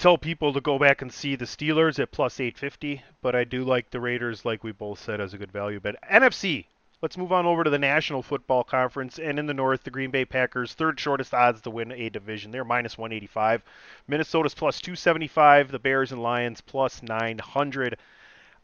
tell 0.00 0.16
people 0.16 0.54
to 0.54 0.60
go 0.62 0.78
back 0.78 1.02
and 1.02 1.12
see 1.12 1.36
the 1.36 1.44
Steelers 1.44 1.98
at 1.98 2.10
plus 2.10 2.40
850, 2.40 3.02
but 3.20 3.36
I 3.36 3.44
do 3.44 3.62
like 3.62 3.90
the 3.90 4.00
Raiders, 4.00 4.46
like 4.46 4.64
we 4.64 4.72
both 4.72 4.98
said, 4.98 5.20
as 5.20 5.34
a 5.34 5.38
good 5.38 5.52
value 5.52 5.78
bet. 5.78 5.96
NFC. 6.10 6.64
Let's 7.02 7.18
move 7.18 7.32
on 7.32 7.46
over 7.46 7.64
to 7.64 7.70
the 7.70 7.78
National 7.78 8.22
Football 8.22 8.64
Conference. 8.64 9.18
And 9.18 9.38
in 9.38 9.46
the 9.46 9.54
North, 9.54 9.84
the 9.84 9.90
Green 9.90 10.10
Bay 10.10 10.24
Packers, 10.24 10.74
third 10.74 10.98
shortest 10.98 11.32
odds 11.32 11.60
to 11.62 11.70
win 11.70 11.92
a 11.92 12.08
division. 12.10 12.50
They're 12.50 12.64
minus 12.64 12.98
185. 12.98 13.62
Minnesota's 14.06 14.54
plus 14.54 14.80
275. 14.80 15.70
The 15.70 15.78
Bears 15.78 16.12
and 16.12 16.22
Lions 16.22 16.60
plus 16.60 17.02
900. 17.02 17.96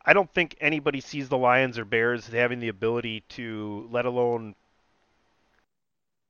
I 0.05 0.12
don't 0.12 0.30
think 0.32 0.57
anybody 0.61 1.01
sees 1.01 1.28
the 1.28 1.39
Lions 1.39 1.78
or 1.78 1.84
Bears 1.84 2.28
having 2.28 2.61
the 2.61 2.68
ability 2.68 3.24
to, 3.30 3.89
let 3.91 4.05
alone 4.05 4.55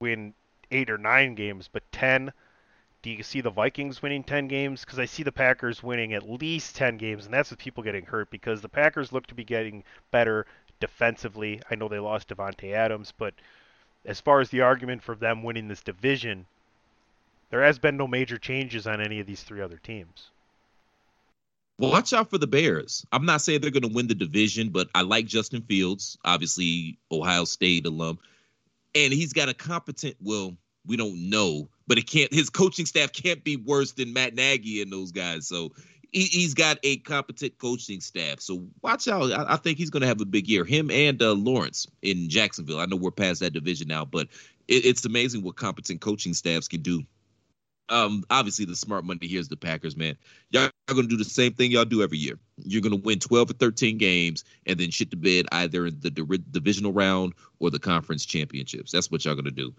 win 0.01 0.35
eight 0.71 0.91
or 0.91 0.99
nine 0.99 1.35
games, 1.35 1.69
but 1.73 1.83
10. 1.93 2.33
Do 3.07 3.13
you 3.13 3.23
see 3.23 3.41
the 3.41 3.51
Vikings 3.51 4.03
winning 4.03 4.25
10 4.25 4.49
games? 4.49 4.81
Because 4.81 4.99
I 4.99 5.05
see 5.05 5.23
the 5.23 5.31
Packers 5.31 5.81
winning 5.81 6.13
at 6.13 6.29
least 6.29 6.75
10 6.75 6.97
games, 6.97 7.25
and 7.25 7.33
that's 7.33 7.51
with 7.51 7.59
people 7.61 7.85
getting 7.85 8.05
hurt 8.05 8.31
because 8.31 8.63
the 8.63 8.69
Packers 8.69 9.13
look 9.13 9.29
to 9.29 9.35
be 9.37 9.45
getting 9.45 9.85
better 10.11 10.45
defensively. 10.81 11.61
I 11.71 11.77
know 11.77 11.87
they 11.87 12.01
lost 12.01 12.31
Davante 12.31 12.73
Adams, 12.73 13.13
but 13.17 13.33
as 14.05 14.21
far 14.21 14.41
as 14.41 14.51
the 14.51 14.63
argument 14.63 15.05
for 15.05 15.15
them 15.15 15.45
winning 15.45 15.69
this 15.69 15.83
division, 15.83 16.47
there 17.51 17.63
has 17.63 17.79
been 17.79 17.97
no 17.97 18.09
major 18.09 18.39
changes 18.39 18.89
on 18.89 19.01
any 19.01 19.21
of 19.21 19.27
these 19.29 19.45
three 19.45 19.61
other 19.61 19.79
teams. 19.79 20.31
Watch 21.79 22.13
out 22.13 22.29
for 22.29 22.39
the 22.39 22.49
Bears. 22.49 23.07
I'm 23.13 23.25
not 23.25 23.41
saying 23.41 23.61
they're 23.61 23.71
going 23.71 23.89
to 23.89 23.95
win 23.95 24.09
the 24.09 24.17
division, 24.17 24.71
but 24.71 24.89
I 24.97 25.03
like 25.03 25.27
Justin 25.27 25.63
Fields, 25.63 26.19
obviously 26.25 26.99
Ohio 27.13 27.45
State 27.45 27.87
alum, 27.87 28.19
and 28.97 29.13
he's 29.13 29.33
got 29.33 29.49
a 29.49 29.55
competent. 29.55 30.17
Well, 30.21 30.57
we 30.87 30.97
don't 30.97 31.31
know, 31.31 31.69
but 31.87 31.99
it 31.99 32.07
can't. 32.07 32.33
His 32.33 32.51
coaching 32.51 32.87
staff 32.87 33.13
can't 33.13 33.43
be 33.45 33.57
worse 33.57 33.93
than 33.93 34.13
Matt 34.13 34.35
Nagy 34.35 34.83
and 34.83 34.93
those 34.93 35.13
guys. 35.13 35.47
So 35.47 35.73
he, 36.13 36.43
has 36.43 36.55
got 36.55 36.79
a 36.83 36.99
competent 36.99 37.59
coaching 37.59 38.01
staff. 38.01 38.41
So 38.41 38.67
watch 38.83 39.09
out. 39.09 39.33
I, 39.33 39.55
I 39.55 39.57
think 39.57 39.79
he's 39.79 39.91
going 39.91 40.01
to 40.03 40.07
have 40.07 40.21
a 40.21 40.27
big 40.27 40.49
year. 40.49 40.65
Him 40.65 40.91
and 40.91 41.21
uh, 41.23 41.33
Lawrence 41.33 41.87
in 42.03 42.29
Jacksonville. 42.29 42.81
I 42.81 42.87
know 42.87 42.97
we're 42.97 43.11
past 43.11 43.41
that 43.41 43.53
division 43.53 43.89
now, 43.89 44.05
but 44.05 44.29
it, 44.69 44.85
it's 44.87 45.05
amazing 45.05 45.43
what 45.43 45.57
competent 45.57 46.01
coaching 46.01 46.35
staffs 46.35 46.69
can 46.69 46.83
do. 46.83 47.03
Um, 47.89 48.25
obviously, 48.31 48.65
the 48.65 48.75
smart 48.75 49.05
money 49.05 49.27
here 49.27 49.39
is 49.39 49.49
the 49.49 49.57
Packers, 49.57 49.97
man. 49.97 50.17
Y'all 50.51 50.65
are 50.65 50.95
going 50.95 51.09
to 51.09 51.09
do 51.09 51.17
the 51.17 51.25
same 51.25 51.53
thing 51.53 51.71
y'all 51.71 51.85
do 51.85 52.03
every 52.03 52.19
year. 52.19 52.37
You're 52.65 52.83
going 52.83 52.97
to 52.97 53.03
win 53.03 53.21
12 53.21 53.51
or 53.51 53.55
13 53.55 53.97
games 53.97 54.45
and 54.67 54.79
then 54.79 54.91
shit 54.91 55.11
the 55.11 55.17
bed 55.17 55.47
either 55.53 55.87
in 55.87 56.01
the 56.01 56.11
di- 56.11 56.45
divisional 56.51 56.93
round 56.93 57.35
or 57.61 57.71
the 57.71 57.79
conference 57.79 58.27
championships. 58.27 58.91
That's 58.91 59.11
what 59.11 59.25
y'all 59.25 59.35
going 59.35 59.45
to 59.45 59.51
do. 59.53 59.73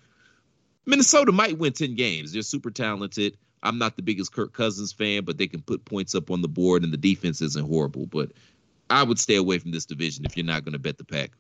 Minnesota 0.88 1.33
might 1.33 1.57
win 1.57 1.73
10 1.73 1.95
games. 1.95 2.31
They're 2.31 2.41
super 2.41 2.71
talented. 2.71 3.38
I'm 3.61 3.77
not 3.77 3.97
the 3.97 4.01
biggest 4.01 4.31
Kirk 4.31 4.53
Cousins 4.53 4.93
fan, 4.93 5.25
but 5.25 5.38
they 5.38 5.47
can 5.47 5.61
put 5.61 5.83
points 5.83 6.15
up 6.15 6.31
on 6.31 6.41
the 6.41 6.47
board 6.47 6.83
and 6.83 6.93
the 6.93 6.97
defense 6.97 7.41
isn't 7.41 7.67
horrible. 7.67 8.05
But 8.05 8.31
I 8.89 9.03
would 9.03 9.19
stay 9.19 9.35
away 9.35 9.59
from 9.59 9.71
this 9.71 9.85
division 9.85 10.25
if 10.25 10.38
you're 10.38 10.45
not 10.45 10.63
going 10.63 10.73
to 10.73 10.79
bet 10.79 10.97
the 10.97 11.03
pack. 11.03 11.31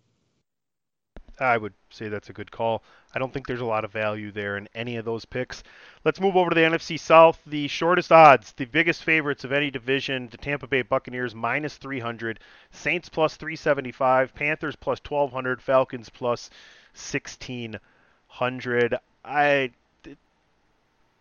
I 1.39 1.57
would 1.57 1.73
say 1.91 2.09
that's 2.09 2.29
a 2.29 2.33
good 2.33 2.51
call. 2.51 2.83
I 3.13 3.19
don't 3.19 3.31
think 3.31 3.47
there's 3.47 3.61
a 3.61 3.65
lot 3.65 3.85
of 3.85 3.91
value 3.91 4.31
there 4.31 4.57
in 4.57 4.67
any 4.75 4.97
of 4.97 5.05
those 5.05 5.23
picks. 5.23 5.63
Let's 6.03 6.19
move 6.19 6.35
over 6.35 6.49
to 6.49 6.55
the 6.55 6.61
NFC 6.61 6.99
South. 6.99 7.39
The 7.45 7.69
shortest 7.69 8.11
odds, 8.11 8.51
the 8.53 8.65
biggest 8.65 9.03
favorites 9.03 9.45
of 9.45 9.53
any 9.53 9.71
division, 9.71 10.27
the 10.29 10.37
Tampa 10.37 10.67
Bay 10.67 10.81
Buccaneers 10.81 11.35
minus 11.35 11.77
300, 11.77 12.39
Saints 12.71 13.07
plus 13.07 13.37
375, 13.37 14.35
Panthers 14.35 14.75
plus 14.75 14.99
1200, 15.07 15.61
Falcons 15.61 16.09
plus 16.09 16.49
1600. 16.95 18.99
I 19.27 19.71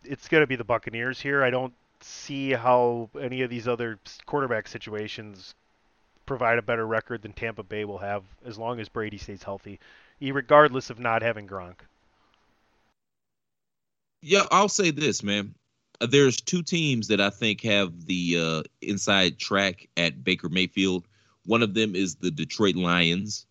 it's 0.04 0.28
going 0.28 0.42
to 0.42 0.46
be 0.46 0.56
the 0.56 0.64
Buccaneers 0.64 1.20
here. 1.20 1.42
I 1.42 1.50
don't 1.50 1.72
see 2.00 2.52
how 2.52 3.10
any 3.20 3.42
of 3.42 3.50
these 3.50 3.66
other 3.66 3.98
quarterback 4.26 4.68
situations 4.68 5.54
provide 6.24 6.58
a 6.58 6.62
better 6.62 6.86
record 6.86 7.22
than 7.22 7.32
Tampa 7.32 7.62
Bay 7.62 7.84
will 7.84 7.98
have 7.98 8.22
as 8.44 8.58
long 8.58 8.80
as 8.80 8.88
Brady 8.88 9.18
stays 9.18 9.42
healthy, 9.42 9.78
regardless 10.20 10.90
of 10.90 10.98
not 10.98 11.22
having 11.22 11.46
Gronk. 11.46 11.76
Yeah, 14.22 14.44
I'll 14.50 14.68
say 14.68 14.90
this, 14.90 15.22
man. 15.22 15.54
There's 16.00 16.40
two 16.40 16.62
teams 16.62 17.08
that 17.08 17.20
I 17.20 17.30
think 17.30 17.62
have 17.62 18.06
the 18.06 18.36
uh, 18.38 18.62
inside 18.82 19.38
track 19.38 19.88
at 19.96 20.24
Baker 20.24 20.48
Mayfield. 20.48 21.06
One 21.46 21.62
of 21.62 21.74
them 21.74 21.94
is 21.94 22.16
the 22.16 22.30
Detroit 22.30 22.76
Lions. 22.76 23.46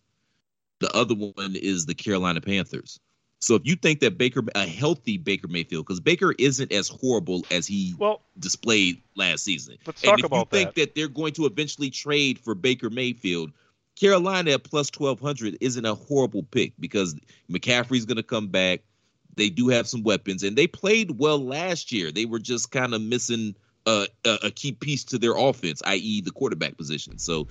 The 0.78 0.94
other 0.94 1.14
one 1.14 1.56
is 1.56 1.86
the 1.86 1.94
Carolina 1.94 2.40
Panthers. 2.40 3.00
So 3.38 3.54
if 3.54 3.62
you 3.64 3.76
think 3.76 4.00
that 4.00 4.16
Baker, 4.16 4.42
a 4.54 4.66
healthy 4.66 5.18
Baker 5.18 5.48
Mayfield, 5.48 5.86
because 5.86 6.00
Baker 6.00 6.34
isn't 6.38 6.72
as 6.72 6.88
horrible 6.88 7.44
as 7.50 7.66
he 7.66 7.94
well, 7.98 8.22
displayed 8.38 9.02
last 9.14 9.44
season. 9.44 9.76
Let's 9.86 10.02
and 10.02 10.10
talk 10.10 10.18
if 10.20 10.24
about 10.24 10.38
you 10.52 10.58
think 10.58 10.74
that. 10.74 10.80
that 10.80 10.94
they're 10.94 11.08
going 11.08 11.32
to 11.34 11.44
eventually 11.44 11.90
trade 11.90 12.38
for 12.38 12.54
Baker 12.54 12.88
Mayfield, 12.88 13.52
Carolina 13.94 14.52
at 14.52 14.64
plus 14.64 14.90
twelve 14.90 15.20
hundred 15.20 15.58
isn't 15.60 15.84
a 15.84 15.94
horrible 15.94 16.42
pick 16.44 16.72
because 16.78 17.14
McCaffrey's 17.50 18.04
going 18.04 18.16
to 18.16 18.22
come 18.22 18.48
back. 18.48 18.80
They 19.36 19.50
do 19.50 19.68
have 19.68 19.86
some 19.86 20.02
weapons, 20.02 20.42
and 20.42 20.56
they 20.56 20.66
played 20.66 21.18
well 21.18 21.38
last 21.38 21.92
year. 21.92 22.10
They 22.10 22.24
were 22.24 22.38
just 22.38 22.70
kind 22.70 22.94
of 22.94 23.02
missing 23.02 23.54
a, 23.86 24.06
a, 24.24 24.38
a 24.44 24.50
key 24.50 24.72
piece 24.72 25.04
to 25.04 25.18
their 25.18 25.36
offense, 25.36 25.82
i.e., 25.84 26.20
the 26.22 26.30
quarterback 26.30 26.76
position. 26.76 27.18
So 27.18 27.48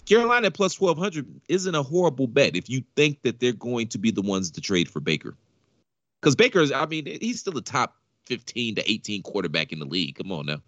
Carolina 0.00 0.50
plus 0.50 0.74
twelve 0.74 0.98
hundred 0.98 1.26
isn't 1.48 1.74
a 1.74 1.82
horrible 1.82 2.26
bet 2.26 2.56
if 2.56 2.68
you 2.68 2.82
think 2.96 3.22
that 3.22 3.40
they're 3.40 3.52
going 3.52 3.88
to 3.88 3.98
be 3.98 4.10
the 4.10 4.22
ones 4.22 4.50
to 4.52 4.60
trade 4.60 4.88
for 4.88 5.00
Baker. 5.00 5.36
Because 6.20 6.36
Baker's, 6.36 6.72
I 6.72 6.86
mean, 6.86 7.06
he's 7.20 7.40
still 7.40 7.56
a 7.56 7.62
top 7.62 7.96
fifteen 8.26 8.74
to 8.74 8.90
eighteen 8.90 9.22
quarterback 9.22 9.72
in 9.72 9.78
the 9.78 9.86
league. 9.86 10.16
Come 10.16 10.32
on 10.32 10.46
now. 10.46 10.62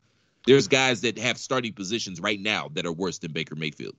There's 0.47 0.67
guys 0.67 1.03
that 1.03 1.19
have 1.19 1.39
starting 1.39 1.73
positions 1.73 2.21
right 2.21 2.41
now 2.41 2.69
that 2.75 2.87
are 2.87 2.93
worse 2.93 3.19
than 3.19 3.33
Baker 3.33 3.55
Mayfield. 3.55 3.95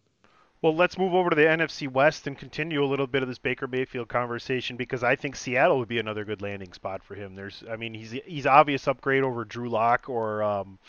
Well, 0.61 0.75
let's 0.75 0.97
move 0.97 1.13
over 1.13 1.29
to 1.29 1.35
the 1.35 1.43
NFC 1.43 1.91
West 1.91 2.25
and 2.25 2.37
continue 2.37 2.83
a 2.83 2.87
little 2.87 3.05
bit 3.05 3.21
of 3.21 3.27
this 3.27 3.37
Baker 3.37 3.67
Mayfield 3.67 4.07
conversation 4.07 4.77
because 4.77 5.03
I 5.03 5.17
think 5.17 5.35
Seattle 5.35 5.77
would 5.79 5.89
be 5.89 5.99
another 5.99 6.23
good 6.23 6.41
landing 6.41 6.71
spot 6.71 7.03
for 7.03 7.15
him. 7.15 7.35
There's, 7.35 7.63
I 7.69 7.75
mean, 7.75 7.93
he's 7.93 8.11
he's 8.11 8.45
obvious 8.45 8.87
upgrade 8.87 9.23
over 9.23 9.43
Drew 9.43 9.69
Lock 9.69 10.07
or 10.07 10.41
um, 10.41 10.79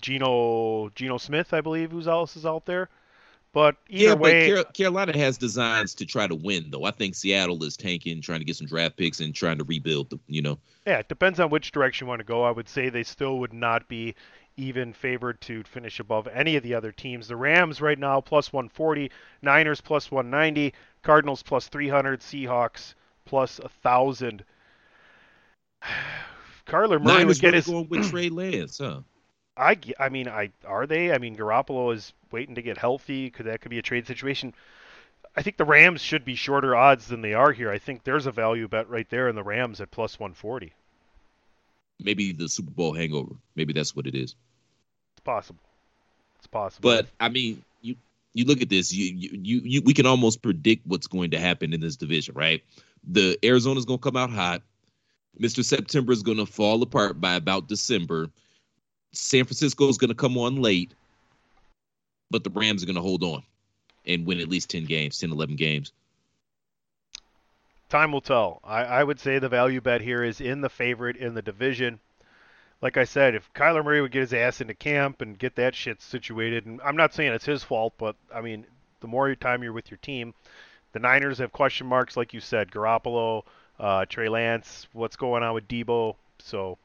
Geno 0.00 0.90
Geno 0.94 1.16
Smith, 1.16 1.54
I 1.54 1.62
believe, 1.62 1.90
who's 1.90 2.06
else 2.06 2.36
is 2.36 2.44
out 2.44 2.66
there. 2.66 2.90
But 3.54 3.76
either 3.88 4.08
yeah, 4.08 4.14
way, 4.14 4.52
but 4.52 4.74
Carolina 4.74 5.16
has 5.16 5.38
designs 5.38 5.94
to 5.94 6.04
try 6.04 6.26
to 6.26 6.34
win, 6.34 6.70
though. 6.70 6.84
I 6.84 6.90
think 6.90 7.14
Seattle 7.14 7.62
is 7.62 7.76
tanking, 7.76 8.20
trying 8.20 8.40
to 8.40 8.44
get 8.44 8.56
some 8.56 8.66
draft 8.66 8.96
picks 8.96 9.20
and 9.20 9.32
trying 9.32 9.58
to 9.58 9.64
rebuild. 9.64 10.10
The, 10.10 10.18
you 10.26 10.42
know. 10.42 10.58
Yeah, 10.84 10.98
it 10.98 11.08
depends 11.08 11.38
on 11.38 11.50
which 11.50 11.70
direction 11.70 12.06
you 12.06 12.08
want 12.08 12.18
to 12.18 12.24
go. 12.24 12.42
I 12.42 12.50
would 12.50 12.68
say 12.68 12.88
they 12.88 13.04
still 13.04 13.38
would 13.38 13.52
not 13.52 13.86
be 13.86 14.16
even 14.56 14.92
favored 14.92 15.40
to 15.42 15.62
finish 15.62 16.00
above 16.00 16.26
any 16.26 16.56
of 16.56 16.64
the 16.64 16.74
other 16.74 16.90
teams. 16.90 17.28
The 17.28 17.36
Rams 17.36 17.80
right 17.80 17.98
now 17.98 18.20
plus 18.20 18.52
140, 18.52 19.12
Niners 19.40 19.80
plus 19.80 20.10
190, 20.10 20.74
Cardinals 21.04 21.44
plus 21.44 21.68
300, 21.68 22.22
Seahawks 22.22 22.94
plus 23.24 23.60
a 23.60 23.68
thousand. 23.68 24.44
Kyler 26.66 27.00
Murray 27.00 27.18
Niners 27.18 27.26
would 27.26 27.38
get 27.38 27.54
his 27.54 27.66
going 27.66 27.88
with 27.88 28.10
Trey 28.10 28.30
Lance, 28.30 28.78
huh? 28.78 29.02
I, 29.56 29.78
I 29.98 30.08
mean, 30.08 30.28
I 30.28 30.50
are 30.66 30.86
they? 30.86 31.12
I 31.12 31.18
mean, 31.18 31.36
Garoppolo 31.36 31.94
is 31.94 32.12
waiting 32.30 32.56
to 32.56 32.62
get 32.62 32.76
healthy. 32.76 33.30
Could 33.30 33.46
that 33.46 33.60
could 33.60 33.70
be 33.70 33.78
a 33.78 33.82
trade 33.82 34.06
situation? 34.06 34.52
I 35.36 35.42
think 35.42 35.56
the 35.56 35.64
Rams 35.64 36.00
should 36.00 36.24
be 36.24 36.34
shorter 36.34 36.76
odds 36.76 37.08
than 37.08 37.20
they 37.20 37.34
are 37.34 37.52
here. 37.52 37.70
I 37.70 37.78
think 37.78 38.04
there's 38.04 38.26
a 38.26 38.32
value 38.32 38.68
bet 38.68 38.88
right 38.88 39.08
there 39.10 39.28
in 39.28 39.34
the 39.34 39.42
Rams 39.42 39.80
at 39.80 39.90
plus 39.90 40.18
140. 40.18 40.72
Maybe 42.00 42.32
the 42.32 42.48
Super 42.48 42.70
Bowl 42.70 42.92
hangover. 42.92 43.34
Maybe 43.54 43.72
that's 43.72 43.94
what 43.94 44.06
it 44.06 44.14
is. 44.14 44.34
It's 45.14 45.24
possible. 45.24 45.60
It's 46.38 46.46
possible. 46.46 46.90
But 46.90 47.06
I 47.20 47.28
mean, 47.28 47.62
you 47.80 47.96
you 48.32 48.44
look 48.44 48.60
at 48.60 48.68
this. 48.68 48.92
You 48.92 49.12
you 49.14 49.38
you, 49.42 49.60
you 49.64 49.82
we 49.82 49.94
can 49.94 50.06
almost 50.06 50.42
predict 50.42 50.86
what's 50.86 51.06
going 51.06 51.30
to 51.30 51.38
happen 51.38 51.72
in 51.72 51.80
this 51.80 51.96
division, 51.96 52.34
right? 52.34 52.62
The 53.04 53.38
Arizona's 53.44 53.84
going 53.84 53.98
to 53.98 54.02
come 54.02 54.16
out 54.16 54.30
hot. 54.30 54.62
Mr. 55.40 55.64
September 55.64 56.12
is 56.12 56.22
going 56.22 56.38
to 56.38 56.46
fall 56.46 56.82
apart 56.82 57.20
by 57.20 57.34
about 57.34 57.68
December. 57.68 58.30
San 59.16 59.44
Francisco 59.44 59.88
is 59.88 59.98
going 59.98 60.08
to 60.08 60.14
come 60.14 60.36
on 60.36 60.60
late, 60.60 60.92
but 62.30 62.44
the 62.44 62.50
Rams 62.50 62.82
are 62.82 62.86
going 62.86 62.96
to 62.96 63.02
hold 63.02 63.22
on 63.22 63.42
and 64.06 64.26
win 64.26 64.40
at 64.40 64.48
least 64.48 64.70
10 64.70 64.84
games, 64.84 65.18
10, 65.18 65.30
11 65.30 65.56
games. 65.56 65.92
Time 67.88 68.12
will 68.12 68.20
tell. 68.20 68.60
I, 68.64 68.84
I 68.84 69.04
would 69.04 69.20
say 69.20 69.38
the 69.38 69.48
value 69.48 69.80
bet 69.80 70.00
here 70.00 70.24
is 70.24 70.40
in 70.40 70.60
the 70.60 70.68
favorite 70.68 71.16
in 71.16 71.34
the 71.34 71.42
division. 71.42 72.00
Like 72.82 72.96
I 72.96 73.04
said, 73.04 73.34
if 73.34 73.52
Kyler 73.54 73.84
Murray 73.84 74.00
would 74.00 74.10
get 74.10 74.20
his 74.20 74.34
ass 74.34 74.60
into 74.60 74.74
camp 74.74 75.22
and 75.22 75.38
get 75.38 75.54
that 75.56 75.74
shit 75.74 76.02
situated, 76.02 76.66
and 76.66 76.80
I'm 76.82 76.96
not 76.96 77.14
saying 77.14 77.32
it's 77.32 77.44
his 77.44 77.62
fault, 77.62 77.94
but 77.96 78.16
I 78.34 78.40
mean, 78.40 78.66
the 79.00 79.06
more 79.06 79.34
time 79.34 79.62
you're 79.62 79.72
with 79.72 79.90
your 79.90 79.98
team, 79.98 80.34
the 80.92 80.98
Niners 80.98 81.38
have 81.38 81.52
question 81.52 81.86
marks, 81.86 82.16
like 82.16 82.34
you 82.34 82.40
said, 82.40 82.70
Garoppolo, 82.70 83.44
uh, 83.78 84.04
Trey 84.06 84.28
Lance, 84.28 84.86
what's 84.92 85.16
going 85.16 85.42
on 85.42 85.54
with 85.54 85.68
Deebo. 85.68 86.16
So 86.40 86.78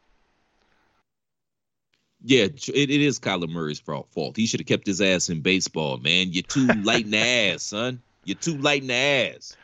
yeah, 2.23 2.43
it, 2.43 2.69
it 2.69 2.89
is 2.89 3.19
Kyler 3.19 3.49
Murray's 3.49 3.79
fault. 3.79 4.35
He 4.35 4.45
should 4.45 4.59
have 4.59 4.67
kept 4.67 4.87
his 4.87 5.01
ass 5.01 5.29
in 5.29 5.41
baseball, 5.41 5.97
man. 5.97 6.31
You're 6.31 6.43
too 6.43 6.67
light 6.83 7.05
in 7.05 7.11
the 7.11 7.17
ass, 7.17 7.63
son. 7.63 8.01
You're 8.25 8.37
too 8.37 8.57
light 8.57 8.81
in 8.81 8.87
the 8.87 8.93
ass. 8.93 9.55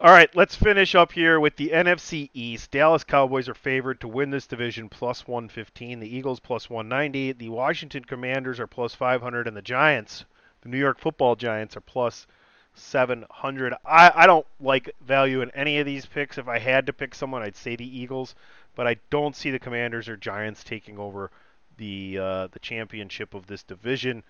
All 0.00 0.10
right, 0.10 0.34
let's 0.34 0.56
finish 0.56 0.96
up 0.96 1.12
here 1.12 1.38
with 1.38 1.54
the 1.54 1.68
NFC 1.68 2.28
East. 2.34 2.72
Dallas 2.72 3.04
Cowboys 3.04 3.48
are 3.48 3.54
favored 3.54 4.00
to 4.00 4.08
win 4.08 4.30
this 4.30 4.48
division 4.48 4.88
plus 4.88 5.28
115. 5.28 6.00
The 6.00 6.16
Eagles 6.16 6.40
plus 6.40 6.68
190. 6.68 7.32
The 7.32 7.48
Washington 7.50 8.04
Commanders 8.04 8.58
are 8.58 8.66
plus 8.66 8.96
500, 8.96 9.46
and 9.46 9.56
the 9.56 9.62
Giants, 9.62 10.24
the 10.62 10.70
New 10.70 10.78
York 10.78 10.98
Football 10.98 11.36
Giants, 11.36 11.76
are 11.76 11.80
plus 11.80 12.26
700. 12.74 13.74
I, 13.84 14.10
I 14.12 14.26
don't 14.26 14.46
like 14.58 14.90
value 15.02 15.40
in 15.40 15.52
any 15.52 15.78
of 15.78 15.86
these 15.86 16.04
picks. 16.04 16.36
If 16.36 16.48
I 16.48 16.58
had 16.58 16.86
to 16.86 16.92
pick 16.92 17.14
someone, 17.14 17.42
I'd 17.42 17.54
say 17.54 17.76
the 17.76 17.98
Eagles, 17.98 18.34
but 18.74 18.88
I 18.88 18.96
don't 19.10 19.36
see 19.36 19.52
the 19.52 19.60
Commanders 19.60 20.08
or 20.08 20.16
Giants 20.16 20.64
taking 20.64 20.98
over 20.98 21.30
the 21.76 22.18
uh, 22.18 22.46
the 22.48 22.58
championship 22.58 23.34
of 23.34 23.46
this 23.46 23.62
division. 23.62 24.22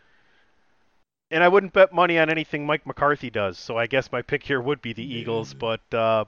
And 1.31 1.43
I 1.43 1.49
wouldn't 1.49 1.73
bet 1.73 1.95
money 1.95 2.19
on 2.19 2.29
anything 2.29 2.67
Mike 2.67 2.87
McCarthy 2.87 3.31
does, 3.31 3.59
so 3.59 3.79
I 3.79 3.87
guess 3.87 4.13
my 4.13 4.21
pick 4.21 4.43
here 4.43 4.61
would 4.61 4.83
be 4.83 4.93
the 4.93 5.03
Eagles. 5.05 5.55
But 5.55 5.81
uh, 5.95 6.27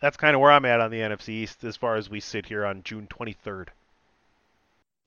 that's 0.00 0.16
kind 0.16 0.34
of 0.34 0.40
where 0.40 0.50
I'm 0.50 0.64
at 0.64 0.80
on 0.80 0.90
the 0.90 1.00
NFC 1.00 1.28
East 1.30 1.64
as 1.64 1.76
far 1.76 1.96
as 1.96 2.08
we 2.08 2.20
sit 2.20 2.46
here 2.46 2.64
on 2.64 2.82
June 2.84 3.06
23rd. 3.06 3.68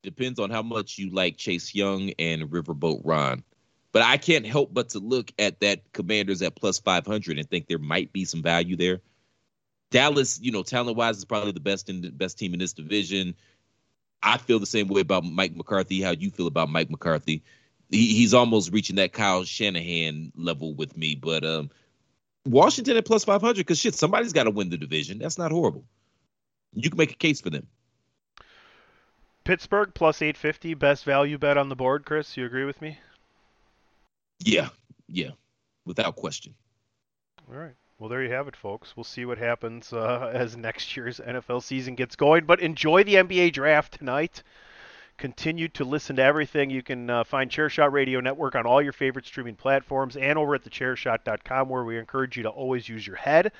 Depends 0.02 0.38
on 0.38 0.50
how 0.50 0.62
much 0.62 0.98
you 0.98 1.10
like 1.10 1.36
Chase 1.36 1.74
Young 1.74 2.10
and 2.18 2.50
Riverboat 2.50 3.00
Ron. 3.04 3.42
But 3.92 4.02
I 4.02 4.16
can't 4.16 4.46
help 4.46 4.72
but 4.72 4.90
to 4.90 4.98
look 4.98 5.32
at 5.38 5.60
that 5.60 5.92
Commanders 5.92 6.42
at 6.42 6.56
plus 6.56 6.78
500 6.78 7.38
and 7.38 7.48
think 7.48 7.68
there 7.68 7.78
might 7.78 8.12
be 8.12 8.24
some 8.24 8.42
value 8.42 8.76
there. 8.76 9.00
Dallas, 9.90 10.40
you 10.40 10.50
know, 10.50 10.62
talent 10.62 10.96
wise, 10.96 11.18
is 11.18 11.24
probably 11.24 11.52
the 11.52 11.60
best 11.60 11.90
in 11.90 12.00
the 12.00 12.10
best 12.10 12.38
team 12.38 12.54
in 12.54 12.58
this 12.58 12.72
division. 12.72 13.34
I 14.22 14.38
feel 14.38 14.58
the 14.58 14.66
same 14.66 14.88
way 14.88 15.00
about 15.00 15.24
Mike 15.24 15.56
McCarthy. 15.56 16.00
How 16.00 16.10
you 16.10 16.30
feel 16.30 16.46
about 16.46 16.70
Mike 16.70 16.90
McCarthy? 16.90 17.42
He, 17.90 18.14
he's 18.14 18.34
almost 18.34 18.72
reaching 18.72 18.96
that 18.96 19.12
Kyle 19.12 19.44
Shanahan 19.44 20.32
level 20.36 20.74
with 20.74 20.96
me. 20.96 21.14
But 21.14 21.44
um, 21.44 21.70
Washington 22.46 22.96
at 22.96 23.04
plus 23.04 23.24
500 23.24 23.56
because 23.56 23.78
shit, 23.78 23.94
somebody's 23.94 24.32
got 24.32 24.44
to 24.44 24.50
win 24.50 24.70
the 24.70 24.78
division. 24.78 25.18
That's 25.18 25.38
not 25.38 25.50
horrible. 25.50 25.84
You 26.72 26.88
can 26.88 26.96
make 26.96 27.12
a 27.12 27.16
case 27.16 27.40
for 27.40 27.50
them. 27.50 27.66
Pittsburgh 29.44 29.92
plus 29.92 30.22
850, 30.22 30.74
best 30.74 31.04
value 31.04 31.36
bet 31.36 31.58
on 31.58 31.68
the 31.68 31.76
board. 31.76 32.04
Chris, 32.04 32.36
you 32.36 32.46
agree 32.46 32.64
with 32.64 32.80
me? 32.80 32.98
Yeah, 34.38 34.68
yeah, 35.08 35.30
without 35.84 36.16
question. 36.16 36.54
All 37.48 37.58
right. 37.58 37.74
Well, 38.02 38.08
there 38.08 38.24
you 38.24 38.32
have 38.32 38.48
it, 38.48 38.56
folks. 38.56 38.96
We'll 38.96 39.04
see 39.04 39.24
what 39.24 39.38
happens 39.38 39.92
uh, 39.92 40.28
as 40.34 40.56
next 40.56 40.96
year's 40.96 41.20
NFL 41.20 41.62
season 41.62 41.94
gets 41.94 42.16
going. 42.16 42.46
But 42.46 42.58
enjoy 42.58 43.04
the 43.04 43.14
NBA 43.14 43.52
draft 43.52 43.96
tonight. 43.96 44.42
Continue 45.18 45.68
to 45.68 45.84
listen 45.84 46.16
to 46.16 46.22
everything. 46.24 46.68
You 46.68 46.82
can 46.82 47.08
uh, 47.08 47.22
find 47.22 47.48
Chairshot 47.48 47.92
Radio 47.92 48.18
Network 48.18 48.56
on 48.56 48.66
all 48.66 48.82
your 48.82 48.92
favorite 48.92 49.24
streaming 49.26 49.54
platforms 49.54 50.16
and 50.16 50.36
over 50.36 50.56
at 50.56 50.64
thechairshot.com, 50.64 51.68
where 51.68 51.84
we 51.84 51.96
encourage 51.96 52.36
you 52.36 52.42
to 52.42 52.48
always 52.48 52.88
use 52.88 53.06
your 53.06 53.14
head. 53.14 53.52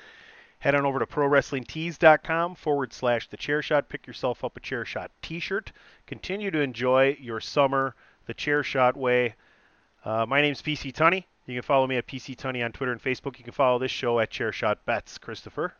Head 0.59 0.75
on 0.75 0.85
over 0.85 0.99
to 0.99 1.05
prowrestlingtees.com 1.05 2.55
forward 2.55 2.91
slash 2.91 3.29
the 3.29 3.37
chairshot. 3.37 3.87
Pick 3.87 4.05
yourself 4.05 4.43
up 4.43 4.57
a 4.57 4.59
chairshot 4.59 5.07
t 5.21 5.39
shirt. 5.39 5.71
Continue 6.05 6.51
to 6.51 6.59
enjoy 6.59 7.15
your 7.17 7.39
summer 7.39 7.95
the 8.25 8.33
chairshot 8.33 8.97
way. 8.97 9.35
Uh, 10.03 10.25
my 10.27 10.41
name's 10.41 10.61
PC 10.61 10.91
Tunney. 10.91 11.23
You 11.45 11.55
can 11.55 11.63
follow 11.63 11.87
me 11.87 11.97
at 11.97 12.07
PC 12.07 12.35
Tunney 12.35 12.63
on 12.63 12.71
Twitter 12.71 12.91
and 12.91 13.01
Facebook. 13.01 13.37
You 13.37 13.43
can 13.43 13.53
follow 13.53 13.79
this 13.79 13.91
show 13.91 14.19
at 14.19 14.31
Chairshot 14.31 14.77
Bets. 14.85 15.17
Christopher. 15.17 15.73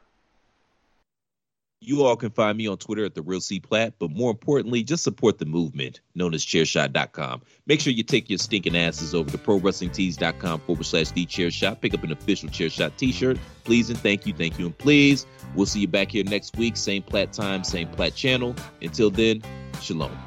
You 1.85 2.03
all 2.03 2.15
can 2.15 2.29
find 2.29 2.57
me 2.57 2.65
on 2.67 2.77
Twitter 2.77 3.03
at 3.03 3.13
the 3.13 3.21
Real 3.21 3.41
C 3.41 3.59
Platt, 3.59 3.95
but 3.99 4.09
more 4.09 4.31
importantly, 4.31 4.83
just 4.83 5.03
support 5.03 5.37
the 5.37 5.45
movement 5.45 5.99
known 6.15 6.33
as 6.33 6.45
Chairshot.com. 6.45 7.41
Make 7.65 7.81
sure 7.81 7.91
you 7.91 8.03
take 8.03 8.29
your 8.29 8.39
stinking 8.39 8.77
asses 8.77 9.13
over 9.13 9.29
to 9.29 9.37
ProWrestlingTees.com 9.37 10.61
forward 10.61 10.85
slash 10.85 11.11
The 11.11 11.25
Chairshot. 11.25 11.81
Pick 11.81 11.93
up 11.93 12.03
an 12.05 12.13
official 12.13 12.47
Chairshot 12.47 12.95
T-shirt. 12.95 13.37
Please 13.65 13.89
and 13.89 13.99
thank 13.99 14.25
you, 14.25 14.33
thank 14.33 14.57
you, 14.57 14.67
and 14.67 14.77
please. 14.77 15.25
We'll 15.55 15.65
see 15.65 15.81
you 15.81 15.89
back 15.89 16.11
here 16.11 16.23
next 16.23 16.55
week, 16.55 16.77
same 16.77 17.03
Platt 17.03 17.33
time, 17.33 17.65
same 17.65 17.89
Platt 17.89 18.15
channel. 18.15 18.55
Until 18.81 19.09
then, 19.09 19.41
shalom. 19.81 20.17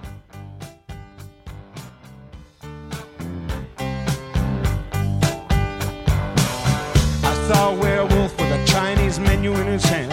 Saw 7.47 7.71
a 7.71 7.75
werewolf 7.79 8.37
with 8.39 8.51
a 8.51 8.65
Chinese 8.67 9.21
menu 9.21 9.55
in 9.55 9.67
his 9.69 9.85
hand. 9.85 10.11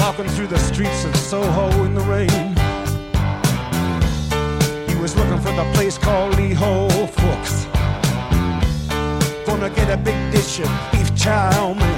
Walking 0.00 0.26
through 0.28 0.46
the 0.46 0.58
streets 0.58 1.04
of 1.04 1.14
Soho 1.16 1.68
in 1.84 1.94
the 1.94 2.00
rain. 2.02 2.48
He 4.88 4.94
was 5.02 5.14
looking 5.16 5.38
for 5.38 5.52
the 5.52 5.70
place 5.74 5.98
called 5.98 6.34
Lee 6.36 6.54
Ho 6.54 6.88
Fooks. 6.88 7.66
Gonna 9.44 9.68
get 9.68 9.90
a 9.90 9.98
big 9.98 10.18
dish 10.32 10.60
of 10.60 10.70
beef 10.92 11.14
chow 11.14 11.74
mein. 11.74 11.97